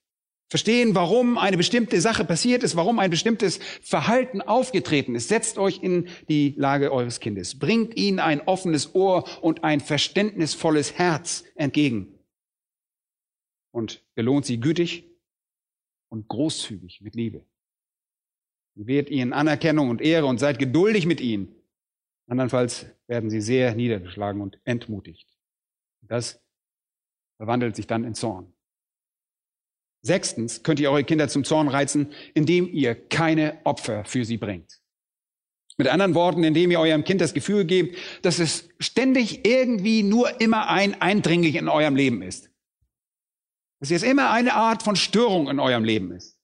Verstehen, 0.51 0.95
warum 0.95 1.39
eine 1.39 1.57
bestimmte 1.57 2.01
Sache 2.01 2.25
passiert 2.25 2.63
ist, 2.63 2.77
warum 2.77 2.99
ein 2.99 3.11
bestimmtes 3.11 3.59
Verhalten 3.83 4.41
aufgetreten 4.41 5.15
ist. 5.15 5.29
Setzt 5.29 5.59
euch 5.59 5.83
in 5.83 6.09
die 6.29 6.55
Lage 6.57 6.93
eures 6.93 7.19
Kindes. 7.19 7.59
Bringt 7.59 7.97
ihnen 7.97 8.21
ein 8.21 8.41
offenes 8.43 8.95
Ohr 8.95 9.25
und 9.43 9.65
ein 9.65 9.81
verständnisvolles 9.81 10.95
Herz 10.95 11.45
entgegen. 11.57 12.19
Und 13.73 14.05
belohnt 14.15 14.47
sie 14.47 14.61
gütig 14.61 15.05
und 16.09 16.29
großzügig 16.29 17.01
mit 17.01 17.17
Liebe. 17.17 17.45
Wehrt 18.77 19.11
ihnen 19.11 19.33
Anerkennung 19.33 19.89
und 19.89 20.01
Ehre 20.01 20.27
und 20.27 20.39
seid 20.39 20.59
geduldig 20.59 21.07
mit 21.07 21.21
ihnen. 21.21 21.55
Andernfalls 22.27 22.87
werden 23.07 23.31
sie 23.31 23.41
sehr 23.41 23.75
niedergeschlagen 23.75 24.41
und 24.41 24.61
entmutigt. 24.65 25.29
Das 26.01 26.41
verwandelt 27.37 27.77
sich 27.77 27.87
dann 27.87 28.05
in 28.05 28.15
Zorn. 28.15 28.54
Sechstens 30.05 30.63
könnt 30.63 30.81
ihr 30.81 30.91
eure 30.91 31.03
Kinder 31.03 31.29
zum 31.29 31.45
Zorn 31.45 31.69
reizen, 31.69 32.13
indem 32.35 32.69
ihr 32.73 32.95
keine 32.95 33.59
Opfer 33.65 34.05
für 34.05 34.25
sie 34.25 34.37
bringt. 34.37 34.81
Mit 35.77 35.89
anderen 35.89 36.15
Worten, 36.15 36.45
indem 36.45 36.71
ihr 36.71 36.79
eurem 36.79 37.05
Kind 37.05 37.21
das 37.21 37.35
Gefühl 37.35 37.65
gebt, 37.65 37.99
dass 38.23 38.39
es 38.39 38.69
ständig 38.79 39.47
irgendwie 39.47 40.03
nur 40.03 40.41
immer 40.41 40.69
ein 40.69 41.01
Eindringlich 41.01 41.57
in 41.57 41.69
eurem 41.69 41.97
Leben 41.97 42.23
ist. 42.23 42.51
Dass 43.81 43.91
es 43.91 44.03
immer 44.03 44.31
eine 44.31 44.55
Art 44.55 44.83
von 44.83 44.95
Störung 44.95 45.49
in 45.49 45.59
eurem 45.59 45.85
Leben 45.85 46.13
ist 46.13 46.35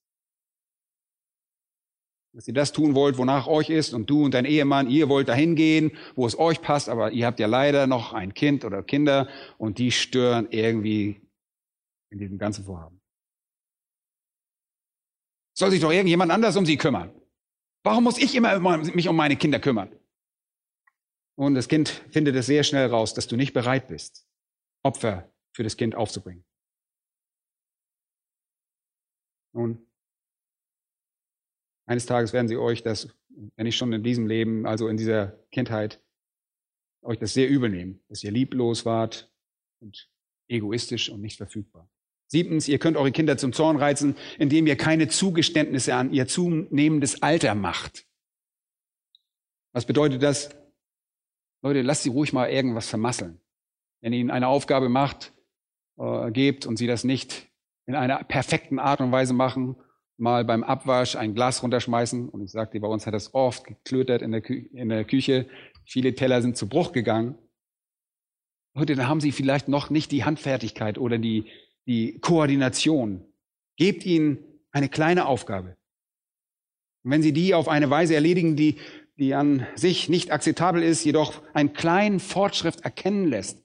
dass 2.33 2.47
ihr 2.47 2.55
das 2.55 2.73
tun 2.73 2.95
wollt, 2.95 3.19
wonach 3.19 3.47
euch 3.47 3.71
ist 3.71 3.93
und 3.93 4.09
du 4.09 4.25
und 4.25 4.35
dein 4.35 4.45
Ehemann, 4.45 4.89
ihr 4.89 5.09
wollt 5.09 5.29
dahin 5.29 5.57
gehen, 5.57 5.93
wo 6.15 6.27
es 6.27 6.39
euch 6.39 6.63
passt, 6.63 6.89
aber 6.89 7.11
ihr 7.11 7.27
habt 7.27 7.41
ja 7.41 7.47
leider 7.47 7.87
noch 7.87 8.13
ein 8.13 8.35
Kind 8.35 8.65
oder 8.65 8.83
Kinder 8.83 9.29
und 9.59 9.79
die 9.79 9.91
stören 9.91 10.47
irgendwie 10.51 11.21
in 12.11 12.19
diesem 12.19 12.39
ganzen 12.39 12.65
Vorhaben. 12.65 13.00
Soll 15.55 15.71
sich 15.71 15.81
doch 15.81 15.91
irgendjemand 15.91 16.33
anders 16.33 16.57
um 16.57 16.67
sie 16.67 16.77
kümmern? 16.77 17.13
Warum 17.83 18.05
muss 18.05 18.19
ich 18.19 18.35
immer 18.35 18.59
mich 18.59 19.09
um 19.09 19.17
meine 19.17 19.37
Kinder 19.37 19.59
kümmern? 19.59 19.95
Und 21.37 21.55
das 21.55 21.69
Kind 21.69 21.89
findet 22.11 22.37
es 22.37 22.47
sehr 22.47 22.65
schnell 22.65 22.89
raus, 22.89 23.15
dass 23.15 23.27
du 23.27 23.37
nicht 23.37 23.55
bereit 23.55 23.89
bist, 23.89 24.27
Opfer 24.83 25.33
für 25.53 25.63
das 25.63 25.77
Kind 25.77 25.95
aufzubringen. 25.95 26.45
Nun, 29.53 29.87
eines 31.87 32.07
Tages 32.07 32.33
werden 32.33 32.47
sie 32.47 32.57
euch 32.57 32.83
das, 32.83 33.09
wenn 33.57 33.65
nicht 33.65 33.77
schon 33.77 33.93
in 33.93 34.03
diesem 34.03 34.27
Leben, 34.27 34.67
also 34.67 34.89
in 34.89 34.97
dieser 34.97 35.39
Kindheit, 35.51 36.01
euch 37.03 37.19
das 37.19 37.33
sehr 37.33 37.49
übel 37.49 37.71
nehmen, 37.71 38.01
dass 38.09 38.23
ihr 38.23 38.31
lieblos 38.31 38.85
wart 38.85 39.33
und 39.81 40.11
egoistisch 40.47 41.09
und 41.09 41.21
nicht 41.21 41.39
verfügbar. 41.39 41.89
Siebtens, 42.31 42.69
ihr 42.69 42.79
könnt 42.79 42.97
eure 42.97 43.11
Kinder 43.11 43.37
zum 43.37 43.53
Zorn 43.53 43.77
reizen, 43.77 44.17
indem 44.39 44.67
ihr 44.67 44.77
keine 44.77 45.09
Zugeständnisse 45.09 45.95
an 45.95 46.13
ihr 46.13 46.29
zunehmendes 46.29 47.23
Alter 47.23 47.55
macht. 47.55 48.07
Was 49.73 49.85
bedeutet 49.85 50.23
das? 50.23 50.51
Leute, 51.63 51.83
lasst 51.83 52.05
sie 52.05 52.11
ruhig 52.11 52.33
mal 52.33 52.49
irgendwas 52.49 52.89
vermasseln. 52.89 53.41
Wenn 54.01 54.13
ihr 54.13 54.21
ihnen 54.21 54.31
eine 54.31 54.47
Aufgabe 54.47 54.89
macht, 54.89 55.33
äh, 55.99 56.31
gebt 56.31 56.67
und 56.67 56.77
sie 56.77 56.87
das 56.87 57.05
nicht 57.05 57.49
in 57.87 57.97
einer 57.97 58.23
perfekten 58.23 58.79
Art 58.79 59.01
und 59.01 59.11
Weise 59.11 59.35
machen 59.35 59.77
mal 60.21 60.45
beim 60.45 60.63
Abwasch 60.63 61.17
ein 61.17 61.35
Glas 61.35 61.63
runterschmeißen. 61.63 62.29
Und 62.29 62.43
ich 62.43 62.53
sagte, 62.53 62.79
bei 62.79 62.87
uns 62.87 63.07
hat 63.07 63.15
das 63.15 63.35
oft 63.35 63.65
geklötert 63.65 64.23
in 64.23 64.31
der, 64.31 64.43
Kü 64.43 64.67
in 64.73 64.91
der 64.91 65.05
Küche. 65.05 65.49
Viele 65.85 66.15
Teller 66.15 66.43
sind 66.43 66.57
zu 66.57 66.69
Bruch 66.69 66.93
gegangen. 66.93 67.37
Heute, 68.77 68.95
dann 68.95 69.09
haben 69.09 69.21
sie 69.21 69.33
vielleicht 69.33 69.67
noch 69.67 69.91
nicht 69.91 70.13
die 70.13 70.25
Handfertigkeit 70.25 70.99
oder 70.99 71.19
die, 71.19 71.47
die 71.91 72.21
Koordination. 72.21 73.27
Gebt 73.77 74.07
ihnen 74.07 74.39
eine 74.71 74.89
kleine 74.89 75.27
Aufgabe. 75.27 75.77
Und 77.03 77.11
wenn 77.11 77.23
sie 77.23 77.33
die 77.33 77.53
auf 77.53 77.67
eine 77.67 77.91
Weise 77.91 78.15
erledigen, 78.15 78.55
die, 78.55 78.77
die 79.19 79.35
an 79.35 79.67
sich 79.75 80.09
nicht 80.09 80.31
akzeptabel 80.31 80.85
ist, 80.85 81.05
jedoch 81.05 81.43
einen 81.53 81.73
kleinen 81.73 82.21
Fortschritt 82.21 82.83
erkennen 82.83 83.27
lässt, 83.27 83.65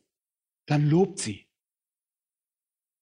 dann 0.66 0.90
lobt 0.90 1.20
sie. 1.20 1.46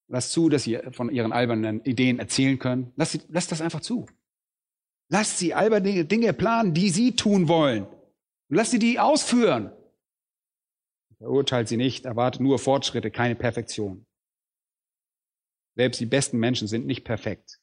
Lasst 0.10 0.34
zu, 0.34 0.50
dass 0.50 0.64
sie 0.64 0.78
von 0.92 1.10
ihren 1.10 1.32
albernen 1.32 1.82
Ideen 1.86 2.20
erzählen 2.20 2.60
können. 2.60 2.92
Lasst, 2.98 3.14
sie, 3.14 3.22
lasst 3.30 3.50
das 3.54 3.62
einfach 3.62 3.80
zu. 3.80 4.08
Lasst 5.08 5.38
sie 5.38 5.54
alberne 5.54 6.04
Dinge 6.04 6.34
planen, 6.34 6.74
die 6.74 6.90
sie 6.90 7.16
tun 7.16 7.48
wollen. 7.48 7.86
Und 7.86 8.58
lasst 8.58 8.72
sie 8.72 8.80
die 8.80 9.00
ausführen. 9.00 9.72
Verurteilt 11.18 11.70
sie 11.70 11.78
nicht, 11.78 12.04
erwartet 12.04 12.42
nur 12.42 12.60
Fortschritte, 12.60 13.10
keine 13.10 13.36
Perfektion. 13.36 14.06
Selbst 15.76 16.00
die 16.00 16.06
besten 16.06 16.38
Menschen 16.38 16.68
sind 16.68 16.86
nicht 16.86 17.04
perfekt. 17.04 17.60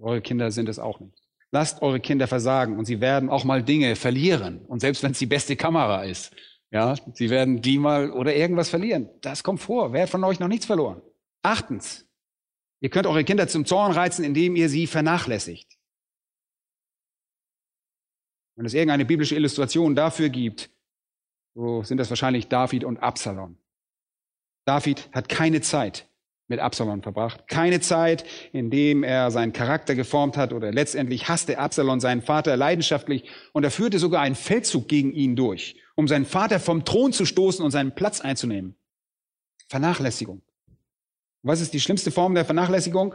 Eure 0.00 0.20
Kinder 0.20 0.50
sind 0.50 0.68
es 0.68 0.78
auch 0.78 1.00
nicht. 1.00 1.22
Lasst 1.52 1.80
eure 1.80 2.00
Kinder 2.00 2.26
versagen 2.26 2.76
und 2.76 2.84
sie 2.84 3.00
werden 3.00 3.30
auch 3.30 3.44
mal 3.44 3.62
Dinge 3.62 3.96
verlieren. 3.96 4.64
Und 4.66 4.80
selbst 4.80 5.02
wenn 5.02 5.12
es 5.12 5.18
die 5.18 5.26
beste 5.26 5.56
Kamera 5.56 6.04
ist, 6.04 6.34
ja, 6.70 6.94
sie 7.14 7.30
werden 7.30 7.62
die 7.62 7.78
mal 7.78 8.10
oder 8.10 8.34
irgendwas 8.34 8.68
verlieren. 8.68 9.08
Das 9.20 9.42
kommt 9.42 9.60
vor. 9.60 9.92
Wer 9.92 10.02
hat 10.02 10.10
von 10.10 10.24
euch 10.24 10.40
noch 10.40 10.48
nichts 10.48 10.66
verloren? 10.66 11.00
Achtens. 11.42 12.06
Ihr 12.80 12.90
könnt 12.90 13.06
eure 13.06 13.24
Kinder 13.24 13.48
zum 13.48 13.64
Zorn 13.64 13.92
reizen, 13.92 14.24
indem 14.24 14.56
ihr 14.56 14.68
sie 14.68 14.86
vernachlässigt. 14.86 15.78
Wenn 18.56 18.66
es 18.66 18.74
irgendeine 18.74 19.04
biblische 19.04 19.36
Illustration 19.36 19.94
dafür 19.94 20.28
gibt, 20.28 20.70
so 21.54 21.82
sind 21.82 21.98
das 21.98 22.10
wahrscheinlich 22.10 22.48
David 22.48 22.84
und 22.84 22.98
Absalom. 22.98 23.58
David 24.66 25.08
hat 25.12 25.28
keine 25.28 25.60
Zeit 25.60 26.08
mit 26.48 26.60
Absalom 26.60 27.02
verbracht. 27.02 27.48
Keine 27.48 27.80
Zeit, 27.80 28.24
in 28.52 28.70
dem 28.70 29.02
er 29.02 29.30
seinen 29.30 29.52
Charakter 29.52 29.94
geformt 29.94 30.36
hat 30.36 30.52
oder 30.52 30.72
letztendlich 30.72 31.28
hasste 31.28 31.58
Absalom 31.58 32.00
seinen 32.00 32.22
Vater 32.22 32.56
leidenschaftlich 32.56 33.24
und 33.52 33.64
er 33.64 33.70
führte 33.70 33.98
sogar 33.98 34.22
einen 34.22 34.34
Feldzug 34.34 34.88
gegen 34.88 35.12
ihn 35.12 35.36
durch, 35.36 35.76
um 35.94 36.08
seinen 36.08 36.24
Vater 36.24 36.60
vom 36.60 36.84
Thron 36.84 37.12
zu 37.12 37.24
stoßen 37.24 37.64
und 37.64 37.70
seinen 37.70 37.94
Platz 37.94 38.20
einzunehmen. 38.20 38.76
Vernachlässigung. 39.68 40.42
Was 41.42 41.60
ist 41.60 41.74
die 41.74 41.80
schlimmste 41.80 42.10
Form 42.10 42.34
der 42.34 42.44
Vernachlässigung? 42.44 43.14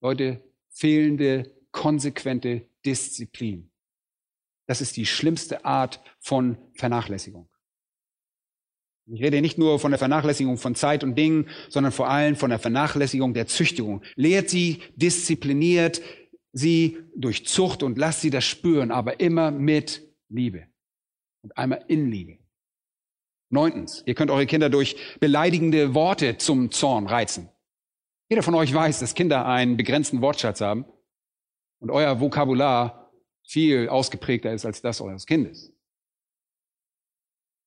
Leute, 0.00 0.42
fehlende, 0.70 1.50
konsequente 1.72 2.66
Disziplin. 2.84 3.70
Das 4.66 4.80
ist 4.80 4.96
die 4.96 5.04
schlimmste 5.04 5.64
Art 5.64 6.00
von 6.20 6.56
Vernachlässigung. 6.74 7.49
Ich 9.06 9.22
rede 9.22 9.40
nicht 9.40 9.58
nur 9.58 9.78
von 9.78 9.90
der 9.90 9.98
Vernachlässigung 9.98 10.56
von 10.56 10.74
Zeit 10.74 11.02
und 11.02 11.16
Dingen, 11.16 11.48
sondern 11.68 11.92
vor 11.92 12.08
allem 12.08 12.36
von 12.36 12.50
der 12.50 12.58
Vernachlässigung 12.58 13.34
der 13.34 13.46
Züchtigung. 13.46 14.02
Lehrt 14.14 14.50
sie, 14.50 14.82
diszipliniert 14.94 16.00
sie 16.52 16.98
durch 17.16 17.46
Zucht 17.46 17.82
und 17.82 17.98
lasst 17.98 18.20
sie 18.20 18.30
das 18.30 18.44
spüren, 18.44 18.90
aber 18.90 19.20
immer 19.20 19.50
mit 19.50 20.02
Liebe 20.28 20.66
und 21.42 21.56
einmal 21.56 21.84
in 21.88 22.10
Liebe. 22.10 22.38
Neuntens, 23.50 24.02
ihr 24.06 24.14
könnt 24.14 24.30
eure 24.30 24.46
Kinder 24.46 24.70
durch 24.70 24.96
beleidigende 25.18 25.94
Worte 25.94 26.38
zum 26.38 26.70
Zorn 26.70 27.06
reizen. 27.06 27.48
Jeder 28.28 28.44
von 28.44 28.54
euch 28.54 28.72
weiß, 28.72 29.00
dass 29.00 29.14
Kinder 29.14 29.44
einen 29.46 29.76
begrenzten 29.76 30.22
Wortschatz 30.22 30.60
haben 30.60 30.84
und 31.80 31.90
euer 31.90 32.20
Vokabular 32.20 33.12
viel 33.44 33.88
ausgeprägter 33.88 34.52
ist 34.52 34.64
als 34.64 34.82
das 34.82 35.00
eures 35.00 35.26
Kindes. 35.26 35.72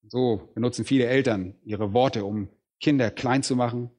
So 0.07 0.49
benutzen 0.53 0.85
viele 0.85 1.05
Eltern 1.05 1.55
ihre 1.63 1.93
Worte, 1.93 2.25
um 2.25 2.49
Kinder 2.79 3.11
klein 3.11 3.43
zu 3.43 3.55
machen. 3.55 3.89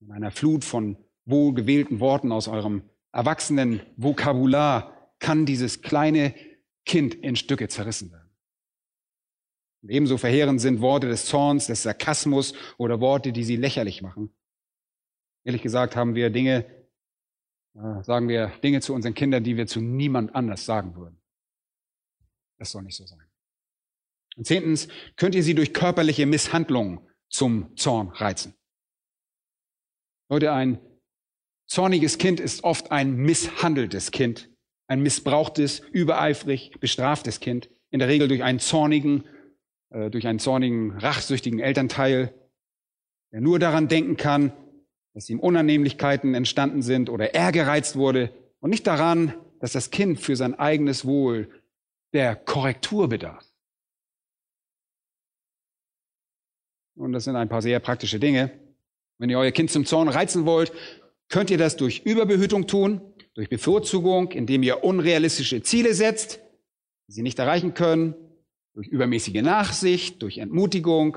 In 0.00 0.10
einer 0.10 0.30
Flut 0.30 0.64
von 0.64 0.96
wohlgewählten 1.24 2.00
Worten 2.00 2.32
aus 2.32 2.48
eurem 2.48 2.82
erwachsenen 3.12 3.80
Vokabular 3.96 5.14
kann 5.18 5.46
dieses 5.46 5.82
kleine 5.82 6.34
Kind 6.84 7.14
in 7.14 7.36
Stücke 7.36 7.68
zerrissen 7.68 8.10
werden. 8.10 8.30
Und 9.82 9.90
ebenso 9.90 10.18
verheerend 10.18 10.60
sind 10.60 10.80
Worte 10.80 11.08
des 11.08 11.26
Zorns, 11.26 11.66
des 11.66 11.82
Sarkasmus 11.82 12.54
oder 12.76 13.00
Worte, 13.00 13.32
die 13.32 13.44
sie 13.44 13.56
lächerlich 13.56 14.02
machen. 14.02 14.34
Ehrlich 15.44 15.62
gesagt 15.62 15.96
haben 15.96 16.14
wir 16.14 16.30
Dinge, 16.30 16.66
äh, 17.74 18.02
sagen 18.02 18.28
wir 18.28 18.48
Dinge 18.62 18.80
zu 18.80 18.92
unseren 18.92 19.14
Kindern, 19.14 19.42
die 19.42 19.56
wir 19.56 19.66
zu 19.66 19.80
niemand 19.80 20.34
anders 20.34 20.66
sagen 20.66 20.96
würden. 20.96 21.20
Das 22.58 22.72
soll 22.72 22.82
nicht 22.82 22.96
so 22.96 23.06
sein. 23.06 23.29
Und 24.36 24.46
zehntens, 24.46 24.88
könnt 25.16 25.34
ihr 25.34 25.42
sie 25.42 25.54
durch 25.54 25.74
körperliche 25.74 26.26
Misshandlungen 26.26 27.00
zum 27.28 27.76
Zorn 27.76 28.08
reizen. 28.08 28.54
Leute, 30.28 30.52
ein 30.52 30.78
zorniges 31.66 32.18
Kind 32.18 32.40
ist 32.40 32.64
oft 32.64 32.92
ein 32.92 33.16
misshandeltes 33.16 34.10
Kind, 34.10 34.50
ein 34.86 35.00
missbrauchtes, 35.00 35.80
übereifrig 35.92 36.72
bestraftes 36.80 37.40
Kind, 37.40 37.70
in 37.90 37.98
der 37.98 38.08
Regel 38.08 38.28
durch 38.28 38.42
einen 38.42 38.60
zornigen, 38.60 39.24
äh, 39.90 40.10
durch 40.10 40.26
einen 40.26 40.38
zornigen, 40.38 40.92
rachsüchtigen 40.92 41.58
Elternteil, 41.58 42.34
der 43.32 43.40
nur 43.40 43.58
daran 43.58 43.88
denken 43.88 44.16
kann, 44.16 44.52
dass 45.14 45.28
ihm 45.28 45.40
Unannehmlichkeiten 45.40 46.34
entstanden 46.34 46.82
sind 46.82 47.10
oder 47.10 47.34
er 47.34 47.52
gereizt 47.52 47.96
wurde 47.96 48.32
und 48.60 48.70
nicht 48.70 48.86
daran, 48.86 49.34
dass 49.60 49.72
das 49.72 49.90
Kind 49.90 50.20
für 50.20 50.36
sein 50.36 50.54
eigenes 50.54 51.04
Wohl 51.04 51.50
der 52.12 52.36
Korrektur 52.36 53.08
bedarf. 53.08 53.49
Und 57.00 57.12
das 57.12 57.24
sind 57.24 57.34
ein 57.34 57.48
paar 57.48 57.62
sehr 57.62 57.80
praktische 57.80 58.20
Dinge. 58.20 58.50
Wenn 59.16 59.30
ihr 59.30 59.38
euer 59.38 59.52
Kind 59.52 59.70
zum 59.70 59.86
Zorn 59.86 60.08
reizen 60.08 60.44
wollt, 60.44 60.70
könnt 61.30 61.50
ihr 61.50 61.56
das 61.56 61.76
durch 61.76 62.00
Überbehütung 62.04 62.66
tun, 62.66 63.00
durch 63.32 63.48
Bevorzugung, 63.48 64.32
indem 64.32 64.62
ihr 64.62 64.84
unrealistische 64.84 65.62
Ziele 65.62 65.94
setzt, 65.94 66.40
die 67.08 67.12
sie 67.12 67.22
nicht 67.22 67.38
erreichen 67.38 67.72
können, 67.72 68.14
durch 68.74 68.86
übermäßige 68.88 69.40
Nachsicht, 69.40 70.20
durch 70.20 70.36
Entmutigung, 70.36 71.16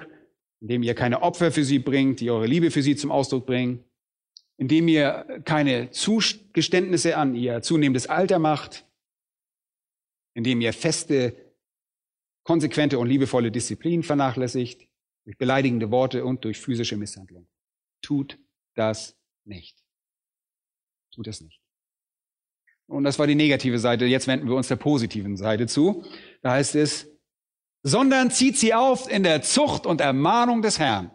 indem 0.61 0.83
ihr 0.83 0.95
keine 0.95 1.21
Opfer 1.21 1.51
für 1.51 1.65
sie 1.65 1.79
bringt, 1.79 2.21
die 2.21 2.31
eure 2.31 2.47
Liebe 2.47 2.71
für 2.71 2.81
sie 2.81 2.95
zum 2.95 3.11
Ausdruck 3.11 3.45
bringen, 3.45 3.83
indem 4.55 4.87
ihr 4.87 5.41
keine 5.43 5.91
Zugeständnisse 5.91 7.17
an 7.17 7.35
ihr 7.35 7.61
zunehmendes 7.61 8.07
Alter 8.07 8.39
macht, 8.39 8.85
indem 10.33 10.61
ihr 10.61 10.71
feste, 10.71 11.35
konsequente 12.43 12.99
und 12.99 13.07
liebevolle 13.07 13.51
Disziplin 13.51 14.01
vernachlässigt, 14.01 14.87
durch 15.25 15.37
beleidigende 15.37 15.91
Worte 15.91 16.25
und 16.25 16.43
durch 16.43 16.59
physische 16.59 16.97
Misshandlung. 16.97 17.47
Tut 18.01 18.39
das 18.75 19.17
nicht. 19.45 19.77
Tut 21.13 21.27
das 21.27 21.41
nicht. 21.41 21.61
Und 22.87 23.05
das 23.05 23.17
war 23.17 23.27
die 23.27 23.35
negative 23.35 23.79
Seite. 23.79 24.05
Jetzt 24.05 24.27
wenden 24.27 24.47
wir 24.47 24.55
uns 24.55 24.67
der 24.67 24.75
positiven 24.75 25.37
Seite 25.37 25.67
zu. 25.67 26.05
Da 26.41 26.51
heißt 26.51 26.75
es, 26.75 27.09
sondern 27.81 28.31
zieht 28.31 28.57
sie 28.57 28.73
auf 28.73 29.09
in 29.09 29.23
der 29.23 29.41
Zucht 29.41 29.85
und 29.85 30.01
Ermahnung 30.01 30.61
des 30.61 30.79
Herrn. 30.79 31.11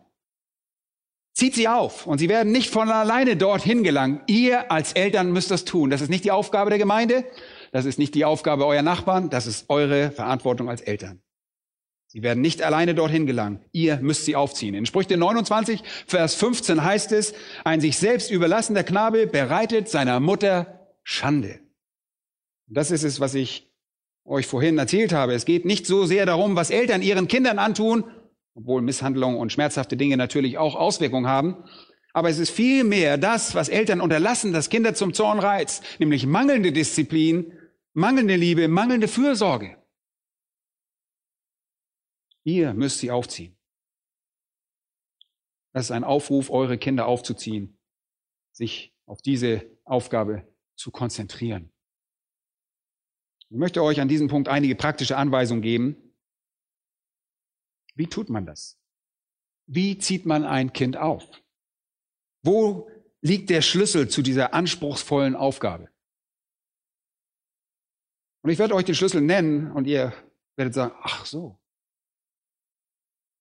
Zieht 1.34 1.54
sie 1.54 1.68
auf 1.68 2.06
und 2.06 2.18
sie 2.18 2.28
werden 2.28 2.52
nicht 2.52 2.70
von 2.70 2.90
alleine 2.90 3.36
dorthin 3.36 3.84
gelangen. 3.84 4.22
Ihr 4.26 4.72
als 4.72 4.92
Eltern 4.94 5.30
müsst 5.30 5.50
das 5.50 5.64
tun. 5.64 5.88
Das 5.88 6.00
ist 6.00 6.08
nicht 6.08 6.24
die 6.24 6.32
Aufgabe 6.32 6.70
der 6.70 6.80
Gemeinde, 6.80 7.24
das 7.70 7.84
ist 7.84 7.98
nicht 7.98 8.14
die 8.14 8.24
Aufgabe 8.24 8.66
eurer 8.66 8.82
Nachbarn, 8.82 9.30
das 9.30 9.46
ist 9.46 9.70
eure 9.70 10.10
Verantwortung 10.10 10.68
als 10.68 10.80
Eltern. 10.80 11.22
Sie 12.10 12.22
werden 12.22 12.40
nicht 12.40 12.62
alleine 12.62 12.94
dorthin 12.94 13.26
gelangen. 13.26 13.60
Ihr 13.70 13.98
müsst 13.98 14.24
sie 14.24 14.34
aufziehen. 14.34 14.74
In 14.74 14.86
Sprüche 14.86 15.18
29, 15.18 15.82
Vers 16.06 16.34
15 16.36 16.82
heißt 16.82 17.12
es, 17.12 17.34
ein 17.64 17.82
sich 17.82 17.98
selbst 17.98 18.30
überlassener 18.30 18.82
Knabe 18.82 19.26
bereitet 19.26 19.90
seiner 19.90 20.18
Mutter 20.18 20.88
Schande. 21.02 21.60
Das 22.66 22.90
ist 22.90 23.04
es, 23.04 23.20
was 23.20 23.34
ich 23.34 23.70
euch 24.24 24.46
vorhin 24.46 24.78
erzählt 24.78 25.12
habe. 25.12 25.34
Es 25.34 25.44
geht 25.44 25.66
nicht 25.66 25.86
so 25.86 26.06
sehr 26.06 26.24
darum, 26.24 26.56
was 26.56 26.70
Eltern 26.70 27.02
ihren 27.02 27.28
Kindern 27.28 27.58
antun, 27.58 28.04
obwohl 28.54 28.80
Misshandlungen 28.80 29.38
und 29.38 29.52
schmerzhafte 29.52 29.98
Dinge 29.98 30.16
natürlich 30.16 30.56
auch 30.56 30.76
Auswirkungen 30.76 31.26
haben. 31.26 31.56
Aber 32.14 32.30
es 32.30 32.38
ist 32.38 32.50
vielmehr 32.50 33.18
das, 33.18 33.54
was 33.54 33.68
Eltern 33.68 34.00
unterlassen, 34.00 34.54
das 34.54 34.70
Kinder 34.70 34.94
zum 34.94 35.12
Zorn 35.12 35.38
reizt, 35.38 35.84
nämlich 35.98 36.26
mangelnde 36.26 36.72
Disziplin, 36.72 37.52
mangelnde 37.92 38.36
Liebe, 38.36 38.66
mangelnde 38.68 39.08
Fürsorge. 39.08 39.77
Ihr 42.48 42.72
müsst 42.72 43.00
sie 43.00 43.10
aufziehen. 43.10 43.54
Das 45.74 45.84
ist 45.84 45.90
ein 45.90 46.02
Aufruf, 46.02 46.48
eure 46.48 46.78
Kinder 46.78 47.04
aufzuziehen, 47.04 47.78
sich 48.52 48.96
auf 49.04 49.20
diese 49.20 49.70
Aufgabe 49.84 50.50
zu 50.74 50.90
konzentrieren. 50.90 51.70
Ich 53.50 53.58
möchte 53.58 53.82
euch 53.82 54.00
an 54.00 54.08
diesem 54.08 54.28
Punkt 54.28 54.48
einige 54.48 54.76
praktische 54.76 55.18
Anweisungen 55.18 55.60
geben. 55.60 56.14
Wie 57.94 58.06
tut 58.06 58.30
man 58.30 58.46
das? 58.46 58.80
Wie 59.66 59.98
zieht 59.98 60.24
man 60.24 60.46
ein 60.46 60.72
Kind 60.72 60.96
auf? 60.96 61.28
Wo 62.42 62.90
liegt 63.20 63.50
der 63.50 63.60
Schlüssel 63.60 64.08
zu 64.08 64.22
dieser 64.22 64.54
anspruchsvollen 64.54 65.36
Aufgabe? 65.36 65.90
Und 68.40 68.50
ich 68.50 68.58
werde 68.58 68.74
euch 68.74 68.86
den 68.86 68.94
Schlüssel 68.94 69.20
nennen 69.20 69.70
und 69.70 69.86
ihr 69.86 70.14
werdet 70.56 70.72
sagen, 70.72 70.94
ach 71.02 71.26
so, 71.26 71.57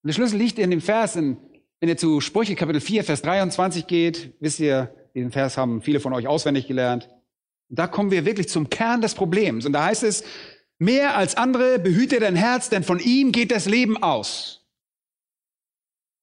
der 0.07 0.13
Schlüssel 0.13 0.37
liegt 0.37 0.59
in 0.59 0.71
dem 0.71 0.81
Vers, 0.81 1.15
in, 1.15 1.37
wenn 1.79 1.89
ihr 1.89 1.97
zu 1.97 2.21
Sprüche 2.21 2.55
Kapitel 2.55 2.81
4, 2.81 3.03
Vers 3.03 3.21
23 3.21 3.87
geht, 3.87 4.33
wisst 4.39 4.59
ihr, 4.59 4.93
diesen 5.13 5.31
Vers 5.31 5.57
haben 5.57 5.81
viele 5.81 5.99
von 5.99 6.13
euch 6.13 6.27
auswendig 6.27 6.67
gelernt. 6.67 7.09
Und 7.69 7.79
da 7.79 7.87
kommen 7.87 8.11
wir 8.11 8.25
wirklich 8.25 8.49
zum 8.49 8.69
Kern 8.69 9.01
des 9.01 9.15
Problems. 9.15 9.65
Und 9.65 9.73
da 9.73 9.85
heißt 9.85 10.03
es, 10.03 10.23
mehr 10.77 11.17
als 11.17 11.35
andere 11.35 11.79
behüte 11.79 12.19
dein 12.19 12.35
Herz, 12.35 12.69
denn 12.69 12.83
von 12.83 12.99
ihm 12.99 13.31
geht 13.31 13.51
das 13.51 13.65
Leben 13.65 14.01
aus. 14.01 14.65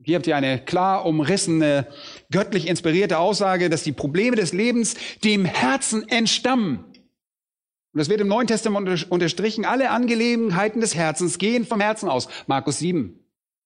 Hier 0.02 0.16
habt 0.16 0.26
ihr 0.26 0.36
eine 0.36 0.58
klar 0.64 1.06
umrissene, 1.06 1.86
göttlich 2.30 2.68
inspirierte 2.68 3.18
Aussage, 3.18 3.70
dass 3.70 3.82
die 3.82 3.92
Probleme 3.92 4.36
des 4.36 4.52
Lebens 4.52 4.96
dem 5.24 5.44
Herzen 5.44 6.08
entstammen. 6.08 6.84
Und 6.84 7.98
das 7.98 8.08
wird 8.08 8.20
im 8.20 8.28
Neuen 8.28 8.46
Testament 8.46 9.10
unterstrichen. 9.10 9.64
Alle 9.64 9.90
Angelegenheiten 9.90 10.80
des 10.80 10.94
Herzens 10.94 11.38
gehen 11.38 11.64
vom 11.64 11.80
Herzen 11.80 12.08
aus. 12.08 12.28
Markus 12.46 12.78
7. 12.78 13.23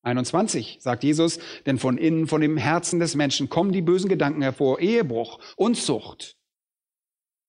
21 0.09 0.79
sagt 0.81 1.05
Jesus, 1.05 1.39
denn 1.67 1.79
von 1.79 1.99
innen, 1.99 2.27
von 2.27 2.41
dem 2.41 2.57
Herzen 2.57 2.99
des 2.99 3.15
Menschen 3.15 3.49
kommen 3.49 3.73
die 3.73 3.83
bösen 3.83 4.09
Gedanken 4.09 4.43
hervor, 4.43 4.81
Ehebruch, 4.81 5.39
Unzucht, 5.57 6.37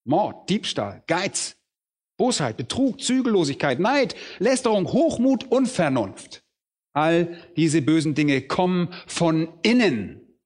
Mord, 0.06 0.50
Diebstahl, 0.50 1.04
Geiz, 1.08 1.58
Bosheit, 2.18 2.58
Betrug, 2.58 3.02
Zügellosigkeit, 3.02 3.80
Neid, 3.80 4.16
Lästerung, 4.40 4.92
Hochmut, 4.92 5.50
Unvernunft. 5.52 6.44
All 6.94 7.38
diese 7.56 7.82
bösen 7.82 8.14
Dinge 8.16 8.42
kommen 8.42 8.94
von 9.08 9.48
innen. 9.62 10.38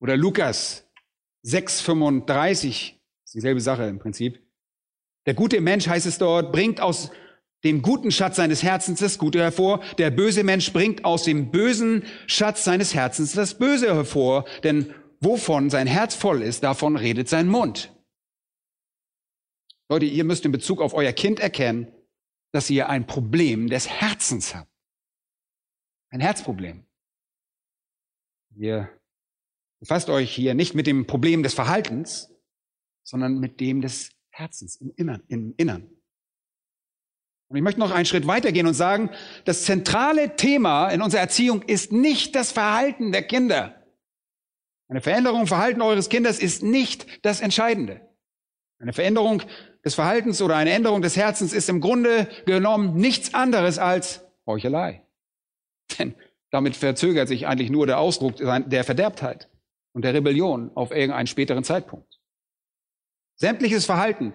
Oder 0.00 0.16
Lukas 0.16 0.86
6,35, 1.46 2.94
dieselbe 3.32 3.60
Sache 3.60 3.84
im 3.84 3.98
Prinzip. 3.98 4.42
Der 5.26 5.34
gute 5.34 5.60
Mensch, 5.60 5.88
heißt 5.88 6.06
es 6.06 6.18
dort, 6.18 6.52
bringt 6.52 6.80
aus 6.80 7.10
dem 7.64 7.82
guten 7.82 8.10
Schatz 8.10 8.36
seines 8.36 8.62
Herzens 8.62 9.00
das 9.00 9.18
Gute 9.18 9.40
hervor. 9.40 9.82
Der 9.98 10.10
böse 10.10 10.44
Mensch 10.44 10.72
bringt 10.72 11.04
aus 11.04 11.24
dem 11.24 11.50
bösen 11.50 12.04
Schatz 12.26 12.62
seines 12.62 12.94
Herzens 12.94 13.32
das 13.32 13.58
Böse 13.58 13.94
hervor. 13.94 14.44
Denn 14.62 14.94
wovon 15.20 15.70
sein 15.70 15.86
Herz 15.86 16.14
voll 16.14 16.42
ist, 16.42 16.62
davon 16.62 16.96
redet 16.96 17.28
sein 17.28 17.48
Mund. 17.48 17.90
Leute, 19.88 20.06
ihr 20.06 20.24
müsst 20.24 20.44
in 20.44 20.52
Bezug 20.52 20.80
auf 20.80 20.94
euer 20.94 21.12
Kind 21.12 21.40
erkennen, 21.40 21.92
dass 22.52 22.70
ihr 22.70 22.88
ein 22.88 23.06
Problem 23.06 23.68
des 23.68 23.88
Herzens 23.88 24.54
habt. 24.54 24.70
Ein 26.10 26.20
Herzproblem. 26.20 26.86
Ihr 28.56 28.88
befasst 29.80 30.08
euch 30.08 30.34
hier 30.34 30.54
nicht 30.54 30.74
mit 30.74 30.86
dem 30.86 31.06
Problem 31.06 31.42
des 31.42 31.54
Verhaltens, 31.54 32.30
sondern 33.02 33.38
mit 33.40 33.58
dem 33.60 33.80
des 33.80 34.10
Herzens 34.30 34.76
im 34.76 34.92
Innern. 34.96 35.22
Im 35.28 35.54
Innern. 35.56 35.93
Und 37.48 37.56
ich 37.56 37.62
möchte 37.62 37.80
noch 37.80 37.90
einen 37.90 38.06
Schritt 38.06 38.26
weitergehen 38.26 38.66
und 38.66 38.74
sagen, 38.74 39.10
das 39.44 39.64
zentrale 39.64 40.36
Thema 40.36 40.88
in 40.88 41.02
unserer 41.02 41.20
Erziehung 41.20 41.62
ist 41.62 41.92
nicht 41.92 42.34
das 42.34 42.52
Verhalten 42.52 43.12
der 43.12 43.22
Kinder. 43.22 43.82
Eine 44.88 45.00
Veränderung 45.00 45.42
im 45.42 45.46
Verhalten 45.46 45.82
eures 45.82 46.08
Kindes 46.08 46.38
ist 46.38 46.62
nicht 46.62 47.24
das 47.24 47.40
Entscheidende. 47.40 48.00
Eine 48.78 48.92
Veränderung 48.92 49.42
des 49.84 49.94
Verhaltens 49.94 50.42
oder 50.42 50.56
eine 50.56 50.72
Änderung 50.72 51.02
des 51.02 51.16
Herzens 51.16 51.52
ist 51.52 51.68
im 51.68 51.80
Grunde 51.80 52.28
genommen 52.46 52.96
nichts 52.96 53.34
anderes 53.34 53.78
als 53.78 54.24
Heuchelei. 54.46 55.02
Denn 55.98 56.14
damit 56.50 56.76
verzögert 56.76 57.28
sich 57.28 57.46
eigentlich 57.46 57.70
nur 57.70 57.86
der 57.86 57.98
Ausdruck 57.98 58.36
der 58.36 58.84
Verderbtheit 58.84 59.48
und 59.92 60.04
der 60.04 60.14
Rebellion 60.14 60.70
auf 60.74 60.90
irgendeinen 60.90 61.26
späteren 61.26 61.64
Zeitpunkt. 61.64 62.20
Sämtliches 63.36 63.86
Verhalten 63.86 64.34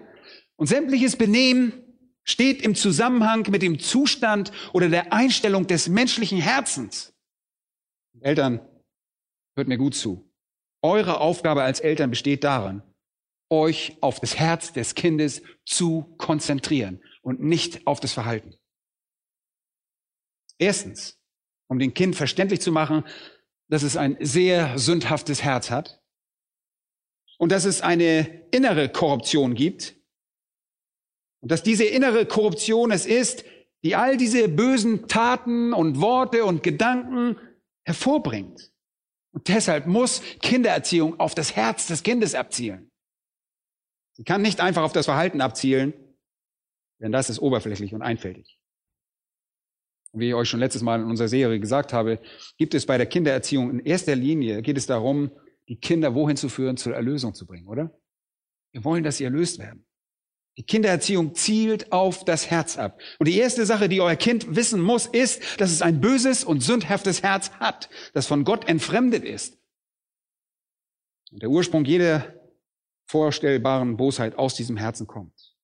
und 0.56 0.66
sämtliches 0.66 1.16
Benehmen 1.16 1.89
steht 2.24 2.62
im 2.62 2.74
Zusammenhang 2.74 3.50
mit 3.50 3.62
dem 3.62 3.78
Zustand 3.78 4.52
oder 4.72 4.88
der 4.88 5.12
Einstellung 5.12 5.66
des 5.66 5.88
menschlichen 5.88 6.38
Herzens. 6.38 7.14
Eltern, 8.20 8.60
hört 9.56 9.68
mir 9.68 9.78
gut 9.78 9.94
zu. 9.94 10.30
Eure 10.82 11.20
Aufgabe 11.20 11.62
als 11.62 11.80
Eltern 11.80 12.10
besteht 12.10 12.44
darin, 12.44 12.82
euch 13.50 13.96
auf 14.00 14.20
das 14.20 14.36
Herz 14.36 14.72
des 14.72 14.94
Kindes 14.94 15.42
zu 15.64 16.14
konzentrieren 16.18 17.02
und 17.22 17.40
nicht 17.40 17.86
auf 17.86 18.00
das 18.00 18.12
Verhalten. 18.12 18.54
Erstens, 20.58 21.18
um 21.68 21.78
dem 21.78 21.94
Kind 21.94 22.16
verständlich 22.16 22.60
zu 22.60 22.72
machen, 22.72 23.04
dass 23.68 23.82
es 23.82 23.96
ein 23.96 24.16
sehr 24.20 24.78
sündhaftes 24.78 25.42
Herz 25.42 25.70
hat 25.70 26.02
und 27.38 27.52
dass 27.52 27.64
es 27.64 27.80
eine 27.80 28.46
innere 28.50 28.88
Korruption 28.88 29.54
gibt 29.54 29.99
und 31.40 31.50
dass 31.50 31.62
diese 31.62 31.84
innere 31.84 32.26
Korruption 32.26 32.90
es 32.90 33.06
ist, 33.06 33.44
die 33.82 33.96
all 33.96 34.16
diese 34.16 34.48
bösen 34.48 35.08
Taten 35.08 35.72
und 35.72 36.00
Worte 36.00 36.44
und 36.44 36.62
Gedanken 36.62 37.36
hervorbringt. 37.84 38.72
Und 39.32 39.48
deshalb 39.48 39.86
muss 39.86 40.22
Kindererziehung 40.42 41.18
auf 41.18 41.34
das 41.34 41.56
Herz 41.56 41.86
des 41.86 42.02
Kindes 42.02 42.34
abzielen. 42.34 42.90
Sie 44.16 44.24
kann 44.24 44.42
nicht 44.42 44.60
einfach 44.60 44.82
auf 44.82 44.92
das 44.92 45.06
Verhalten 45.06 45.40
abzielen, 45.40 45.94
denn 47.00 47.12
das 47.12 47.30
ist 47.30 47.38
oberflächlich 47.38 47.94
und 47.94 48.02
einfältig. 48.02 48.58
Und 50.12 50.20
wie 50.20 50.28
ich 50.28 50.34
euch 50.34 50.48
schon 50.48 50.60
letztes 50.60 50.82
Mal 50.82 51.00
in 51.00 51.06
unserer 51.06 51.28
Serie 51.28 51.60
gesagt 51.60 51.92
habe, 51.92 52.20
gibt 52.58 52.74
es 52.74 52.84
bei 52.84 52.98
der 52.98 53.06
Kindererziehung 53.06 53.70
in 53.70 53.80
erster 53.80 54.16
Linie, 54.16 54.60
geht 54.60 54.76
es 54.76 54.86
darum, 54.86 55.30
die 55.68 55.76
Kinder 55.76 56.14
wohin 56.14 56.36
zu 56.36 56.48
führen, 56.48 56.76
zur 56.76 56.94
Erlösung 56.94 57.32
zu 57.32 57.46
bringen, 57.46 57.68
oder? 57.68 57.96
Wir 58.72 58.84
wollen, 58.84 59.04
dass 59.04 59.18
sie 59.18 59.24
erlöst 59.24 59.58
werden. 59.60 59.86
Die 60.56 60.64
Kindererziehung 60.64 61.34
zielt 61.34 61.92
auf 61.92 62.24
das 62.24 62.50
Herz 62.50 62.76
ab. 62.76 63.00
Und 63.18 63.28
die 63.28 63.38
erste 63.38 63.64
Sache, 63.64 63.88
die 63.88 64.00
euer 64.00 64.16
Kind 64.16 64.56
wissen 64.56 64.80
muss, 64.80 65.06
ist, 65.06 65.60
dass 65.60 65.70
es 65.70 65.80
ein 65.80 66.00
böses 66.00 66.44
und 66.44 66.60
sündhaftes 66.60 67.22
Herz 67.22 67.50
hat, 67.52 67.88
das 68.12 68.26
von 68.26 68.44
Gott 68.44 68.68
entfremdet 68.68 69.24
ist. 69.24 69.58
Und 71.30 71.42
der 71.42 71.50
Ursprung 71.50 71.84
jeder 71.84 72.34
vorstellbaren 73.06 73.96
Bosheit 73.96 74.36
aus 74.36 74.54
diesem 74.54 74.76
Herzen 74.76 75.06
kommt. 75.06 75.56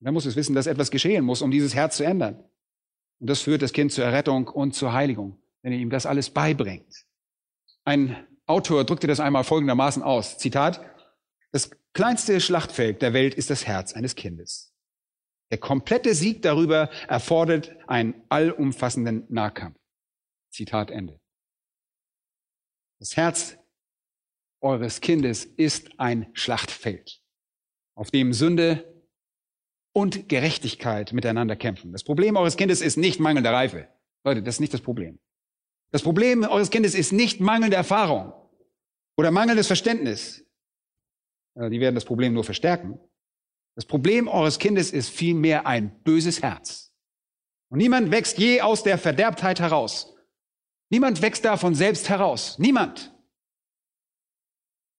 Und 0.00 0.06
er 0.06 0.12
muss 0.12 0.26
es 0.26 0.36
wissen, 0.36 0.54
dass 0.54 0.66
etwas 0.66 0.90
geschehen 0.90 1.24
muss, 1.24 1.42
um 1.42 1.50
dieses 1.50 1.74
Herz 1.74 1.96
zu 1.96 2.04
ändern. 2.04 2.44
Und 3.18 3.30
das 3.30 3.40
führt 3.40 3.62
das 3.62 3.72
Kind 3.72 3.92
zur 3.92 4.04
Errettung 4.04 4.48
und 4.48 4.74
zur 4.74 4.92
Heiligung, 4.92 5.38
wenn 5.62 5.72
ihr 5.72 5.78
ihm 5.78 5.90
das 5.90 6.06
alles 6.06 6.30
beibringt. 6.30 7.06
Ein 7.84 8.26
Autor 8.46 8.84
drückte 8.84 9.06
das 9.06 9.20
einmal 9.20 9.44
folgendermaßen 9.44 10.02
aus. 10.02 10.38
Zitat. 10.38 10.80
Das 11.52 11.70
kleinste 11.96 12.42
Schlachtfeld 12.42 13.00
der 13.00 13.14
Welt 13.14 13.34
ist 13.34 13.48
das 13.48 13.66
Herz 13.66 13.94
eines 13.94 14.14
Kindes. 14.14 14.70
Der 15.50 15.56
komplette 15.56 16.14
Sieg 16.14 16.42
darüber 16.42 16.90
erfordert 17.08 17.74
einen 17.88 18.22
allumfassenden 18.28 19.24
Nahkampf. 19.30 19.78
Zitat 20.52 20.90
Ende. 20.90 21.18
Das 23.00 23.16
Herz 23.16 23.56
eures 24.60 25.00
Kindes 25.00 25.46
ist 25.46 25.98
ein 25.98 26.26
Schlachtfeld, 26.34 27.22
auf 27.94 28.10
dem 28.10 28.34
Sünde 28.34 29.02
und 29.94 30.28
Gerechtigkeit 30.28 31.14
miteinander 31.14 31.56
kämpfen. 31.56 31.92
Das 31.92 32.04
Problem 32.04 32.36
eures 32.36 32.58
Kindes 32.58 32.82
ist 32.82 32.98
nicht 32.98 33.20
mangelnde 33.20 33.50
Reife. 33.50 33.88
Leute, 34.22 34.42
das 34.42 34.56
ist 34.56 34.60
nicht 34.60 34.74
das 34.74 34.82
Problem. 34.82 35.18
Das 35.92 36.02
Problem 36.02 36.42
eures 36.42 36.68
Kindes 36.68 36.94
ist 36.94 37.12
nicht 37.12 37.40
mangelnde 37.40 37.76
Erfahrung 37.78 38.34
oder 39.16 39.30
mangelndes 39.30 39.66
Verständnis. 39.66 40.45
Die 41.56 41.80
werden 41.80 41.94
das 41.94 42.04
Problem 42.04 42.34
nur 42.34 42.44
verstärken. 42.44 43.00
Das 43.76 43.86
Problem 43.86 44.28
eures 44.28 44.58
Kindes 44.58 44.90
ist 44.90 45.08
vielmehr 45.08 45.66
ein 45.66 46.02
böses 46.02 46.42
Herz. 46.42 46.94
Und 47.68 47.78
niemand 47.78 48.10
wächst 48.10 48.38
je 48.38 48.60
aus 48.60 48.82
der 48.82 48.98
Verderbtheit 48.98 49.58
heraus. 49.60 50.14
Niemand 50.90 51.22
wächst 51.22 51.44
davon 51.44 51.74
selbst 51.74 52.08
heraus. 52.08 52.58
Niemand. 52.58 53.12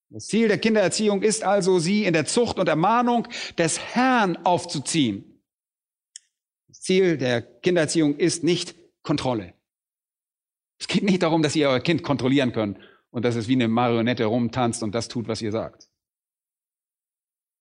Das 0.09 0.27
Ziel 0.27 0.47
der 0.47 0.57
Kindererziehung 0.57 1.21
ist 1.21 1.43
also, 1.43 1.79
sie 1.79 2.05
in 2.05 2.13
der 2.13 2.25
Zucht 2.25 2.59
und 2.59 2.67
Ermahnung 2.67 3.27
des 3.57 3.79
Herrn 3.79 4.37
aufzuziehen. 4.37 5.43
Das 6.67 6.81
Ziel 6.81 7.17
der 7.17 7.41
Kindererziehung 7.41 8.17
ist 8.17 8.43
nicht 8.43 8.75
Kontrolle. 9.03 9.53
Es 10.79 10.87
geht 10.87 11.03
nicht 11.03 11.23
darum, 11.23 11.41
dass 11.41 11.55
ihr 11.55 11.69
euer 11.69 11.79
Kind 11.79 12.03
kontrollieren 12.03 12.51
könnt 12.51 12.79
und 13.09 13.25
dass 13.25 13.35
es 13.35 13.47
wie 13.47 13.53
eine 13.53 13.67
Marionette 13.67 14.25
rumtanzt 14.25 14.83
und 14.83 14.93
das 14.93 15.07
tut, 15.07 15.27
was 15.27 15.41
ihr 15.41 15.51
sagt. 15.51 15.86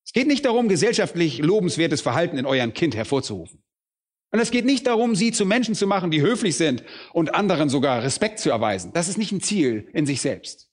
Es 0.06 0.12
geht 0.12 0.28
nicht 0.28 0.44
darum, 0.44 0.68
gesellschaftlich 0.68 1.38
lobenswertes 1.38 2.00
Verhalten 2.00 2.38
in 2.38 2.46
eurem 2.46 2.72
Kind 2.72 2.94
hervorzurufen. 2.94 3.62
Und 4.32 4.40
es 4.40 4.50
geht 4.50 4.64
nicht 4.64 4.86
darum, 4.86 5.16
sie 5.16 5.32
zu 5.32 5.44
Menschen 5.44 5.74
zu 5.74 5.86
machen, 5.86 6.10
die 6.10 6.20
höflich 6.20 6.56
sind 6.56 6.84
und 7.12 7.34
anderen 7.34 7.68
sogar 7.68 8.02
Respekt 8.02 8.38
zu 8.38 8.50
erweisen. 8.50 8.92
Das 8.92 9.08
ist 9.08 9.18
nicht 9.18 9.32
ein 9.32 9.40
Ziel 9.40 9.88
in 9.92 10.06
sich 10.06 10.20
selbst. 10.20 10.70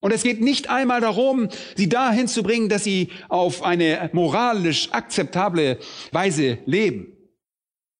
Und 0.00 0.12
es 0.12 0.22
geht 0.22 0.40
nicht 0.40 0.68
einmal 0.68 1.00
darum, 1.00 1.48
sie 1.76 1.88
dahin 1.88 2.28
zu 2.28 2.42
bringen, 2.42 2.68
dass 2.68 2.84
sie 2.84 3.10
auf 3.28 3.62
eine 3.62 4.10
moralisch 4.12 4.92
akzeptable 4.92 5.78
Weise 6.12 6.58
leben. 6.66 7.16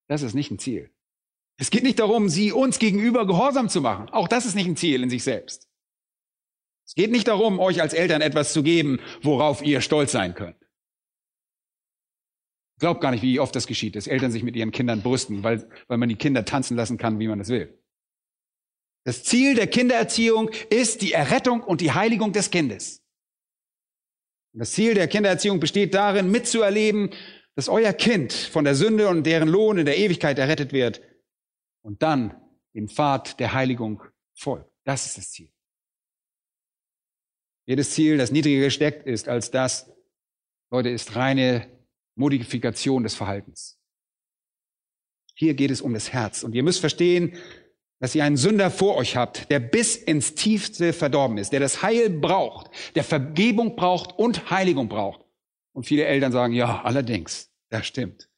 Das 0.07 0.21
ist 0.21 0.33
nicht 0.33 0.51
ein 0.51 0.59
Ziel. 0.59 0.91
Es 1.59 1.69
geht 1.69 1.83
nicht 1.83 1.99
darum, 1.99 2.29
sie 2.29 2.51
uns 2.51 2.77
gegenüber 2.77 3.25
gehorsam 3.25 3.67
zu 3.67 3.81
machen. 3.81 4.09
Auch 4.09 4.27
das 4.27 4.45
ist 4.45 4.55
nicht 4.55 4.67
ein 4.67 4.77
Ziel 4.77 5.01
in 5.01 5.09
sich 5.09 5.23
selbst. 5.23 5.66
Geht 6.97 7.11
nicht 7.11 7.27
darum, 7.27 7.59
euch 7.59 7.79
als 7.79 7.93
Eltern 7.93 8.21
etwas 8.21 8.53
zu 8.53 8.63
geben, 8.63 8.99
worauf 9.21 9.61
ihr 9.61 9.81
stolz 9.81 10.11
sein 10.11 10.33
könnt. 10.33 10.57
Glaubt 12.79 13.01
gar 13.01 13.11
nicht, 13.11 13.21
wie 13.21 13.39
oft 13.39 13.55
das 13.55 13.67
geschieht, 13.67 13.95
dass 13.95 14.07
Eltern 14.07 14.31
sich 14.31 14.41
mit 14.41 14.55
ihren 14.55 14.71
Kindern 14.71 15.03
brüsten, 15.03 15.43
weil, 15.43 15.69
weil 15.87 15.99
man 15.99 16.09
die 16.09 16.15
Kinder 16.15 16.43
tanzen 16.43 16.75
lassen 16.75 16.97
kann, 16.97 17.19
wie 17.19 17.27
man 17.27 17.39
es 17.39 17.49
will. 17.49 17.79
Das 19.03 19.23
Ziel 19.23 19.53
der 19.53 19.67
Kindererziehung 19.67 20.49
ist 20.71 21.03
die 21.03 21.13
Errettung 21.13 21.61
und 21.61 21.81
die 21.81 21.91
Heiligung 21.91 22.33
des 22.33 22.49
Kindes. 22.49 23.03
das 24.53 24.71
Ziel 24.71 24.95
der 24.95 25.07
Kindererziehung 25.07 25.59
besteht 25.59 25.93
darin, 25.93 26.31
mitzuerleben, 26.31 27.11
dass 27.53 27.69
euer 27.69 27.93
Kind 27.93 28.33
von 28.33 28.63
der 28.63 28.73
Sünde 28.73 29.07
und 29.07 29.23
deren 29.23 29.49
Lohn 29.49 29.77
in 29.77 29.85
der 29.85 29.99
Ewigkeit 29.99 30.39
errettet 30.39 30.73
wird 30.73 31.03
und 31.83 32.01
dann 32.01 32.41
dem 32.73 32.89
Pfad 32.89 33.39
der 33.39 33.53
Heiligung 33.53 34.01
folgt. 34.33 34.71
Das 34.83 35.05
ist 35.05 35.19
das 35.19 35.29
Ziel. 35.29 35.51
Jedes 37.67 37.91
Ziel, 37.91 38.17
das 38.17 38.31
niedriger 38.31 38.61
gesteckt 38.61 39.05
ist 39.05 39.27
als 39.27 39.51
das, 39.51 39.91
Leute, 40.71 40.89
ist 40.89 41.15
reine 41.15 41.67
Modifikation 42.15 43.03
des 43.03 43.13
Verhaltens. 43.13 43.77
Hier 45.35 45.53
geht 45.53 45.69
es 45.69 45.81
um 45.81 45.93
das 45.93 46.13
Herz. 46.13 46.43
Und 46.43 46.55
ihr 46.55 46.63
müsst 46.63 46.79
verstehen, 46.79 47.37
dass 47.99 48.15
ihr 48.15 48.23
einen 48.23 48.37
Sünder 48.37 48.71
vor 48.71 48.95
euch 48.95 49.17
habt, 49.17 49.51
der 49.51 49.59
bis 49.59 49.97
ins 49.97 50.33
Tiefste 50.33 50.93
verdorben 50.93 51.37
ist, 51.37 51.51
der 51.51 51.59
das 51.59 51.81
Heil 51.81 52.09
braucht, 52.09 52.71
der 52.95 53.03
Vergebung 53.03 53.75
braucht 53.75 54.17
und 54.17 54.49
Heiligung 54.49 54.87
braucht. 54.87 55.25
Und 55.73 55.85
viele 55.85 56.05
Eltern 56.05 56.31
sagen, 56.31 56.53
ja, 56.53 56.81
allerdings, 56.83 57.51
das 57.69 57.85
stimmt. 57.85 58.29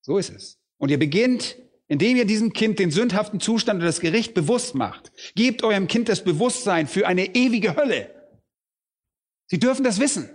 So 0.00 0.16
ist 0.16 0.30
es. 0.30 0.58
Und 0.78 0.90
ihr 0.90 0.98
beginnt, 0.98 1.56
indem 1.86 2.16
ihr 2.16 2.24
diesem 2.24 2.52
Kind 2.52 2.78
den 2.78 2.90
sündhaften 2.90 3.40
Zustand 3.40 3.80
und 3.80 3.86
das 3.86 4.00
Gericht 4.00 4.32
bewusst 4.32 4.74
macht. 4.74 5.12
Gebt 5.34 5.62
eurem 5.62 5.86
Kind 5.86 6.08
das 6.08 6.24
Bewusstsein 6.24 6.86
für 6.86 7.06
eine 7.06 7.34
ewige 7.34 7.76
Hölle. 7.76 8.13
Sie 9.54 9.60
dürfen 9.60 9.84
das 9.84 10.00
wissen. 10.00 10.28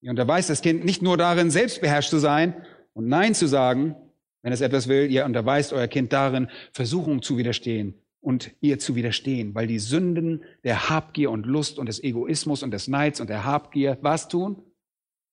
Ihr 0.00 0.10
unterweist 0.10 0.50
das 0.50 0.60
Kind 0.60 0.84
nicht 0.84 1.02
nur 1.02 1.16
darin, 1.16 1.52
selbstbeherrscht 1.52 2.10
zu 2.10 2.18
sein 2.18 2.66
und 2.94 3.06
Nein 3.06 3.32
zu 3.32 3.46
sagen, 3.46 3.94
wenn 4.42 4.52
es 4.52 4.60
etwas 4.60 4.88
will, 4.88 5.08
ihr 5.08 5.24
unterweist 5.24 5.72
euer 5.72 5.86
Kind 5.86 6.12
darin, 6.12 6.50
Versuchungen 6.72 7.22
zu 7.22 7.38
widerstehen 7.38 7.94
und 8.18 8.50
ihr 8.60 8.80
zu 8.80 8.96
widerstehen, 8.96 9.54
weil 9.54 9.68
die 9.68 9.78
Sünden 9.78 10.42
der 10.64 10.90
Habgier 10.90 11.30
und 11.30 11.46
Lust 11.46 11.78
und 11.78 11.86
des 11.86 12.02
Egoismus 12.02 12.64
und 12.64 12.72
des 12.72 12.88
Neids 12.88 13.20
und 13.20 13.30
der 13.30 13.44
Habgier 13.44 13.98
was 14.00 14.26
tun? 14.26 14.64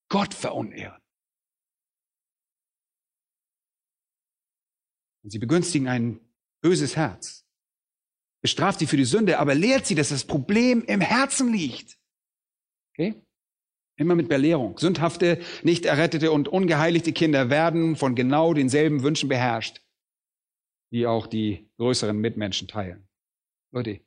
Gott 0.07 0.35
verunehren. 0.35 1.01
Und 5.23 5.31
sie 5.31 5.39
begünstigen 5.39 5.87
ein 5.87 6.19
böses 6.61 6.95
Herz. 6.95 7.47
Bestraft 8.43 8.77
sie 8.77 8.85
für 8.85 8.97
die 8.97 9.05
Sünde, 9.05 9.39
aber 9.39 9.55
lehrt 9.55 9.87
sie, 9.87 9.95
dass 9.95 10.09
das 10.09 10.25
Problem 10.25 10.83
im 10.83 11.01
Herzen 11.01 11.51
liegt. 11.51 11.97
Okay? 12.93 13.15
Immer 13.97 14.15
mit 14.15 14.29
Belehrung. 14.29 14.77
Sündhafte, 14.77 15.39
nicht 15.63 15.85
errettete 15.85 16.31
und 16.31 16.47
ungeheiligte 16.47 17.13
Kinder 17.13 17.49
werden 17.49 17.95
von 17.95 18.15
genau 18.15 18.53
denselben 18.53 19.03
Wünschen 19.03 19.29
beherrscht, 19.29 19.81
die 20.91 21.05
auch 21.05 21.27
die 21.27 21.69
größeren 21.77 22.17
Mitmenschen 22.17 22.67
teilen. 22.67 23.07
Leute, 23.71 24.01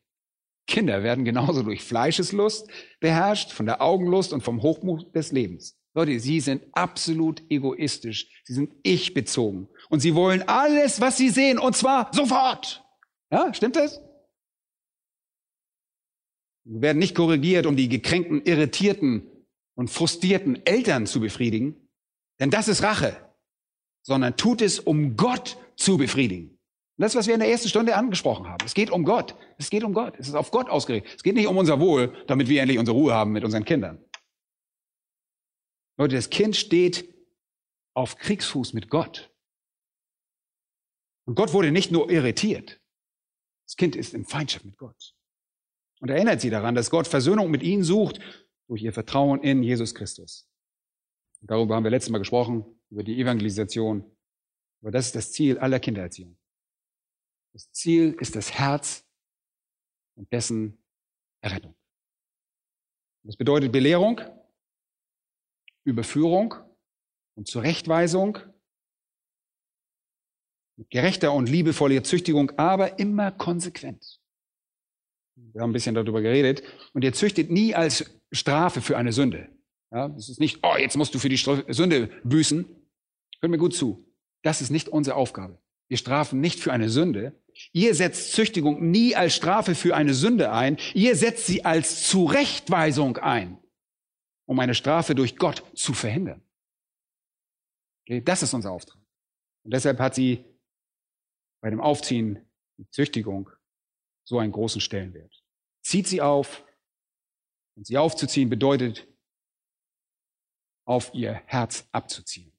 Kinder 0.66 1.02
werden 1.02 1.24
genauso 1.24 1.62
durch 1.62 1.84
Fleischeslust 1.84 2.68
beherrscht, 3.00 3.52
von 3.52 3.66
der 3.66 3.80
Augenlust 3.80 4.32
und 4.32 4.42
vom 4.42 4.62
Hochmut 4.62 5.14
des 5.14 5.30
Lebens. 5.30 5.78
Leute, 5.94 6.18
sie 6.20 6.40
sind 6.40 6.64
absolut 6.72 7.42
egoistisch. 7.48 8.28
Sie 8.44 8.52
sind 8.52 8.74
ich-bezogen. 8.82 9.68
Und 9.88 10.00
sie 10.00 10.14
wollen 10.14 10.42
alles, 10.46 11.00
was 11.00 11.16
sie 11.16 11.30
sehen, 11.30 11.58
und 11.58 11.74
zwar 11.74 12.10
sofort. 12.12 12.84
Ja, 13.30 13.54
stimmt 13.54 13.76
das? 13.76 14.00
Sie 16.68 16.80
werden 16.80 16.98
nicht 16.98 17.14
korrigiert, 17.14 17.64
um 17.66 17.76
die 17.76 17.88
gekränkten, 17.88 18.42
irritierten 18.44 19.30
und 19.76 19.88
frustrierten 19.88 20.66
Eltern 20.66 21.06
zu 21.06 21.20
befriedigen, 21.20 21.88
denn 22.40 22.50
das 22.50 22.66
ist 22.66 22.82
Rache, 22.82 23.16
sondern 24.02 24.36
tut 24.36 24.62
es, 24.62 24.80
um 24.80 25.16
Gott 25.16 25.56
zu 25.76 25.96
befriedigen. 25.96 26.50
Und 26.50 27.02
das, 27.02 27.14
was 27.14 27.26
wir 27.28 27.34
in 27.34 27.40
der 27.40 27.50
ersten 27.50 27.68
Stunde 27.68 27.94
angesprochen 27.94 28.48
haben. 28.48 28.64
Es 28.64 28.74
geht 28.74 28.90
um 28.90 29.04
Gott. 29.04 29.36
Es 29.58 29.70
geht 29.70 29.84
um 29.84 29.92
Gott. 29.92 30.14
Es 30.18 30.28
ist 30.28 30.34
auf 30.34 30.50
Gott 30.50 30.68
ausgerichtet. 30.68 31.14
Es 31.16 31.22
geht 31.22 31.34
nicht 31.34 31.46
um 31.46 31.56
unser 31.56 31.78
Wohl, 31.78 32.16
damit 32.26 32.48
wir 32.48 32.60
endlich 32.60 32.78
unsere 32.78 32.96
Ruhe 32.96 33.12
haben 33.12 33.32
mit 33.32 33.44
unseren 33.44 33.64
Kindern. 33.64 34.02
Leute, 35.98 36.16
das 36.16 36.30
Kind 36.30 36.56
steht 36.56 37.14
auf 37.94 38.16
Kriegsfuß 38.16 38.72
mit 38.72 38.88
Gott. 38.88 39.30
Und 41.26 41.34
Gott 41.34 41.52
wurde 41.52 41.70
nicht 41.70 41.92
nur 41.92 42.10
irritiert. 42.10 42.80
Das 43.66 43.76
Kind 43.76 43.94
ist 43.94 44.14
in 44.14 44.24
Feindschaft 44.24 44.64
mit 44.64 44.76
Gott. 44.78 45.15
Und 46.00 46.10
erinnert 46.10 46.40
sie 46.40 46.50
daran, 46.50 46.74
dass 46.74 46.90
Gott 46.90 47.06
Versöhnung 47.06 47.50
mit 47.50 47.62
ihnen 47.62 47.82
sucht 47.82 48.20
durch 48.68 48.82
ihr 48.82 48.92
Vertrauen 48.92 49.42
in 49.42 49.62
Jesus 49.62 49.94
Christus. 49.94 50.48
Und 51.40 51.50
darüber 51.50 51.76
haben 51.76 51.84
wir 51.84 51.90
letztes 51.90 52.10
Mal 52.10 52.18
gesprochen, 52.18 52.64
über 52.90 53.02
die 53.02 53.20
Evangelisation. 53.20 54.04
Aber 54.82 54.90
das 54.90 55.06
ist 55.06 55.14
das 55.14 55.32
Ziel 55.32 55.58
aller 55.58 55.80
Kindererziehung. 55.80 56.36
Das 57.52 57.72
Ziel 57.72 58.16
ist 58.20 58.36
das 58.36 58.52
Herz 58.52 59.04
und 60.14 60.30
dessen 60.32 60.82
Errettung. 61.40 61.74
Das 63.22 63.36
bedeutet 63.36 63.72
Belehrung, 63.72 64.20
Überführung 65.84 66.54
und 67.34 67.48
Zurechtweisung 67.48 68.38
mit 70.76 70.90
gerechter 70.90 71.32
und 71.32 71.48
liebevoller 71.48 72.04
Züchtigung, 72.04 72.50
aber 72.58 72.98
immer 72.98 73.32
konsequent. 73.32 74.20
Wir 75.36 75.62
haben 75.62 75.70
ein 75.70 75.72
bisschen 75.72 75.94
darüber 75.94 76.22
geredet. 76.22 76.62
Und 76.92 77.04
ihr 77.04 77.12
züchtet 77.12 77.50
nie 77.50 77.74
als 77.74 78.18
Strafe 78.32 78.80
für 78.80 78.96
eine 78.96 79.12
Sünde. 79.12 79.48
Ja, 79.92 80.08
das 80.08 80.28
ist 80.28 80.40
nicht, 80.40 80.60
oh, 80.62 80.76
jetzt 80.76 80.96
musst 80.96 81.14
du 81.14 81.18
für 81.18 81.28
die 81.28 81.36
Sünde 81.36 82.10
büßen. 82.24 82.64
Hört 83.40 83.50
mir 83.50 83.58
gut 83.58 83.74
zu. 83.74 84.06
Das 84.42 84.60
ist 84.60 84.70
nicht 84.70 84.88
unsere 84.88 85.16
Aufgabe. 85.16 85.58
Wir 85.88 85.96
strafen 85.96 86.40
nicht 86.40 86.60
für 86.60 86.72
eine 86.72 86.88
Sünde. 86.88 87.32
Ihr 87.72 87.94
setzt 87.94 88.32
Züchtigung 88.32 88.90
nie 88.90 89.14
als 89.14 89.34
Strafe 89.34 89.74
für 89.74 89.94
eine 89.94 90.14
Sünde 90.14 90.52
ein. 90.52 90.78
Ihr 90.94 91.16
setzt 91.16 91.46
sie 91.46 91.64
als 91.64 92.08
Zurechtweisung 92.08 93.18
ein, 93.18 93.58
um 94.46 94.58
eine 94.58 94.74
Strafe 94.74 95.14
durch 95.14 95.36
Gott 95.36 95.62
zu 95.74 95.94
verhindern. 95.94 96.42
Okay, 98.02 98.20
das 98.20 98.42
ist 98.42 98.52
unser 98.52 98.72
Auftrag. 98.72 99.00
Und 99.64 99.72
deshalb 99.72 99.98
hat 99.98 100.14
sie 100.14 100.44
bei 101.60 101.70
dem 101.70 101.80
Aufziehen 101.80 102.40
die 102.78 102.88
Züchtigung 102.90 103.50
so 104.26 104.38
einen 104.38 104.52
großen 104.52 104.80
Stellenwert. 104.80 105.42
Zieht 105.82 106.06
sie 106.06 106.20
auf. 106.20 106.64
Und 107.76 107.86
sie 107.86 107.96
aufzuziehen 107.98 108.48
bedeutet, 108.48 109.06
auf 110.86 111.12
ihr 111.14 111.34
Herz 111.46 111.86
abzuziehen. 111.92 112.52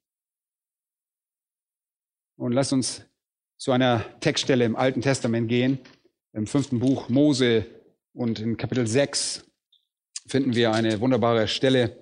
Und 2.38 2.52
lasst 2.52 2.74
uns 2.74 3.04
zu 3.58 3.72
einer 3.72 4.20
Textstelle 4.20 4.66
im 4.66 4.76
Alten 4.76 5.02
Testament 5.02 5.50
gehen. 5.50 5.80
Im 6.34 6.46
fünften 6.46 6.80
Buch 6.80 7.10
Mose 7.10 7.66
und 8.14 8.40
in 8.40 8.58
Kapitel 8.58 8.86
6 8.86 9.44
finden 10.28 10.56
wir 10.56 10.72
eine 10.72 11.00
wunderbare 11.00 11.48
Stelle, 11.48 11.98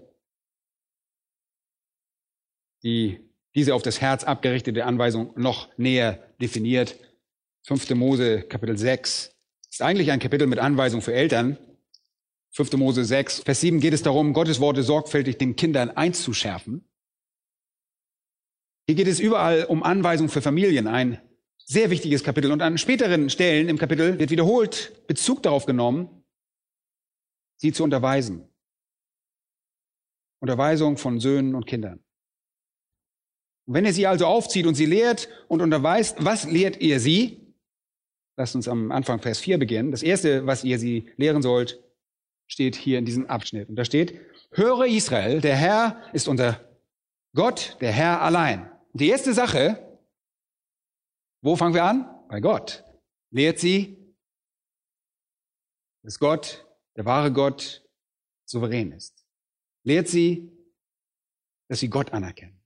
die 2.83 3.21
diese 3.55 3.73
auf 3.73 3.81
das 3.81 4.01
Herz 4.01 4.25
abgerichtete 4.25 4.85
Anweisung 4.85 5.31
noch 5.39 5.69
näher 5.77 6.33
definiert. 6.41 6.99
5. 7.63 7.91
Mose 7.91 8.43
Kapitel 8.43 8.77
6 8.77 9.34
ist 9.75 9.81
eigentlich 9.81 10.09
ein 10.09 10.21
Kapitel 10.21 10.47
mit 10.47 10.57
Anweisung 10.57 11.01
für 11.01 11.13
Eltern. 11.13 11.57
5. 12.51 12.71
Mose 12.77 13.03
6, 13.03 13.41
Vers 13.41 13.59
7 13.59 13.81
geht 13.81 13.93
es 13.93 14.03
darum, 14.03 14.31
Gottes 14.31 14.61
Worte 14.61 14.83
sorgfältig 14.83 15.37
den 15.37 15.57
Kindern 15.57 15.89
einzuschärfen. 15.89 16.87
Hier 18.87 18.95
geht 18.95 19.09
es 19.09 19.19
überall 19.19 19.65
um 19.65 19.83
Anweisung 19.83 20.29
für 20.29 20.41
Familien, 20.41 20.87
ein 20.87 21.19
sehr 21.57 21.89
wichtiges 21.89 22.23
Kapitel. 22.23 22.53
Und 22.53 22.61
an 22.61 22.77
späteren 22.77 23.29
Stellen 23.29 23.67
im 23.67 23.77
Kapitel 23.77 24.17
wird 24.17 24.29
wiederholt 24.29 25.05
Bezug 25.07 25.43
darauf 25.43 25.65
genommen, 25.65 26.23
sie 27.57 27.73
zu 27.73 27.83
unterweisen. 27.83 28.47
Unterweisung 30.39 30.95
von 30.95 31.19
Söhnen 31.19 31.53
und 31.53 31.65
Kindern. 31.65 32.01
Und 33.67 33.73
wenn 33.73 33.83
ihr 33.83 33.93
sie 33.93 34.07
also 34.07 34.25
aufzieht 34.25 34.67
und 34.67 34.75
sie 34.75 34.85
lehrt 34.85 35.27
und 35.49 35.61
unterweist, 35.61 36.23
was 36.23 36.45
lehrt 36.45 36.79
ihr 36.79 37.01
sie? 37.01 37.44
Lasst 38.37 38.55
uns 38.55 38.67
am 38.67 38.91
Anfang 38.91 39.21
Vers 39.21 39.39
4 39.39 39.57
beginnen. 39.57 39.91
Das 39.91 40.03
erste, 40.03 40.45
was 40.45 40.63
ihr 40.63 40.77
sie 40.77 41.09
lehren 41.15 41.41
sollt, 41.41 41.81
steht 42.47 42.75
hier 42.75 42.99
in 42.99 43.05
diesem 43.05 43.27
Abschnitt. 43.27 43.69
Und 43.69 43.77
da 43.77 43.85
steht, 43.85 44.19
höre 44.51 44.85
Israel, 44.85 45.41
der 45.41 45.55
Herr 45.55 46.03
ist 46.13 46.27
unser 46.27 46.59
Gott, 47.33 47.77
der 47.79 47.91
Herr 47.91 48.21
allein. 48.21 48.69
Und 48.91 49.01
die 49.01 49.09
erste 49.09 49.33
Sache, 49.33 49.99
wo 51.41 51.55
fangen 51.55 51.73
wir 51.73 51.85
an? 51.85 52.09
Bei 52.27 52.39
Gott. 52.39 52.83
Lehrt 53.31 53.59
sie, 53.59 53.97
dass 56.03 56.19
Gott, 56.19 56.65
der 56.95 57.05
wahre 57.05 57.31
Gott, 57.31 57.87
souverän 58.45 58.91
ist. 58.91 59.25
Lehrt 59.83 60.07
sie, 60.07 60.51
dass 61.67 61.79
sie 61.79 61.89
Gott 61.89 62.11
anerkennen. 62.13 62.61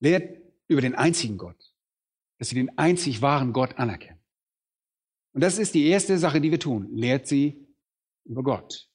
Lehrt 0.00 0.40
über 0.68 0.80
den 0.80 0.94
einzigen 0.94 1.38
Gott 1.38 1.71
dass 2.42 2.48
sie 2.48 2.56
den 2.56 2.76
einzig 2.76 3.22
wahren 3.22 3.52
Gott 3.52 3.78
anerkennen. 3.78 4.18
Und 5.32 5.44
das 5.44 5.58
ist 5.58 5.76
die 5.76 5.86
erste 5.86 6.18
Sache, 6.18 6.40
die 6.40 6.50
wir 6.50 6.58
tun. 6.58 6.88
Lehrt 6.90 7.28
sie 7.28 7.68
über 8.24 8.42
Gott. 8.42 8.88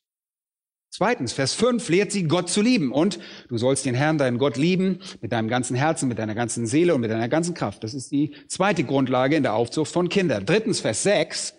Zweitens, 0.89 1.31
Vers 1.31 1.53
5, 1.53 1.87
lehrt 1.87 2.11
sie 2.11 2.23
Gott 2.23 2.49
zu 2.49 2.61
lieben. 2.61 2.91
Und 2.91 3.19
du 3.47 3.57
sollst 3.57 3.85
den 3.85 3.95
Herrn, 3.95 4.17
deinen 4.17 4.37
Gott 4.37 4.57
lieben, 4.57 4.99
mit 5.21 5.31
deinem 5.31 5.47
ganzen 5.47 5.77
Herzen, 5.77 6.09
mit 6.09 6.19
deiner 6.19 6.35
ganzen 6.35 6.67
Seele 6.67 6.93
und 6.93 6.99
mit 6.99 7.09
deiner 7.09 7.29
ganzen 7.29 7.53
Kraft. 7.53 7.85
Das 7.85 7.93
ist 7.93 8.11
die 8.11 8.35
zweite 8.49 8.83
Grundlage 8.83 9.37
in 9.37 9.43
der 9.43 9.53
Aufzucht 9.53 9.93
von 9.93 10.09
Kindern. 10.09 10.45
Drittens, 10.45 10.81
Vers 10.81 11.03
6, 11.03 11.55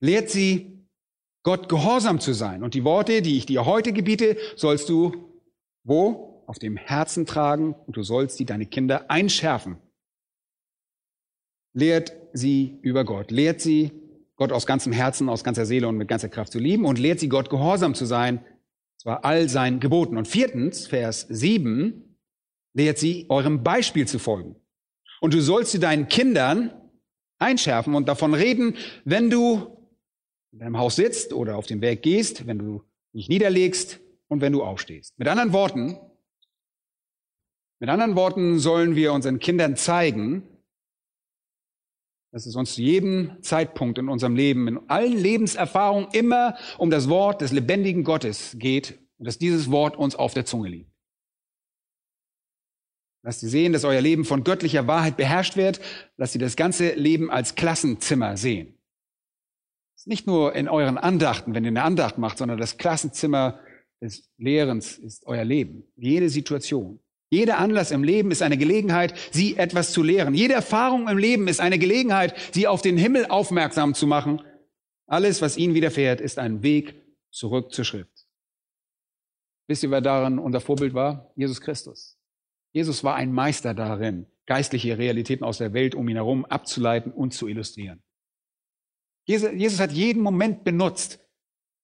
lehrt 0.00 0.28
sie 0.28 0.86
Gott 1.42 1.70
gehorsam 1.70 2.20
zu 2.20 2.34
sein. 2.34 2.62
Und 2.62 2.74
die 2.74 2.84
Worte, 2.84 3.22
die 3.22 3.38
ich 3.38 3.46
dir 3.46 3.64
heute 3.64 3.94
gebiete, 3.94 4.36
sollst 4.56 4.90
du 4.90 5.40
wo? 5.84 6.44
Auf 6.46 6.58
dem 6.58 6.76
Herzen 6.76 7.24
tragen 7.24 7.72
und 7.86 7.96
du 7.96 8.02
sollst 8.02 8.38
die 8.38 8.44
deine 8.44 8.66
Kinder 8.66 9.10
einschärfen. 9.10 9.78
Lehrt 11.74 12.12
sie 12.32 12.78
über 12.82 13.04
Gott. 13.04 13.30
Lehrt 13.30 13.60
sie, 13.60 13.92
Gott 14.36 14.52
aus 14.52 14.66
ganzem 14.66 14.92
Herzen, 14.92 15.28
aus 15.28 15.44
ganzer 15.44 15.66
Seele 15.66 15.88
und 15.88 15.96
mit 15.96 16.08
ganzer 16.08 16.28
Kraft 16.28 16.52
zu 16.52 16.58
lieben 16.58 16.84
und 16.84 16.98
lehrt 16.98 17.20
sie, 17.20 17.28
Gott 17.28 17.50
gehorsam 17.50 17.94
zu 17.94 18.06
sein, 18.06 18.44
zwar 18.96 19.24
all 19.24 19.48
seinen 19.48 19.80
Geboten. 19.80 20.16
Und 20.16 20.28
viertens, 20.28 20.86
Vers 20.86 21.26
7, 21.28 22.18
lehrt 22.74 22.98
sie, 22.98 23.26
eurem 23.28 23.62
Beispiel 23.62 24.06
zu 24.06 24.18
folgen. 24.18 24.56
Und 25.20 25.34
du 25.34 25.40
sollst 25.40 25.72
sie 25.72 25.78
deinen 25.78 26.08
Kindern 26.08 26.72
einschärfen 27.38 27.94
und 27.94 28.08
davon 28.08 28.34
reden, 28.34 28.76
wenn 29.04 29.30
du 29.30 29.78
in 30.52 30.58
deinem 30.58 30.78
Haus 30.78 30.96
sitzt 30.96 31.32
oder 31.32 31.56
auf 31.56 31.66
dem 31.66 31.80
Weg 31.80 32.02
gehst, 32.02 32.46
wenn 32.46 32.58
du 32.58 32.82
dich 33.12 33.28
niederlegst 33.28 34.00
und 34.28 34.40
wenn 34.40 34.52
du 34.52 34.62
aufstehst. 34.62 35.18
Mit 35.18 35.28
anderen 35.28 35.52
Worten, 35.52 35.98
mit 37.78 37.88
anderen 37.88 38.16
Worten 38.16 38.58
sollen 38.58 38.94
wir 38.94 39.12
unseren 39.12 39.38
Kindern 39.38 39.76
zeigen, 39.76 40.44
dass 42.32 42.46
es 42.46 42.56
uns 42.56 42.74
zu 42.74 42.82
jedem 42.82 43.36
Zeitpunkt 43.42 43.98
in 43.98 44.08
unserem 44.08 44.34
Leben, 44.34 44.66
in 44.66 44.80
allen 44.88 45.16
Lebenserfahrungen 45.16 46.08
immer 46.12 46.56
um 46.78 46.90
das 46.90 47.08
Wort 47.08 47.42
des 47.42 47.52
lebendigen 47.52 48.04
Gottes 48.04 48.56
geht 48.58 48.98
und 49.18 49.26
dass 49.26 49.38
dieses 49.38 49.70
Wort 49.70 49.96
uns 49.96 50.16
auf 50.16 50.32
der 50.32 50.46
Zunge 50.46 50.70
liegt. 50.70 50.90
Lasst 53.22 53.40
sie 53.40 53.48
sehen, 53.48 53.72
dass 53.72 53.84
euer 53.84 54.00
Leben 54.00 54.24
von 54.24 54.42
göttlicher 54.42 54.88
Wahrheit 54.88 55.16
beherrscht 55.16 55.56
wird. 55.56 55.80
Lasst 56.16 56.32
sie 56.32 56.40
das 56.40 56.56
ganze 56.56 56.94
Leben 56.94 57.30
als 57.30 57.54
Klassenzimmer 57.54 58.36
sehen. 58.36 58.78
Nicht 60.04 60.26
nur 60.26 60.56
in 60.56 60.68
euren 60.68 60.98
Andachten, 60.98 61.54
wenn 61.54 61.62
ihr 61.62 61.68
eine 61.68 61.84
Andacht 61.84 62.18
macht, 62.18 62.38
sondern 62.38 62.58
das 62.58 62.76
Klassenzimmer 62.76 63.60
des 64.00 64.28
Lehrens 64.36 64.98
ist 64.98 65.24
euer 65.26 65.44
Leben. 65.44 65.84
Jede 65.94 66.28
Situation. 66.28 66.98
Jeder 67.32 67.56
Anlass 67.56 67.92
im 67.92 68.04
Leben 68.04 68.30
ist 68.30 68.42
eine 68.42 68.58
Gelegenheit, 68.58 69.14
sie 69.30 69.56
etwas 69.56 69.90
zu 69.92 70.02
lehren. 70.02 70.34
Jede 70.34 70.52
Erfahrung 70.52 71.08
im 71.08 71.16
Leben 71.16 71.48
ist 71.48 71.60
eine 71.60 71.78
Gelegenheit, 71.78 72.34
sie 72.52 72.68
auf 72.68 72.82
den 72.82 72.98
Himmel 72.98 73.24
aufmerksam 73.24 73.94
zu 73.94 74.06
machen. 74.06 74.42
Alles, 75.06 75.40
was 75.40 75.56
ihnen 75.56 75.72
widerfährt, 75.72 76.20
ist 76.20 76.38
ein 76.38 76.62
Weg 76.62 76.94
zurück 77.30 77.72
zur 77.72 77.86
Schrift. 77.86 78.28
Wisst 79.66 79.82
ihr, 79.82 79.90
wer 79.90 80.02
darin 80.02 80.38
unser 80.38 80.60
Vorbild 80.60 80.92
war? 80.92 81.32
Jesus 81.34 81.62
Christus. 81.62 82.18
Jesus 82.74 83.02
war 83.02 83.14
ein 83.14 83.32
Meister 83.32 83.72
darin, 83.72 84.26
geistliche 84.44 84.98
Realitäten 84.98 85.42
aus 85.42 85.56
der 85.56 85.72
Welt 85.72 85.94
um 85.94 86.06
ihn 86.10 86.16
herum 86.16 86.44
abzuleiten 86.44 87.12
und 87.12 87.32
zu 87.32 87.48
illustrieren. 87.48 88.02
Jesus 89.24 89.80
hat 89.80 89.92
jeden 89.92 90.20
Moment 90.20 90.64
benutzt. 90.64 91.18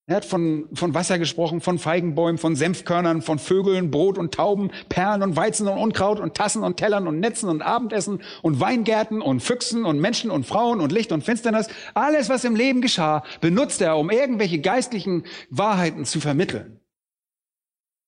Er 0.08 0.16
hat 0.16 0.24
von, 0.24 0.70
von 0.72 0.94
Wasser 0.94 1.18
gesprochen, 1.18 1.60
von 1.60 1.78
Feigenbäumen, 1.78 2.38
von 2.38 2.56
Senfkörnern, 2.56 3.20
von 3.20 3.38
Vögeln, 3.38 3.90
Brot 3.90 4.16
und 4.16 4.32
Tauben, 4.32 4.70
Perlen 4.88 5.22
und 5.22 5.36
Weizen 5.36 5.68
und 5.68 5.76
Unkraut 5.76 6.18
und 6.18 6.32
Tassen 6.32 6.64
und 6.64 6.78
Tellern 6.78 7.06
und 7.06 7.20
Netzen 7.20 7.50
und 7.50 7.60
Abendessen 7.60 8.22
und 8.40 8.58
Weingärten 8.58 9.20
und 9.20 9.40
Füchsen 9.40 9.84
und 9.84 10.00
Menschen 10.00 10.30
und 10.30 10.46
Frauen 10.46 10.80
und 10.80 10.92
Licht 10.92 11.12
und 11.12 11.24
Finsternis. 11.24 11.68
Alles, 11.92 12.30
was 12.30 12.44
im 12.44 12.56
Leben 12.56 12.80
geschah, 12.80 13.22
benutzt 13.42 13.82
er, 13.82 13.98
um 13.98 14.08
irgendwelche 14.08 14.60
geistlichen 14.62 15.24
Wahrheiten 15.50 16.06
zu 16.06 16.20
vermitteln. 16.20 16.80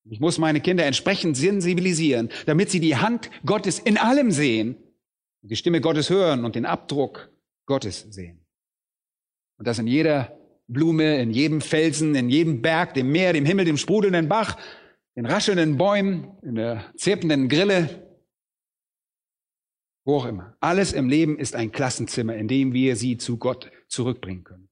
Ich 0.09 0.20
muss 0.20 0.38
meine 0.38 0.62
Kinder 0.62 0.86
entsprechend 0.86 1.36
sensibilisieren, 1.36 2.30
damit 2.46 2.70
sie 2.70 2.80
die 2.80 2.96
Hand 2.96 3.30
Gottes 3.44 3.78
in 3.78 3.98
allem 3.98 4.30
sehen, 4.30 4.74
die 5.42 5.57
Stimme 5.57 5.82
Gottes 5.82 6.09
hören 6.09 6.46
und 6.46 6.55
den 6.55 6.64
Abdruck 6.64 7.30
Gottes 7.66 8.07
sehen. 8.09 8.46
Und 9.59 9.66
das 9.66 9.78
in 9.78 9.86
jeder 9.86 10.39
Blume, 10.72 11.20
in 11.20 11.30
jedem 11.30 11.60
Felsen, 11.60 12.14
in 12.14 12.28
jedem 12.28 12.62
Berg, 12.62 12.94
dem 12.94 13.10
Meer, 13.10 13.32
dem 13.32 13.44
Himmel, 13.44 13.64
dem 13.64 13.76
sprudelnden 13.76 14.28
Bach, 14.28 14.56
den 15.16 15.26
raschelnden 15.26 15.76
Bäumen, 15.76 16.38
in 16.42 16.54
der 16.54 16.84
zirpenden 16.96 17.48
Grille, 17.48 17.88
wo 20.04 20.16
auch 20.16 20.26
immer. 20.26 20.56
Alles 20.60 20.92
im 20.92 21.08
Leben 21.08 21.38
ist 21.38 21.54
ein 21.54 21.72
Klassenzimmer, 21.72 22.36
in 22.36 22.48
dem 22.48 22.72
wir 22.72 22.96
sie 22.96 23.16
zu 23.18 23.36
Gott 23.36 23.70
zurückbringen 23.88 24.44
können. 24.44 24.68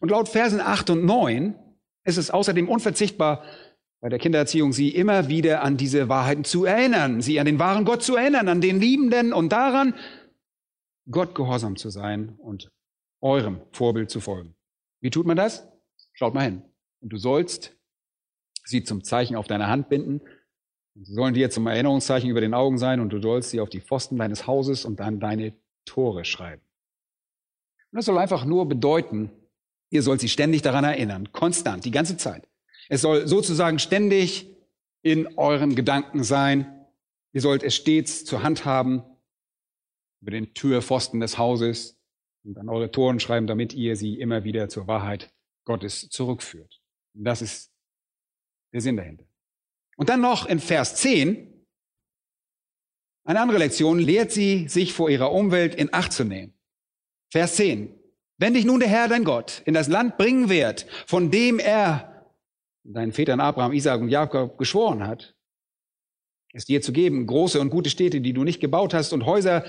Und 0.00 0.10
laut 0.10 0.28
Versen 0.28 0.60
8 0.60 0.90
und 0.90 1.04
9 1.04 1.54
ist 2.04 2.18
es 2.18 2.30
außerdem 2.30 2.68
unverzichtbar, 2.68 3.44
bei 4.00 4.10
der 4.10 4.18
Kindererziehung 4.18 4.72
sie 4.74 4.90
immer 4.90 5.28
wieder 5.28 5.62
an 5.62 5.78
diese 5.78 6.10
Wahrheiten 6.10 6.44
zu 6.44 6.66
erinnern, 6.66 7.22
sie 7.22 7.40
an 7.40 7.46
den 7.46 7.58
wahren 7.58 7.86
Gott 7.86 8.02
zu 8.02 8.16
erinnern, 8.16 8.48
an 8.48 8.60
den 8.60 8.78
Liebenden 8.78 9.32
und 9.32 9.50
daran, 9.50 9.94
Gott 11.10 11.34
gehorsam 11.34 11.76
zu 11.76 11.88
sein 11.90 12.34
und 12.38 12.70
eurem 13.22 13.62
Vorbild 13.72 14.10
zu 14.10 14.20
folgen. 14.20 14.54
Wie 15.04 15.10
tut 15.10 15.26
man 15.26 15.36
das? 15.36 15.68
Schaut 16.14 16.32
mal 16.32 16.44
hin. 16.44 16.62
Und 17.02 17.12
du 17.12 17.18
sollst 17.18 17.76
sie 18.64 18.84
zum 18.84 19.04
Zeichen 19.04 19.36
auf 19.36 19.46
deiner 19.46 19.68
Hand 19.68 19.90
binden. 19.90 20.22
Und 20.94 21.04
sie 21.04 21.12
sollen 21.12 21.34
dir 21.34 21.50
zum 21.50 21.66
Erinnerungszeichen 21.66 22.30
über 22.30 22.40
den 22.40 22.54
Augen 22.54 22.78
sein 22.78 23.00
und 23.00 23.10
du 23.10 23.20
sollst 23.20 23.50
sie 23.50 23.60
auf 23.60 23.68
die 23.68 23.82
Pfosten 23.82 24.16
deines 24.16 24.46
Hauses 24.46 24.86
und 24.86 25.00
dann 25.00 25.20
deine 25.20 25.52
Tore 25.84 26.24
schreiben. 26.24 26.62
Und 27.92 27.96
das 27.98 28.06
soll 28.06 28.16
einfach 28.16 28.46
nur 28.46 28.66
bedeuten, 28.66 29.30
ihr 29.90 30.02
sollt 30.02 30.22
sie 30.22 30.30
ständig 30.30 30.62
daran 30.62 30.84
erinnern, 30.84 31.30
konstant, 31.32 31.84
die 31.84 31.90
ganze 31.90 32.16
Zeit. 32.16 32.48
Es 32.88 33.02
soll 33.02 33.28
sozusagen 33.28 33.78
ständig 33.78 34.56
in 35.02 35.36
euren 35.36 35.74
Gedanken 35.74 36.24
sein. 36.24 36.86
Ihr 37.34 37.42
sollt 37.42 37.62
es 37.62 37.74
stets 37.74 38.24
zur 38.24 38.42
Hand 38.42 38.64
haben, 38.64 39.02
über 40.22 40.30
den 40.30 40.54
Türpfosten 40.54 41.20
des 41.20 41.36
Hauses, 41.36 42.00
und 42.44 42.58
an 42.58 42.68
eure 42.68 42.90
Toren 42.90 43.20
schreiben, 43.20 43.46
damit 43.46 43.72
ihr 43.72 43.96
sie 43.96 44.20
immer 44.20 44.44
wieder 44.44 44.68
zur 44.68 44.86
Wahrheit 44.86 45.32
Gottes 45.64 46.08
zurückführt. 46.10 46.80
Und 47.14 47.24
das 47.24 47.42
ist 47.42 47.72
der 48.72 48.80
Sinn 48.80 48.96
dahinter. 48.96 49.24
Und 49.96 50.08
dann 50.08 50.20
noch 50.20 50.46
in 50.46 50.60
Vers 50.60 50.96
10, 50.96 51.66
eine 53.24 53.40
andere 53.40 53.58
Lektion, 53.58 53.98
lehrt 53.98 54.32
sie, 54.32 54.68
sich 54.68 54.92
vor 54.92 55.08
ihrer 55.08 55.32
Umwelt 55.32 55.74
in 55.74 55.92
Acht 55.94 56.12
zu 56.12 56.24
nehmen. 56.24 56.54
Vers 57.30 57.56
10. 57.56 57.98
Wenn 58.36 58.54
dich 58.54 58.64
nun 58.64 58.80
der 58.80 58.88
Herr, 58.88 59.08
dein 59.08 59.24
Gott, 59.24 59.62
in 59.64 59.74
das 59.74 59.88
Land 59.88 60.18
bringen 60.18 60.48
wird, 60.48 60.86
von 61.06 61.30
dem 61.30 61.58
er 61.58 62.32
deinen 62.82 63.12
Vätern 63.12 63.40
Abraham, 63.40 63.72
Isaac 63.72 64.00
und 64.00 64.08
Jakob 64.08 64.58
geschworen 64.58 65.06
hat, 65.06 65.34
es 66.52 66.66
dir 66.66 66.82
zu 66.82 66.92
geben, 66.92 67.26
große 67.26 67.60
und 67.60 67.70
gute 67.70 67.90
Städte, 67.90 68.20
die 68.20 68.32
du 68.32 68.44
nicht 68.44 68.60
gebaut 68.60 68.92
hast 68.92 69.12
und 69.12 69.24
Häuser, 69.24 69.64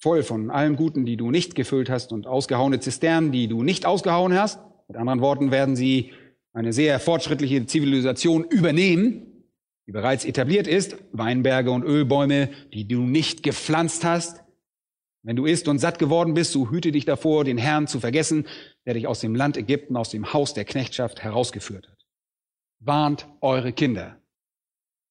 voll 0.00 0.22
von 0.22 0.50
allem 0.50 0.76
Guten, 0.76 1.04
die 1.04 1.16
du 1.16 1.30
nicht 1.30 1.54
gefüllt 1.54 1.90
hast 1.90 2.12
und 2.12 2.26
ausgehauene 2.26 2.80
Zisternen, 2.80 3.32
die 3.32 3.48
du 3.48 3.62
nicht 3.62 3.86
ausgehauen 3.86 4.34
hast. 4.34 4.58
Mit 4.88 4.96
anderen 4.96 5.20
Worten 5.20 5.50
werden 5.50 5.76
sie 5.76 6.12
eine 6.52 6.72
sehr 6.72 6.98
fortschrittliche 6.98 7.66
Zivilisation 7.66 8.44
übernehmen, 8.44 9.44
die 9.86 9.92
bereits 9.92 10.24
etabliert 10.24 10.66
ist, 10.66 10.96
Weinberge 11.12 11.70
und 11.70 11.84
Ölbäume, 11.84 12.48
die 12.72 12.88
du 12.88 13.02
nicht 13.02 13.42
gepflanzt 13.42 14.04
hast. 14.04 14.42
Wenn 15.22 15.36
du 15.36 15.44
isst 15.44 15.68
und 15.68 15.78
satt 15.78 15.98
geworden 15.98 16.32
bist, 16.32 16.52
so 16.52 16.70
hüte 16.70 16.92
dich 16.92 17.04
davor, 17.04 17.44
den 17.44 17.58
Herrn 17.58 17.86
zu 17.86 18.00
vergessen, 18.00 18.46
der 18.86 18.94
dich 18.94 19.06
aus 19.06 19.20
dem 19.20 19.34
Land 19.34 19.58
Ägypten, 19.58 19.96
aus 19.96 20.08
dem 20.08 20.32
Haus 20.32 20.54
der 20.54 20.64
Knechtschaft 20.64 21.22
herausgeführt 21.22 21.88
hat. 21.88 21.98
Warnt 22.78 23.28
eure 23.42 23.72
Kinder. 23.72 24.16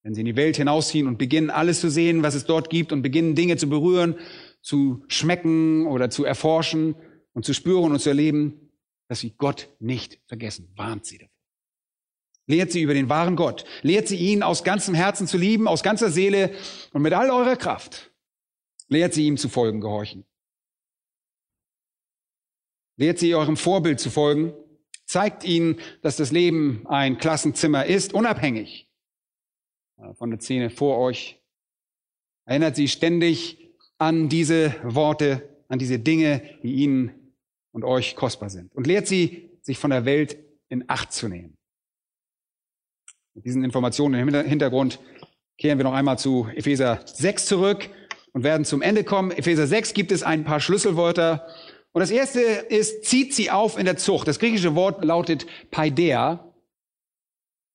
Wenn 0.01 0.15
sie 0.15 0.21
in 0.21 0.25
die 0.25 0.35
Welt 0.35 0.57
hinausziehen 0.57 1.07
und 1.07 1.19
beginnen, 1.19 1.51
alles 1.51 1.79
zu 1.79 1.91
sehen, 1.91 2.23
was 2.23 2.33
es 2.33 2.45
dort 2.45 2.71
gibt 2.71 2.91
und 2.91 3.03
beginnen, 3.03 3.35
Dinge 3.35 3.57
zu 3.57 3.69
berühren 3.69 4.15
zu 4.61 5.03
schmecken 5.07 5.87
oder 5.87 6.09
zu 6.09 6.25
erforschen 6.25 6.95
und 7.33 7.45
zu 7.45 7.53
spüren 7.53 7.91
und 7.91 7.99
zu 7.99 8.09
erleben, 8.09 8.71
dass 9.07 9.19
sie 9.19 9.31
Gott 9.37 9.69
nicht 9.79 10.19
vergessen. 10.27 10.71
Warnt 10.75 11.05
sie 11.05 11.17
davor. 11.17 11.33
Lehrt 12.47 12.71
sie 12.71 12.81
über 12.81 12.95
den 12.95 13.09
wahren 13.09 13.35
Gott. 13.35 13.63
Lehrt 13.83 14.07
sie 14.07 14.17
ihn 14.17 14.41
aus 14.41 14.63
ganzem 14.63 14.95
Herzen 14.95 15.27
zu 15.27 15.37
lieben, 15.37 15.67
aus 15.67 15.83
ganzer 15.83 16.09
Seele 16.09 16.55
und 16.93 17.03
mit 17.03 17.13
all 17.13 17.29
eurer 17.29 17.55
Kraft. 17.55 18.11
Lehrt 18.87 19.13
sie 19.13 19.27
ihm 19.27 19.37
zu 19.37 19.49
folgen, 19.49 19.81
gehorchen. 19.81 20.25
Lehrt 22.97 23.19
sie 23.19 23.35
eurem 23.35 23.55
Vorbild 23.55 23.99
zu 23.99 24.09
folgen. 24.09 24.53
Zeigt 25.05 25.43
ihnen, 25.43 25.79
dass 26.01 26.17
das 26.17 26.31
Leben 26.31 26.85
ein 26.87 27.17
Klassenzimmer 27.19 27.85
ist, 27.85 28.13
unabhängig 28.13 28.89
von 30.15 30.31
der 30.31 30.39
Szene 30.39 30.69
vor 30.69 30.97
euch. 30.97 31.41
Erinnert 32.45 32.75
sie 32.75 32.87
ständig 32.87 33.68
an 33.99 34.29
diese 34.29 34.73
Worte, 34.83 35.47
an 35.67 35.77
diese 35.77 35.99
Dinge, 35.99 36.41
die 36.63 36.73
ihnen 36.73 37.11
und 37.71 37.83
euch 37.83 38.15
kostbar 38.15 38.49
sind. 38.49 38.73
Und 38.73 38.87
lehrt 38.87 39.07
sie, 39.07 39.51
sich 39.61 39.77
von 39.77 39.91
der 39.91 40.05
Welt 40.05 40.37
in 40.69 40.85
Acht 40.87 41.13
zu 41.13 41.27
nehmen. 41.27 41.55
Mit 43.35 43.45
diesen 43.45 43.63
Informationen 43.63 44.27
im 44.27 44.45
Hintergrund 44.47 44.99
kehren 45.59 45.77
wir 45.77 45.83
noch 45.83 45.93
einmal 45.93 46.17
zu 46.17 46.47
Epheser 46.55 47.01
6 47.05 47.45
zurück 47.45 47.89
und 48.33 48.43
werden 48.43 48.65
zum 48.65 48.81
Ende 48.81 49.03
kommen. 49.03 49.31
Epheser 49.31 49.67
6 49.67 49.93
gibt 49.93 50.11
es 50.11 50.23
ein 50.23 50.43
paar 50.43 50.59
Schlüsselwörter. 50.59 51.45
Und 51.91 51.99
das 51.99 52.11
erste 52.11 52.39
ist, 52.39 53.05
zieht 53.05 53.33
sie 53.33 53.51
auf 53.51 53.77
in 53.77 53.85
der 53.85 53.97
Zucht. 53.97 54.27
Das 54.27 54.39
griechische 54.39 54.75
Wort 54.75 55.03
lautet 55.03 55.45
Paideia. 55.71 56.53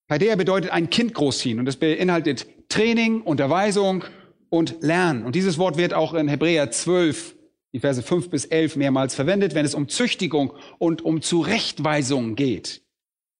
Paideia 0.07 0.35
bedeutet 0.35 0.71
ein 0.71 0.89
Kind 0.89 1.13
großziehen 1.13 1.59
und 1.59 1.65
das 1.65 1.77
beinhaltet 1.77 2.47
Training, 2.69 3.21
Unterweisung 3.21 4.03
und 4.49 4.81
lernen. 4.81 5.23
Und 5.23 5.35
dieses 5.35 5.57
Wort 5.57 5.77
wird 5.77 5.93
auch 5.93 6.13
in 6.13 6.27
Hebräer 6.27 6.71
12, 6.71 7.35
die 7.73 7.79
Verse 7.79 8.01
5 8.01 8.29
bis 8.29 8.45
11 8.45 8.75
mehrmals 8.75 9.15
verwendet, 9.15 9.55
wenn 9.55 9.65
es 9.65 9.75
um 9.75 9.89
Züchtigung 9.89 10.53
und 10.77 11.03
um 11.03 11.21
Zurechtweisung 11.21 12.35
geht. 12.35 12.83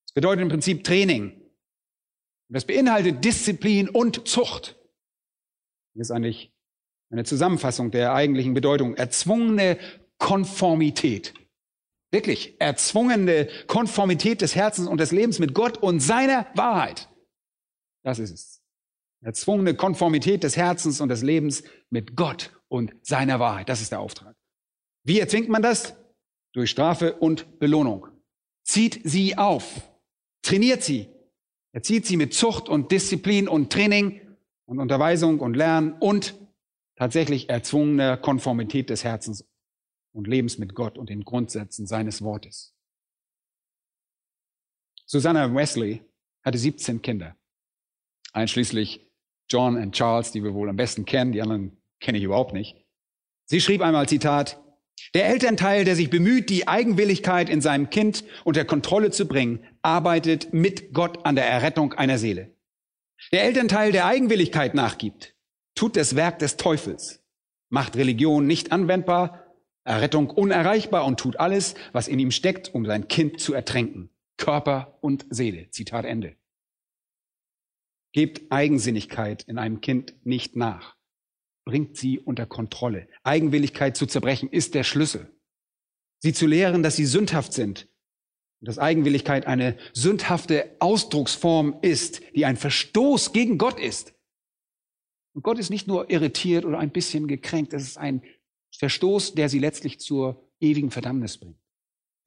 Das 0.07 0.13
bedeutet 0.13 0.41
im 0.41 0.49
Prinzip 0.49 0.83
Training. 0.83 1.41
Das 2.49 2.65
beinhaltet 2.65 3.23
Disziplin 3.25 3.89
und 3.89 4.27
Zucht. 4.27 4.77
Das 5.93 6.07
ist 6.07 6.11
eigentlich 6.11 6.51
eine 7.09 7.23
Zusammenfassung 7.23 7.91
der 7.91 8.13
eigentlichen 8.13 8.53
Bedeutung. 8.53 8.95
Erzwungene 8.95 9.77
Konformität. 10.17 11.33
Wirklich, 12.11 12.55
erzwungene 12.59 13.49
Konformität 13.67 14.41
des 14.41 14.55
Herzens 14.55 14.87
und 14.87 14.99
des 14.99 15.11
Lebens 15.11 15.39
mit 15.39 15.53
Gott 15.53 15.77
und 15.77 15.99
seiner 15.99 16.47
Wahrheit. 16.55 17.09
Das 18.03 18.19
ist 18.19 18.31
es. 18.31 18.54
Erzwungene 19.25 19.73
Konformität 19.73 20.43
des 20.43 20.55
Herzens 20.55 21.01
und 21.01 21.09
des 21.09 21.23
Lebens 21.23 21.63
mit 21.89 22.15
Gott 22.15 22.55
und 22.67 22.93
seiner 23.01 23.39
Wahrheit. 23.39 23.69
Das 23.69 23.81
ist 23.81 23.91
der 23.91 23.99
Auftrag. 23.99 24.35
Wie 25.03 25.19
erzwingt 25.19 25.49
man 25.49 25.63
das? 25.63 25.95
Durch 26.53 26.69
Strafe 26.69 27.15
und 27.15 27.57
Belohnung. 27.57 28.07
Zieht 28.63 29.01
sie 29.03 29.35
auf. 29.35 29.89
Trainiert 30.43 30.83
sie. 30.83 31.09
Erzieht 31.71 32.05
sie 32.05 32.17
mit 32.17 32.35
Zucht 32.35 32.69
und 32.69 32.91
Disziplin 32.91 33.47
und 33.47 33.73
Training 33.73 34.21
und 34.65 34.77
Unterweisung 34.77 35.39
und 35.39 35.55
Lernen 35.55 35.93
und 35.93 36.39
tatsächlich 36.95 37.49
erzwungener 37.49 38.17
Konformität 38.17 38.91
des 38.91 39.03
Herzens 39.03 39.43
und 40.13 40.27
Lebens 40.27 40.59
mit 40.59 40.75
Gott 40.75 40.99
und 40.99 41.09
den 41.09 41.23
Grundsätzen 41.23 41.87
seines 41.87 42.21
Wortes. 42.21 42.75
Susanna 45.07 45.53
Wesley 45.53 46.05
hatte 46.43 46.59
17 46.59 47.01
Kinder, 47.01 47.35
einschließlich 48.31 49.05
John 49.49 49.77
und 49.77 49.93
Charles, 49.93 50.31
die 50.31 50.43
wir 50.43 50.53
wohl 50.53 50.69
am 50.69 50.75
besten 50.75 51.05
kennen, 51.05 51.31
die 51.31 51.41
anderen 51.41 51.77
kenne 51.99 52.17
ich 52.17 52.23
überhaupt 52.23 52.53
nicht. 52.53 52.77
Sie 53.45 53.61
schrieb 53.61 53.81
einmal 53.81 54.07
Zitat, 54.07 54.59
der 55.13 55.27
Elternteil, 55.27 55.85
der 55.85 55.95
sich 55.95 56.09
bemüht, 56.09 56.49
die 56.49 56.67
Eigenwilligkeit 56.67 57.49
in 57.49 57.61
seinem 57.61 57.89
Kind 57.89 58.23
unter 58.43 58.65
Kontrolle 58.65 59.11
zu 59.11 59.27
bringen, 59.27 59.63
arbeitet 59.81 60.53
mit 60.53 60.93
Gott 60.93 61.25
an 61.25 61.35
der 61.35 61.47
Errettung 61.47 61.93
einer 61.93 62.17
Seele. 62.17 62.55
Der 63.31 63.43
Elternteil, 63.43 63.91
der 63.91 64.05
Eigenwilligkeit 64.05 64.73
nachgibt, 64.73 65.35
tut 65.75 65.95
das 65.95 66.15
Werk 66.15 66.39
des 66.39 66.57
Teufels, 66.57 67.23
macht 67.69 67.95
Religion 67.95 68.47
nicht 68.47 68.71
anwendbar, 68.71 69.45
Errettung 69.83 70.29
unerreichbar 70.29 71.05
und 71.05 71.19
tut 71.19 71.39
alles, 71.39 71.75
was 71.91 72.07
in 72.07 72.19
ihm 72.19 72.31
steckt, 72.31 72.73
um 72.73 72.85
sein 72.85 73.07
Kind 73.07 73.39
zu 73.39 73.53
ertränken. 73.53 74.09
Körper 74.37 74.97
und 75.01 75.25
Seele. 75.29 75.69
Zitat 75.69 76.05
Ende. 76.05 76.35
Gebt 78.15 78.49
Eigensinnigkeit 78.49 79.43
in 79.43 79.57
einem 79.57 79.81
Kind 79.81 80.15
nicht 80.23 80.55
nach. 80.55 80.95
Bringt 81.65 81.97
sie 81.97 82.17
unter 82.17 82.45
Kontrolle. 82.45 83.09
Eigenwilligkeit 83.23 83.97
zu 83.97 84.05
zerbrechen 84.05 84.47
ist 84.47 84.73
der 84.73 84.85
Schlüssel. 84.85 85.35
Sie 86.19 86.31
zu 86.31 86.47
lehren, 86.47 86.81
dass 86.81 86.95
sie 86.95 87.07
sündhaft 87.07 87.51
sind. 87.51 87.89
Dass 88.61 88.79
Eigenwilligkeit 88.79 89.47
eine 89.47 89.77
sündhafte 89.91 90.77
Ausdrucksform 90.79 91.79
ist, 91.81 92.21
die 92.33 92.45
ein 92.45 92.55
Verstoß 92.55 93.33
gegen 93.33 93.57
Gott 93.57 93.81
ist. 93.81 94.13
Und 95.33 95.43
Gott 95.43 95.59
ist 95.59 95.69
nicht 95.69 95.85
nur 95.85 96.09
irritiert 96.09 96.63
oder 96.63 96.79
ein 96.79 96.91
bisschen 96.91 97.27
gekränkt, 97.27 97.73
es 97.73 97.83
ist 97.83 97.97
ein 97.97 98.23
Verstoß, 98.77 99.35
der 99.35 99.49
sie 99.49 99.59
letztlich 99.59 99.99
zur 99.99 100.49
ewigen 100.61 100.89
Verdammnis 100.89 101.37
bringt. 101.37 101.59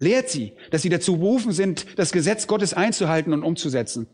Lehrt 0.01 0.29
sie, 0.29 0.53
dass 0.71 0.83
sie 0.83 0.91
dazu 0.91 1.17
berufen 1.17 1.53
sind, 1.53 1.99
das 1.99 2.13
Gesetz 2.13 2.47
Gottes 2.47 2.75
einzuhalten 2.75 3.33
und 3.33 3.43
umzusetzen, 3.43 4.07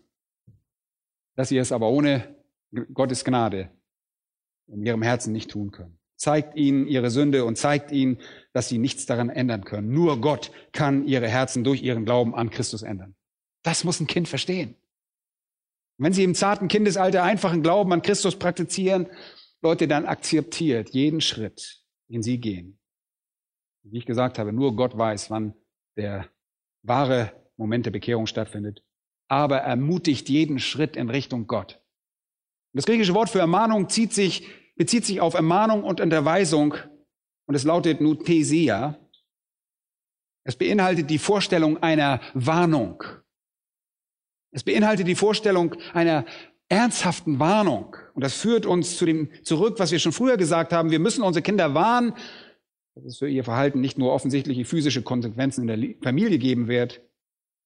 dass 1.37 1.49
sie 1.49 1.59
es 1.59 1.73
aber 1.73 1.89
ohne 1.89 2.37
Gottes 2.93 3.25
Gnade 3.25 3.71
in 4.67 4.85
ihrem 4.85 5.03
Herzen 5.03 5.33
nicht 5.33 5.51
tun 5.51 5.71
können. 5.71 5.99
Zeigt 6.17 6.57
ihnen 6.57 6.87
ihre 6.87 7.11
Sünde 7.11 7.45
und 7.45 7.59
zeigt 7.59 7.93
ihnen, 7.93 8.19
dass 8.53 8.69
sie 8.69 8.79
nichts 8.79 9.05
daran 9.07 9.31
ändern 9.31 9.65
können. 9.65 9.93
Nur 9.93 10.21
Gott 10.21 10.53
kann 10.73 11.07
ihre 11.07 11.29
Herzen 11.29 11.65
durch 11.65 11.83
ihren 11.83 12.05
Glauben 12.05 12.35
an 12.35 12.51
Christus 12.51 12.83
ändern. 12.83 13.15
Das 13.63 13.85
muss 13.85 14.01
ein 14.01 14.07
Kind 14.07 14.29
verstehen. 14.29 14.77
wenn 15.97 16.13
sie 16.13 16.25
im 16.25 16.35
zarten 16.35 16.67
Kindesalter 16.67 17.23
einfachen 17.23 17.63
Glauben 17.63 17.93
an 17.93 18.03
Christus 18.03 18.37
praktizieren, 18.37 19.07
Leute, 19.63 19.87
dann 19.87 20.07
akzeptiert 20.07 20.91
jeden 20.91 21.21
Schritt, 21.21 21.83
den 22.09 22.23
sie 22.23 22.39
gehen. 22.39 22.79
Wie 23.85 23.99
ich 23.99 24.07
gesagt 24.07 24.39
habe, 24.39 24.53
nur 24.53 24.75
Gott 24.77 24.99
weiß, 24.99 25.31
wann 25.31 25.55
der 25.97 26.29
wahre 26.83 27.33
Moment 27.57 27.87
der 27.87 27.93
Bekehrung 27.93 28.27
stattfindet 28.27 28.83
aber 29.35 29.59
ermutigt 29.59 30.29
jeden 30.29 30.61
Schritt 30.61 30.95
in 30.95 31.11
Richtung 31.11 31.49
Gott. 31.49 31.81
Das 32.73 32.87
griechische 32.87 33.15
Wort 33.15 33.31
für 33.31 33.41
Ermahnung 33.41 33.89
sich, 33.89 34.47
bezieht 34.77 35.05
sich 35.05 35.21
auf 35.21 35.35
Ermahnung 35.35 35.83
und 35.83 36.01
Unterweisung 36.01 36.75
und 37.47 37.57
es 37.57 37.65
lautet 37.65 38.01
Nuthesia. 38.01 38.97
Es 40.45 40.55
beinhaltet 40.55 41.11
die 41.11 41.19
Vorstellung 41.19 41.83
einer 41.83 42.21
Warnung. 42.35 43.03
Es 44.53 44.63
beinhaltet 44.63 45.09
die 45.09 45.17
Vorstellung 45.17 45.75
einer 45.95 46.25
ernsthaften 46.69 47.41
Warnung. 47.41 47.97
Und 48.15 48.23
das 48.23 48.35
führt 48.35 48.67
uns 48.67 48.97
zu 48.99 49.05
dem 49.05 49.31
zurück, 49.43 49.79
was 49.79 49.91
wir 49.91 49.99
schon 49.99 50.13
früher 50.13 50.37
gesagt 50.37 50.73
haben. 50.73 50.93
Wir 50.93 51.01
müssen 51.01 51.25
unsere 51.25 51.43
Kinder 51.43 51.75
warnen, 51.75 52.15
dass 52.95 53.05
es 53.05 53.19
für 53.19 53.29
ihr 53.29 53.43
Verhalten 53.43 53.81
nicht 53.81 53.99
nur 53.99 54.13
offensichtliche 54.13 54.65
physische 54.65 55.03
Konsequenzen 55.03 55.69
in 55.69 55.81
der 55.81 55.95
Familie 56.03 56.39
geben 56.39 56.69
wird, 56.69 57.01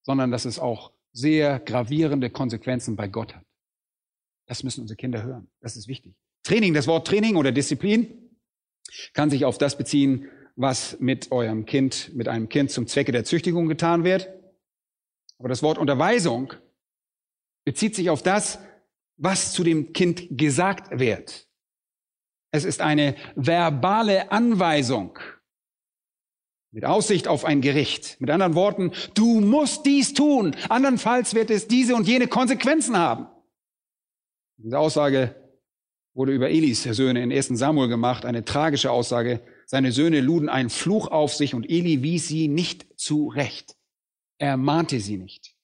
sondern 0.02 0.30
dass 0.30 0.46
es 0.46 0.58
auch 0.58 0.92
sehr 1.18 1.58
gravierende 1.58 2.30
Konsequenzen 2.30 2.94
bei 2.94 3.08
Gott 3.08 3.34
hat. 3.34 3.44
Das 4.46 4.62
müssen 4.62 4.82
unsere 4.82 4.96
Kinder 4.96 5.22
hören. 5.22 5.50
Das 5.60 5.76
ist 5.76 5.88
wichtig. 5.88 6.14
Training, 6.44 6.74
das 6.74 6.86
Wort 6.86 7.06
Training 7.06 7.36
oder 7.36 7.52
Disziplin 7.52 8.30
kann 9.12 9.28
sich 9.28 9.44
auf 9.44 9.58
das 9.58 9.76
beziehen, 9.76 10.28
was 10.56 10.98
mit 11.00 11.30
eurem 11.30 11.66
Kind, 11.66 12.14
mit 12.14 12.28
einem 12.28 12.48
Kind 12.48 12.70
zum 12.70 12.86
Zwecke 12.86 13.12
der 13.12 13.24
Züchtigung 13.24 13.68
getan 13.68 14.04
wird. 14.04 14.32
Aber 15.38 15.48
das 15.48 15.62
Wort 15.62 15.78
Unterweisung 15.78 16.54
bezieht 17.64 17.94
sich 17.94 18.10
auf 18.10 18.22
das, 18.22 18.58
was 19.16 19.52
zu 19.52 19.64
dem 19.64 19.92
Kind 19.92 20.26
gesagt 20.30 20.98
wird. 20.98 21.48
Es 22.50 22.64
ist 22.64 22.80
eine 22.80 23.16
verbale 23.34 24.32
Anweisung 24.32 25.18
mit 26.70 26.84
Aussicht 26.84 27.28
auf 27.28 27.44
ein 27.44 27.60
Gericht. 27.60 28.20
Mit 28.20 28.30
anderen 28.30 28.54
Worten, 28.54 28.92
du 29.14 29.40
musst 29.40 29.86
dies 29.86 30.14
tun, 30.14 30.54
andernfalls 30.68 31.34
wird 31.34 31.50
es 31.50 31.66
diese 31.66 31.94
und 31.94 32.06
jene 32.06 32.28
Konsequenzen 32.28 32.96
haben. 32.96 33.26
Diese 34.58 34.78
Aussage 34.78 35.34
wurde 36.14 36.32
über 36.32 36.50
Elis 36.50 36.82
Söhne 36.82 37.22
in 37.22 37.32
1 37.32 37.48
Samuel 37.48 37.88
gemacht, 37.88 38.24
eine 38.24 38.44
tragische 38.44 38.90
Aussage. 38.90 39.40
Seine 39.66 39.92
Söhne 39.92 40.20
luden 40.20 40.48
einen 40.48 40.70
Fluch 40.70 41.08
auf 41.08 41.34
sich 41.34 41.54
und 41.54 41.70
Eli 41.70 42.02
wies 42.02 42.28
sie 42.28 42.48
nicht 42.48 42.86
zurecht. 42.98 43.76
Er 44.38 44.56
mahnte 44.56 44.98
sie 45.00 45.16
nicht. 45.16 45.54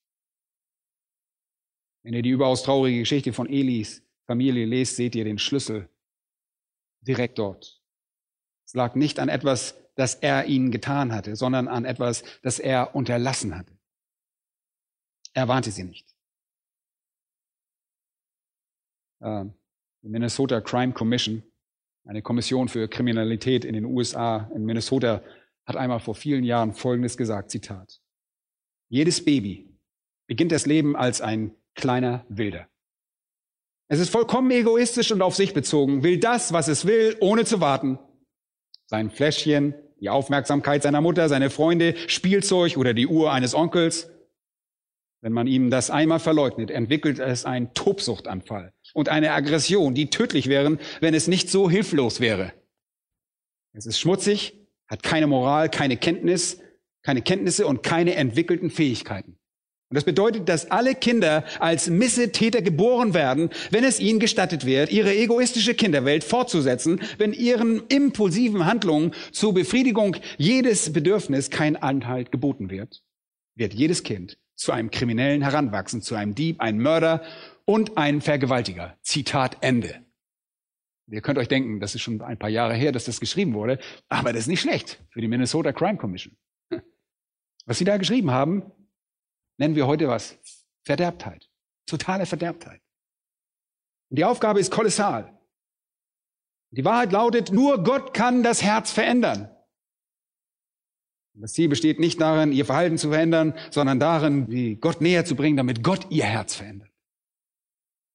Wenn 2.03 2.15
ihr 2.15 2.23
die 2.23 2.31
überaus 2.31 2.63
traurige 2.63 3.01
Geschichte 3.01 3.33
von 3.33 3.49
Elis 3.49 4.03
Familie 4.27 4.67
lest, 4.67 4.97
seht 4.97 5.15
ihr 5.15 5.25
den 5.25 5.39
Schlüssel 5.39 5.89
direkt 7.01 7.39
dort. 7.39 7.83
Es 8.67 8.75
lag 8.75 8.95
nicht 8.95 9.19
an 9.19 9.29
etwas, 9.29 9.77
das 9.97 10.15
er 10.17 10.47
ihnen 10.47 10.71
getan 10.71 11.13
hatte, 11.13 11.37
sondern 11.37 11.69
an 11.69 11.85
etwas, 11.85 12.25
das 12.43 12.59
er 12.59 12.95
unterlassen 12.95 13.57
hatte. 13.57 13.73
Er 15.35 15.49
warnte 15.49 15.71
sie 15.71 15.85
nicht. 15.85 16.15
Ähm, 19.21 19.55
die 20.03 20.09
Minnesota 20.09 20.61
Crime 20.61 20.93
Commission, 20.93 21.43
eine 22.05 22.23
Kommission 22.23 22.69
für 22.69 22.89
Kriminalität 22.89 23.65
in 23.65 23.75
den 23.75 23.85
USA, 23.85 24.51
in 24.55 24.65
Minnesota, 24.65 25.23
hat 25.67 25.77
einmal 25.77 26.01
vor 26.01 26.15
vielen 26.15 26.45
Jahren 26.45 26.75
Folgendes 26.75 27.17
gesagt, 27.17 27.51
Zitat. 27.51 28.01
Jedes 28.89 29.25
Baby 29.25 29.75
beginnt 30.27 30.53
das 30.53 30.67
Leben 30.67 30.95
als 30.95 31.21
ein 31.21 31.55
kleiner 31.75 32.25
Wilder. 32.29 32.69
Es 33.89 33.99
ist 33.99 34.11
vollkommen 34.11 34.51
egoistisch 34.51 35.13
und 35.13 35.23
auf 35.23 35.35
sich 35.35 35.55
bezogen, 35.55 36.03
will 36.03 36.19
das, 36.19 36.53
was 36.53 36.69
es 36.69 36.87
will, 36.87 37.17
ohne 37.21 37.45
zu 37.45 37.61
warten. 37.61 37.99
Sein 38.87 39.11
Fläschchen, 39.11 39.75
die 40.05 40.11
Aufmerksamkeit 40.11 40.83
seiner 40.83 41.01
Mutter, 41.01 41.31
seine 41.31 41.49
Freunde, 41.49 41.95
Spielzeug 42.09 42.77
oder 42.77 42.93
die 42.93 43.07
Uhr 43.07 43.33
eines 43.33 43.55
Onkels. 43.55 44.11
Wenn 45.23 45.33
man 45.33 45.47
ihm 45.47 45.71
das 45.71 45.89
einmal 45.89 46.21
verleugnet, 46.21 46.71
entwickelt 46.71 47.19
es 47.19 47.47
einen 47.47 47.73
Tobsuchtanfall 47.73 48.75
und 48.93 49.09
eine 49.09 49.33
Aggression, 49.33 49.95
die 49.95 50.11
tödlich 50.11 50.49
wären, 50.49 50.79
wenn 51.01 51.15
es 51.15 51.27
nicht 51.27 51.49
so 51.49 51.71
hilflos 51.71 52.21
wäre. 52.21 52.53
Es 53.73 53.87
ist 53.87 53.99
schmutzig, 53.99 54.53
hat 54.89 55.03
keine 55.03 55.27
Moral, 55.27 55.71
keine 55.71 55.97
Kenntnis, 55.97 56.61
keine 57.03 57.23
Kenntnisse 57.23 57.67
und 57.67 57.83
keine 57.83 58.15
entwickelten 58.15 58.69
Fähigkeiten. 58.69 59.39
Und 59.91 59.97
das 59.97 60.05
bedeutet, 60.05 60.49
dass 60.49 60.71
alle 60.71 60.95
Kinder 60.95 61.45
als 61.61 61.89
Missetäter 61.89 62.63
geboren 62.63 63.15
werden, 63.15 63.51
wenn 63.71 63.85
es 63.85 64.01
ihnen 64.01 64.19
gestattet 64.19 64.65
wird, 64.65 64.91
ihre 64.91 65.15
egoistische 65.15 65.75
Kinderwelt 65.75 66.25
fortzusetzen, 66.25 67.01
wenn 67.19 67.33
ihren 67.33 67.87
impulsiven 67.89 68.65
Handlungen 68.65 69.13
zur 69.31 69.53
Befriedigung 69.55 70.17
jedes 70.39 70.93
Bedürfnis 70.93 71.51
kein 71.51 71.77
Anhalt 71.77 72.33
geboten 72.33 72.71
wird, 72.71 73.03
wird 73.55 73.75
jedes 73.75 74.03
Kind 74.03 74.39
zu 74.57 74.73
einem 74.73 74.91
Kriminellen 74.91 75.43
heranwachsen, 75.43 76.01
zu 76.01 76.15
einem 76.15 76.35
Dieb, 76.35 76.61
einem 76.61 76.81
Mörder 76.81 77.23
und 77.65 77.99
einem 77.99 78.21
Vergewaltiger. 78.21 78.97
Zitat 79.03 79.59
Ende. 79.61 80.05
Ihr 81.11 81.21
könnt 81.21 81.39
euch 81.39 81.49
denken, 81.49 81.81
das 81.81 81.95
ist 81.95 82.01
schon 82.01 82.23
ein 82.23 82.39
paar 82.39 82.49
Jahre 82.49 82.75
her, 82.75 82.93
dass 82.93 83.05
das 83.05 83.21
geschrieben 83.21 83.53
wurde, 83.53 83.79
aber 84.09 84.33
das 84.33 84.43
ist 84.43 84.49
nicht 84.49 84.63
schlecht 84.63 85.03
für 85.11 85.21
die 85.21 85.29
Minnesota 85.29 85.73
Crime 85.73 85.99
Commission. 85.99 86.37
Was 87.67 87.79
sie 87.79 87.85
da 87.85 87.99
geschrieben 87.99 88.31
haben, 88.31 88.73
nennen 89.57 89.77
wir 89.77 89.87
heute 89.87 90.09
was? 90.09 90.37
Verderbtheit. 90.85 91.49
Totale 91.87 92.27
Verderbtheit. 92.27 92.81
Und 94.11 94.19
die 94.19 94.25
Aufgabe 94.25 94.61
ist 94.61 94.71
kolossal. 94.71 95.39
Die 96.71 96.85
Wahrheit 96.85 97.13
lautet, 97.13 97.53
nur 97.53 97.83
Gott 97.85 98.15
kann 98.15 98.43
das 98.43 98.63
Herz 98.63 98.91
verändern. 98.91 99.49
Das 101.35 101.53
Ziel 101.53 101.69
besteht 101.69 101.99
nicht 101.99 102.21
darin, 102.21 102.53
ihr 102.53 102.65
Verhalten 102.65 102.97
zu 102.97 103.09
verändern, 103.09 103.55
sondern 103.71 103.99
darin, 103.99 104.49
wie 104.49 104.77
Gott 104.77 105.01
näher 105.01 105.25
zu 105.25 105.35
bringen, 105.35 105.57
damit 105.57 105.83
Gott 105.83 106.07
ihr 106.11 106.25
Herz 106.25 106.55
verändert. 106.55 106.91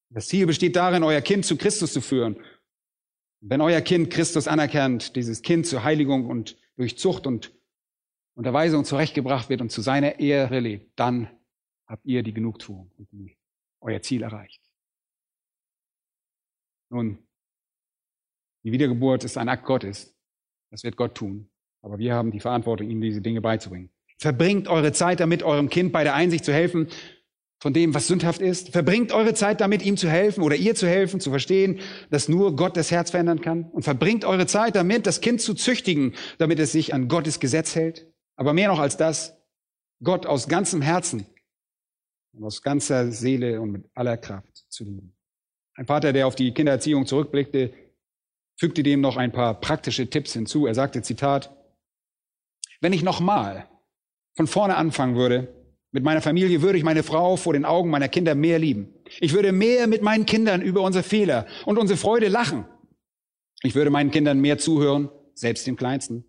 Das 0.10 0.28
Ziel 0.28 0.46
besteht 0.46 0.76
darin, 0.76 1.04
euer 1.04 1.22
Kind 1.22 1.46
zu 1.46 1.58
Christus 1.58 1.94
zu 1.94 2.02
führen. 2.02 2.38
Wenn 3.42 3.62
euer 3.62 3.82
Kind 3.82 4.10
Christus 4.10 4.48
anerkennt, 4.48 5.16
dieses 5.16 5.42
Kind 5.42 5.68
zur 5.68 5.84
Heiligung 5.84 6.26
und 6.28 6.58
durch 6.78 6.98
Zucht 6.98 7.28
und 7.28 7.54
Unterweisung 8.40 8.86
zurechtgebracht 8.86 9.50
wird 9.50 9.60
und 9.60 9.70
zu 9.70 9.82
seiner 9.82 10.22
Ehre 10.22 10.62
lebt, 10.62 10.98
dann 10.98 11.30
habt 11.86 12.06
ihr 12.06 12.24
die 12.24 12.34
Genugtuung 12.34 12.90
und 12.98 13.12
die, 13.12 13.38
euer 13.82 14.02
Ziel 14.02 14.24
erreicht. 14.24 14.62
Nun, 16.90 17.18
die 18.64 18.72
Wiedergeburt 18.72 19.26
ist 19.26 19.38
ein 19.38 19.50
Akt 19.50 19.66
Gottes. 19.66 20.16
Das 20.72 20.86
wird 20.86 20.96
Gott 20.96 21.16
tun. 21.16 21.50
Aber 21.82 22.00
wir 22.00 22.14
haben 22.14 22.32
die 22.32 22.40
Verantwortung, 22.40 22.90
ihm 22.90 23.02
diese 23.02 23.20
Dinge 23.20 23.42
beizubringen. 23.42 23.90
Verbringt 24.20 24.70
eure 24.70 24.94
Zeit 24.94 25.20
damit, 25.20 25.44
eurem 25.44 25.70
Kind 25.70 25.92
bei 25.92 26.06
der 26.06 26.16
Einsicht 26.16 26.46
zu 26.46 26.54
helfen 26.54 26.88
von 27.62 27.74
dem, 27.74 27.94
was 27.94 28.08
sündhaft 28.08 28.40
ist. 28.40 28.70
Verbringt 28.70 29.12
eure 29.12 29.34
Zeit 29.34 29.60
damit, 29.60 29.84
ihm 29.84 29.98
zu 29.98 30.10
helfen 30.10 30.44
oder 30.44 30.56
ihr 30.56 30.76
zu 30.76 30.88
helfen, 30.88 31.20
zu 31.20 31.30
verstehen, 31.30 31.82
dass 32.10 32.30
nur 32.30 32.56
Gott 32.56 32.78
das 32.78 32.90
Herz 32.90 33.12
verändern 33.12 33.42
kann. 33.42 33.66
Und 33.66 33.84
verbringt 33.84 34.24
eure 34.24 34.48
Zeit 34.48 34.78
damit, 34.78 35.08
das 35.08 35.20
Kind 35.20 35.42
zu 35.42 35.56
züchtigen, 35.56 36.16
damit 36.38 36.58
es 36.60 36.72
sich 36.72 36.94
an 36.94 37.10
Gottes 37.10 37.42
Gesetz 37.42 37.76
hält. 37.76 38.09
Aber 38.40 38.54
mehr 38.54 38.70
noch 38.70 38.80
als 38.80 38.96
das, 38.96 39.36
Gott 40.02 40.26
aus 40.26 40.48
ganzem 40.48 40.82
Herzen 40.82 41.26
und 42.32 42.46
aus 42.46 42.62
ganzer 42.62 43.12
Seele 43.12 43.60
und 43.60 43.72
mit 43.74 43.90
aller 43.96 44.16
Kraft 44.16 44.64
zu 44.70 44.86
lieben. 44.86 45.14
Ein 45.76 45.88
Vater, 45.88 46.14
der 46.14 46.26
auf 46.26 46.36
die 46.36 46.54
Kindererziehung 46.54 47.06
zurückblickte, 47.06 47.74
fügte 48.58 48.82
dem 48.82 49.02
noch 49.02 49.18
ein 49.18 49.34
paar 49.34 49.60
praktische 49.60 50.10
Tipps 50.10 50.32
hinzu. 50.32 50.66
Er 50.66 50.74
sagte, 50.74 51.02
Zitat, 51.02 51.54
wenn 52.80 52.94
ich 52.94 53.04
nochmal 53.04 53.68
von 54.38 54.48
vorne 54.48 54.78
anfangen 54.78 55.18
würde, 55.18 55.54
mit 55.92 56.06
meiner 56.06 56.22
Familie 56.22 56.62
würde 56.62 56.78
ich 56.78 56.86
meine 56.86 57.04
Frau 57.04 57.36
vor 57.36 57.52
den 57.52 57.66
Augen 57.66 57.90
meiner 57.90 58.08
Kinder 58.08 58.36
mehr 58.36 58.58
lieben. 58.58 58.94
Ich 59.20 59.34
würde 59.34 59.52
mehr 59.52 59.86
mit 59.86 60.02
meinen 60.02 60.26
Kindern 60.26 60.62
über 60.62 60.82
unsere 60.82 61.04
Fehler 61.04 61.46
und 61.66 61.78
unsere 61.78 61.98
Freude 61.98 62.30
lachen. 62.30 62.64
Ich 63.64 63.76
würde 63.76 63.90
meinen 63.90 64.12
Kindern 64.12 64.40
mehr 64.40 64.58
zuhören, 64.60 65.10
selbst 65.34 65.68
dem 65.68 65.76
Kleinsten. 65.76 66.24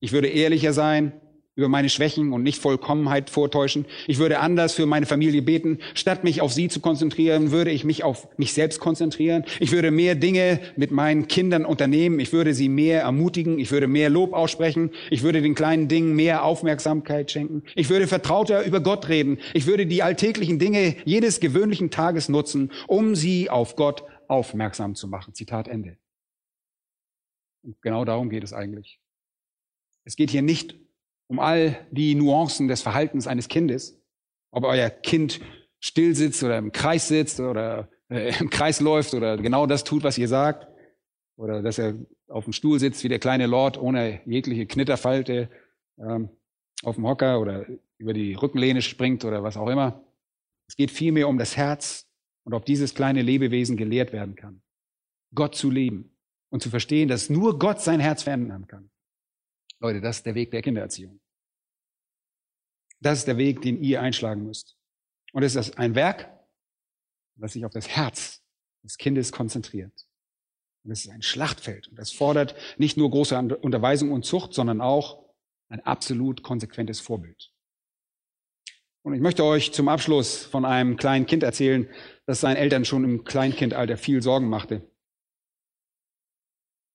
Ich 0.00 0.12
würde 0.12 0.28
ehrlicher 0.28 0.72
sein 0.72 1.20
über 1.54 1.68
meine 1.68 1.90
Schwächen 1.90 2.32
und 2.32 2.42
nicht 2.42 2.60
Vollkommenheit 2.60 3.28
vortäuschen. 3.28 3.84
Ich 4.06 4.18
würde 4.18 4.40
anders 4.40 4.72
für 4.72 4.86
meine 4.86 5.04
Familie 5.04 5.42
beten. 5.42 5.78
Statt 5.94 6.24
mich 6.24 6.40
auf 6.40 6.52
sie 6.52 6.68
zu 6.68 6.80
konzentrieren, 6.80 7.50
würde 7.50 7.70
ich 7.70 7.84
mich 7.84 8.04
auf 8.04 8.26
mich 8.38 8.54
selbst 8.54 8.80
konzentrieren. 8.80 9.44
Ich 9.60 9.70
würde 9.72 9.90
mehr 9.90 10.14
Dinge 10.14 10.60
mit 10.76 10.90
meinen 10.90 11.28
Kindern 11.28 11.66
unternehmen. 11.66 12.20
Ich 12.20 12.32
würde 12.32 12.54
sie 12.54 12.70
mehr 12.70 13.02
ermutigen. 13.02 13.58
Ich 13.58 13.70
würde 13.70 13.86
mehr 13.86 14.08
Lob 14.08 14.32
aussprechen. 14.32 14.90
Ich 15.10 15.22
würde 15.22 15.42
den 15.42 15.54
kleinen 15.54 15.88
Dingen 15.88 16.16
mehr 16.16 16.44
Aufmerksamkeit 16.44 17.30
schenken. 17.30 17.62
Ich 17.74 17.90
würde 17.90 18.06
vertrauter 18.06 18.64
über 18.64 18.80
Gott 18.80 19.08
reden. 19.08 19.38
Ich 19.52 19.66
würde 19.66 19.86
die 19.86 20.02
alltäglichen 20.02 20.58
Dinge 20.58 20.96
jedes 21.04 21.40
gewöhnlichen 21.40 21.90
Tages 21.90 22.30
nutzen, 22.30 22.72
um 22.86 23.14
sie 23.14 23.50
auf 23.50 23.76
Gott 23.76 24.04
aufmerksam 24.26 24.94
zu 24.94 25.06
machen. 25.06 25.34
Zitat 25.34 25.68
Ende. 25.68 25.98
Und 27.62 27.80
genau 27.82 28.06
darum 28.06 28.30
geht 28.30 28.42
es 28.42 28.54
eigentlich. 28.54 29.00
Es 30.04 30.16
geht 30.16 30.30
hier 30.30 30.42
nicht 30.42 30.76
um 31.32 31.38
all 31.38 31.86
die 31.90 32.14
Nuancen 32.14 32.68
des 32.68 32.82
Verhaltens 32.82 33.26
eines 33.26 33.48
Kindes, 33.48 33.98
ob 34.50 34.64
euer 34.64 34.90
Kind 34.90 35.40
still 35.80 36.14
sitzt 36.14 36.42
oder 36.42 36.58
im 36.58 36.72
Kreis 36.72 37.08
sitzt 37.08 37.40
oder 37.40 37.88
äh, 38.10 38.38
im 38.38 38.50
Kreis 38.50 38.80
läuft 38.80 39.14
oder 39.14 39.38
genau 39.38 39.64
das 39.64 39.82
tut, 39.82 40.04
was 40.04 40.18
ihr 40.18 40.28
sagt, 40.28 40.68
oder 41.38 41.62
dass 41.62 41.78
er 41.78 41.94
auf 42.28 42.44
dem 42.44 42.52
Stuhl 42.52 42.78
sitzt 42.78 43.02
wie 43.02 43.08
der 43.08 43.18
kleine 43.18 43.46
Lord 43.46 43.80
ohne 43.80 44.20
jegliche 44.26 44.66
Knitterfalte 44.66 45.48
ähm, 45.98 46.28
auf 46.82 46.96
dem 46.96 47.06
Hocker 47.06 47.40
oder 47.40 47.64
über 47.96 48.12
die 48.12 48.34
Rückenlehne 48.34 48.82
springt 48.82 49.24
oder 49.24 49.42
was 49.42 49.56
auch 49.56 49.70
immer. 49.70 50.04
Es 50.68 50.76
geht 50.76 50.90
vielmehr 50.90 51.28
um 51.28 51.38
das 51.38 51.56
Herz 51.56 52.10
und 52.44 52.52
ob 52.52 52.66
dieses 52.66 52.94
kleine 52.94 53.22
Lebewesen 53.22 53.78
gelehrt 53.78 54.12
werden 54.12 54.34
kann, 54.34 54.60
Gott 55.34 55.54
zu 55.54 55.70
lieben 55.70 56.14
und 56.50 56.62
zu 56.62 56.68
verstehen, 56.68 57.08
dass 57.08 57.30
nur 57.30 57.58
Gott 57.58 57.80
sein 57.80 58.00
Herz 58.00 58.22
verändern 58.22 58.66
kann. 58.66 58.90
Leute, 59.80 60.02
das 60.02 60.18
ist 60.18 60.26
der 60.26 60.34
Weg 60.34 60.50
der 60.50 60.60
Kindererziehung. 60.60 61.21
Das 63.02 63.18
ist 63.18 63.26
der 63.26 63.36
Weg, 63.36 63.62
den 63.62 63.82
ihr 63.82 64.00
einschlagen 64.00 64.44
müsst. 64.44 64.76
Und 65.32 65.42
es 65.42 65.56
ist 65.56 65.76
ein 65.76 65.94
Werk, 65.96 66.30
das 67.36 67.54
sich 67.54 67.64
auf 67.64 67.72
das 67.72 67.88
Herz 67.88 68.42
des 68.84 68.96
Kindes 68.96 69.32
konzentriert. 69.32 69.92
Und 70.84 70.92
es 70.92 71.04
ist 71.04 71.10
ein 71.10 71.22
Schlachtfeld. 71.22 71.88
Und 71.88 71.98
das 71.98 72.12
fordert 72.12 72.54
nicht 72.78 72.96
nur 72.96 73.10
große 73.10 73.36
Unterweisung 73.36 74.12
und 74.12 74.24
Zucht, 74.24 74.54
sondern 74.54 74.80
auch 74.80 75.24
ein 75.68 75.80
absolut 75.80 76.42
konsequentes 76.42 77.00
Vorbild. 77.00 77.52
Und 79.02 79.14
ich 79.14 79.20
möchte 79.20 79.42
euch 79.42 79.72
zum 79.72 79.88
Abschluss 79.88 80.44
von 80.44 80.64
einem 80.64 80.96
kleinen 80.96 81.26
Kind 81.26 81.42
erzählen, 81.42 81.88
das 82.26 82.40
seinen 82.40 82.56
Eltern 82.56 82.84
schon 82.84 83.02
im 83.02 83.24
Kleinkindalter 83.24 83.96
viel 83.96 84.22
Sorgen 84.22 84.48
machte. 84.48 84.88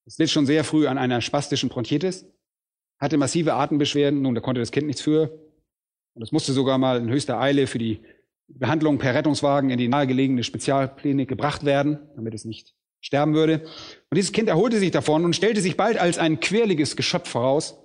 Es 0.05 0.17
litt 0.17 0.29
schon 0.29 0.45
sehr 0.45 0.63
früh 0.63 0.87
an 0.87 0.97
einer 0.97 1.19
spastischen 1.19 1.67
Bronchitis, 1.67 2.25
hatte 2.97 3.17
massive 3.17 3.55
Atembeschwerden, 3.55 4.21
nun, 4.21 4.35
da 4.35 4.41
konnte 4.41 4.61
das 4.61 4.71
Kind 4.71 4.87
nichts 4.87 5.01
für. 5.01 5.46
Und 6.17 6.23
es 6.23 6.31
musste 6.31 6.51
sogar 6.51 6.79
mal 6.79 6.97
in 6.97 7.09
höchster 7.09 7.39
Eile 7.39 7.67
für 7.67 7.77
die 7.77 8.01
Behandlung 8.47 8.97
per 8.97 9.13
Rettungswagen 9.13 9.69
in 9.69 9.77
die 9.77 9.87
nahegelegene 9.87 10.41
Spezialklinik 10.41 11.29
gebracht 11.29 11.63
werden, 11.63 11.99
damit 12.15 12.33
es 12.33 12.43
nicht 12.43 12.73
sterben 13.01 13.35
würde. 13.35 13.61
Und 14.09 14.15
dieses 14.15 14.31
Kind 14.31 14.49
erholte 14.49 14.79
sich 14.79 14.89
davon 14.89 15.25
und 15.25 15.35
stellte 15.35 15.61
sich 15.61 15.77
bald 15.77 15.99
als 15.99 16.17
ein 16.17 16.39
quirliges 16.39 16.95
Geschöpf 16.95 17.29
voraus. 17.29 17.77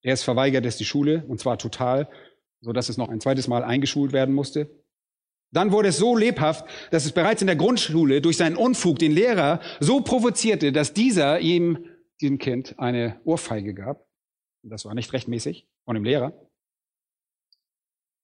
Erst 0.00 0.24
verweigerte 0.24 0.66
es 0.66 0.78
die 0.78 0.86
Schule, 0.86 1.22
und 1.28 1.38
zwar 1.38 1.58
total, 1.58 2.08
so 2.62 2.72
dass 2.72 2.88
es 2.88 2.96
noch 2.96 3.10
ein 3.10 3.20
zweites 3.20 3.48
Mal 3.48 3.64
eingeschult 3.64 4.14
werden 4.14 4.34
musste. 4.34 4.70
Dann 5.52 5.72
wurde 5.72 5.88
es 5.88 5.98
so 5.98 6.16
lebhaft, 6.16 6.64
dass 6.90 7.04
es 7.04 7.12
bereits 7.12 7.42
in 7.42 7.48
der 7.48 7.56
Grundschule 7.56 8.22
durch 8.22 8.38
seinen 8.38 8.56
Unfug 8.56 8.98
den 8.98 9.12
Lehrer 9.12 9.60
so 9.78 10.00
provozierte, 10.00 10.72
dass 10.72 10.94
dieser 10.94 11.40
ihm, 11.40 11.84
diesem 12.22 12.38
Kind, 12.38 12.78
eine 12.78 13.20
Ohrfeige 13.24 13.74
gab. 13.74 14.06
Und 14.62 14.70
das 14.70 14.86
war 14.86 14.94
nicht 14.94 15.12
rechtmäßig 15.12 15.68
von 15.84 15.96
dem 15.96 16.04
Lehrer. 16.04 16.49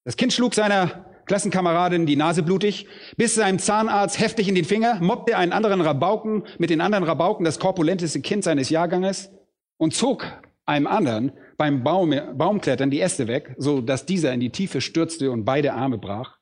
Das 0.06 0.16
Kind 0.16 0.32
schlug 0.32 0.54
seiner 0.54 1.04
Klassenkameradin 1.24 2.06
die 2.06 2.14
Nase 2.14 2.44
blutig, 2.44 2.86
biss 3.16 3.34
seinem 3.34 3.58
Zahnarzt 3.58 4.20
heftig 4.20 4.46
in 4.46 4.54
den 4.54 4.64
Finger, 4.64 5.00
mobbte 5.00 5.36
einen 5.36 5.50
anderen 5.50 5.80
Rabauken 5.80 6.44
mit 6.58 6.70
den 6.70 6.80
anderen 6.80 7.02
Rabauken 7.02 7.44
das 7.44 7.58
korpulenteste 7.58 8.20
Kind 8.20 8.44
seines 8.44 8.70
Jahrganges 8.70 9.32
und 9.78 9.94
zog 9.94 10.24
einem 10.64 10.86
anderen 10.86 11.32
beim 11.56 11.82
Baum, 11.82 12.14
Baumklettern 12.34 12.88
die 12.88 13.00
Äste 13.00 13.26
weg, 13.26 13.56
so 13.58 13.80
dass 13.80 14.06
dieser 14.06 14.32
in 14.32 14.38
die 14.38 14.50
Tiefe 14.50 14.80
stürzte 14.80 15.32
und 15.32 15.44
beide 15.44 15.72
Arme 15.72 15.98
brach. 15.98 16.38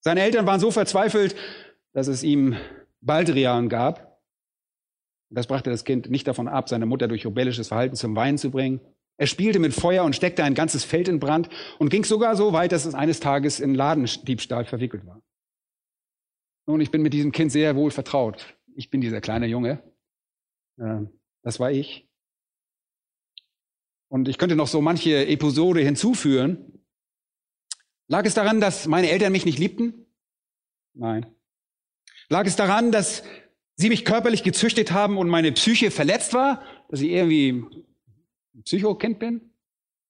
Seine 0.00 0.22
Eltern 0.22 0.44
waren 0.44 0.58
so 0.58 0.72
verzweifelt, 0.72 1.36
dass 1.92 2.08
es 2.08 2.24
ihm 2.24 2.56
Baldrian 3.00 3.68
gab. 3.68 4.18
Das 5.30 5.46
brachte 5.46 5.70
das 5.70 5.84
Kind 5.84 6.10
nicht 6.10 6.26
davon 6.26 6.48
ab, 6.48 6.68
seine 6.68 6.86
Mutter 6.86 7.06
durch 7.06 7.24
rebellisches 7.24 7.68
Verhalten 7.68 7.94
zum 7.94 8.16
Weinen 8.16 8.36
zu 8.36 8.50
bringen. 8.50 8.80
Er 9.20 9.26
spielte 9.26 9.58
mit 9.58 9.74
Feuer 9.74 10.04
und 10.04 10.14
steckte 10.14 10.44
ein 10.44 10.54
ganzes 10.54 10.84
Feld 10.84 11.08
in 11.08 11.18
Brand 11.18 11.48
und 11.78 11.90
ging 11.90 12.04
sogar 12.04 12.36
so 12.36 12.52
weit, 12.52 12.70
dass 12.72 12.86
es 12.86 12.94
eines 12.94 13.18
Tages 13.18 13.58
in 13.58 13.74
Ladendiebstahl 13.74 14.64
verwickelt 14.64 15.04
war. 15.04 15.20
Nun, 16.66 16.80
ich 16.80 16.90
bin 16.90 17.02
mit 17.02 17.12
diesem 17.12 17.32
Kind 17.32 17.50
sehr 17.50 17.74
wohl 17.76 17.90
vertraut. 17.90 18.56
Ich 18.76 18.90
bin 18.90 19.00
dieser 19.00 19.20
kleine 19.20 19.46
Junge. 19.46 19.82
Das 21.42 21.58
war 21.58 21.72
ich. 21.72 22.08
Und 24.08 24.28
ich 24.28 24.38
könnte 24.38 24.54
noch 24.54 24.68
so 24.68 24.80
manche 24.80 25.26
Episode 25.26 25.80
hinzuführen. 25.80 26.84
Lag 28.06 28.24
es 28.24 28.34
daran, 28.34 28.60
dass 28.60 28.86
meine 28.86 29.10
Eltern 29.10 29.32
mich 29.32 29.44
nicht 29.44 29.58
liebten? 29.58 30.06
Nein. 30.94 31.26
Lag 32.28 32.46
es 32.46 32.56
daran, 32.56 32.92
dass 32.92 33.24
sie 33.74 33.88
mich 33.88 34.04
körperlich 34.04 34.44
gezüchtet 34.44 34.92
haben 34.92 35.18
und 35.18 35.28
meine 35.28 35.50
Psyche 35.52 35.90
verletzt 35.90 36.34
war, 36.34 36.62
dass 36.88 37.00
ich 37.00 37.10
irgendwie 37.10 37.64
ein 38.58 38.64
Psychokind 38.64 39.18
bin? 39.18 39.52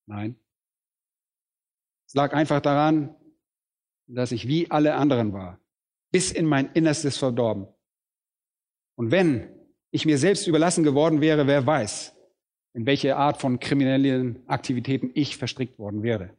Nein. 0.07 0.35
Es 2.07 2.15
lag 2.15 2.33
einfach 2.33 2.61
daran, 2.61 3.15
dass 4.07 4.31
ich 4.31 4.47
wie 4.47 4.71
alle 4.71 4.95
anderen 4.95 5.33
war, 5.33 5.59
bis 6.11 6.31
in 6.31 6.45
mein 6.45 6.71
Innerstes 6.73 7.17
verdorben. 7.17 7.67
Und 8.95 9.11
wenn 9.11 9.55
ich 9.91 10.05
mir 10.05 10.17
selbst 10.17 10.47
überlassen 10.47 10.83
geworden 10.83 11.21
wäre, 11.21 11.45
wer 11.45 11.65
weiß, 11.65 12.15
in 12.73 12.85
welche 12.85 13.15
Art 13.15 13.39
von 13.39 13.59
kriminellen 13.59 14.47
Aktivitäten 14.47 15.11
ich 15.13 15.37
verstrickt 15.37 15.77
worden 15.77 16.01
wäre. 16.01 16.35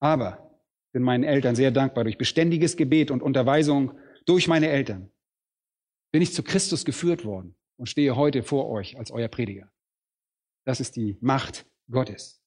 Aber 0.00 0.50
bin 0.92 1.02
meinen 1.02 1.24
Eltern 1.24 1.54
sehr 1.54 1.70
dankbar. 1.70 2.04
Durch 2.04 2.18
beständiges 2.18 2.76
Gebet 2.76 3.10
und 3.10 3.22
Unterweisung 3.22 3.98
durch 4.24 4.48
meine 4.48 4.68
Eltern 4.68 5.10
bin 6.10 6.22
ich 6.22 6.32
zu 6.32 6.42
Christus 6.42 6.84
geführt 6.84 7.24
worden 7.24 7.54
und 7.76 7.88
stehe 7.88 8.16
heute 8.16 8.42
vor 8.42 8.68
euch 8.68 8.98
als 8.98 9.10
euer 9.10 9.28
Prediger. 9.28 9.70
Das 10.70 10.78
ist 10.78 10.94
die 10.94 11.18
Macht 11.20 11.66
Gottes. 11.90 12.40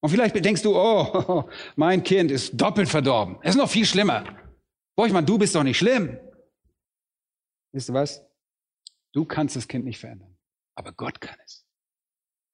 Und 0.00 0.08
vielleicht 0.08 0.42
denkst 0.42 0.62
du, 0.62 0.74
oh, 0.74 1.46
mein 1.76 2.02
Kind 2.02 2.30
ist 2.30 2.58
doppelt 2.58 2.88
verdorben. 2.88 3.36
Es 3.42 3.50
ist 3.50 3.58
noch 3.58 3.68
viel 3.68 3.84
schlimmer. 3.84 4.24
Borchmann, 4.96 5.26
du 5.26 5.36
bist 5.36 5.54
doch 5.54 5.62
nicht 5.62 5.76
schlimm. 5.76 6.18
Wisst 7.74 7.90
du 7.90 7.92
was? 7.92 8.24
Du 9.12 9.26
kannst 9.26 9.54
das 9.54 9.68
Kind 9.68 9.84
nicht 9.84 9.98
verändern. 9.98 10.34
Aber 10.76 10.94
Gott 10.94 11.20
kann 11.20 11.36
es. 11.44 11.66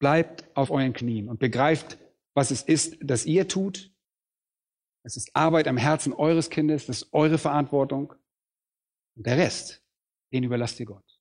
Bleibt 0.01 0.45
auf 0.57 0.73
euren 0.73 0.95
Knien 0.95 1.29
und 1.29 1.39
begreift, 1.39 1.97
was 2.35 2.51
es 2.51 2.63
ist, 2.63 2.97
das 3.01 3.27
ihr 3.27 3.47
tut. 3.47 3.95
Es 5.05 5.17
ist 5.17 5.31
Arbeit 5.37 5.69
am 5.69 5.77
Herzen 5.77 6.13
eures 6.13 6.51
Kindes, 6.51 6.87
das 6.87 7.03
ist 7.03 7.13
eure 7.13 7.39
Verantwortung. 7.39 8.15
Und 9.15 9.27
der 9.27 9.37
Rest, 9.37 9.81
den 10.33 10.43
überlasst 10.43 10.81
dir 10.81 10.87
Gott. 10.87 11.14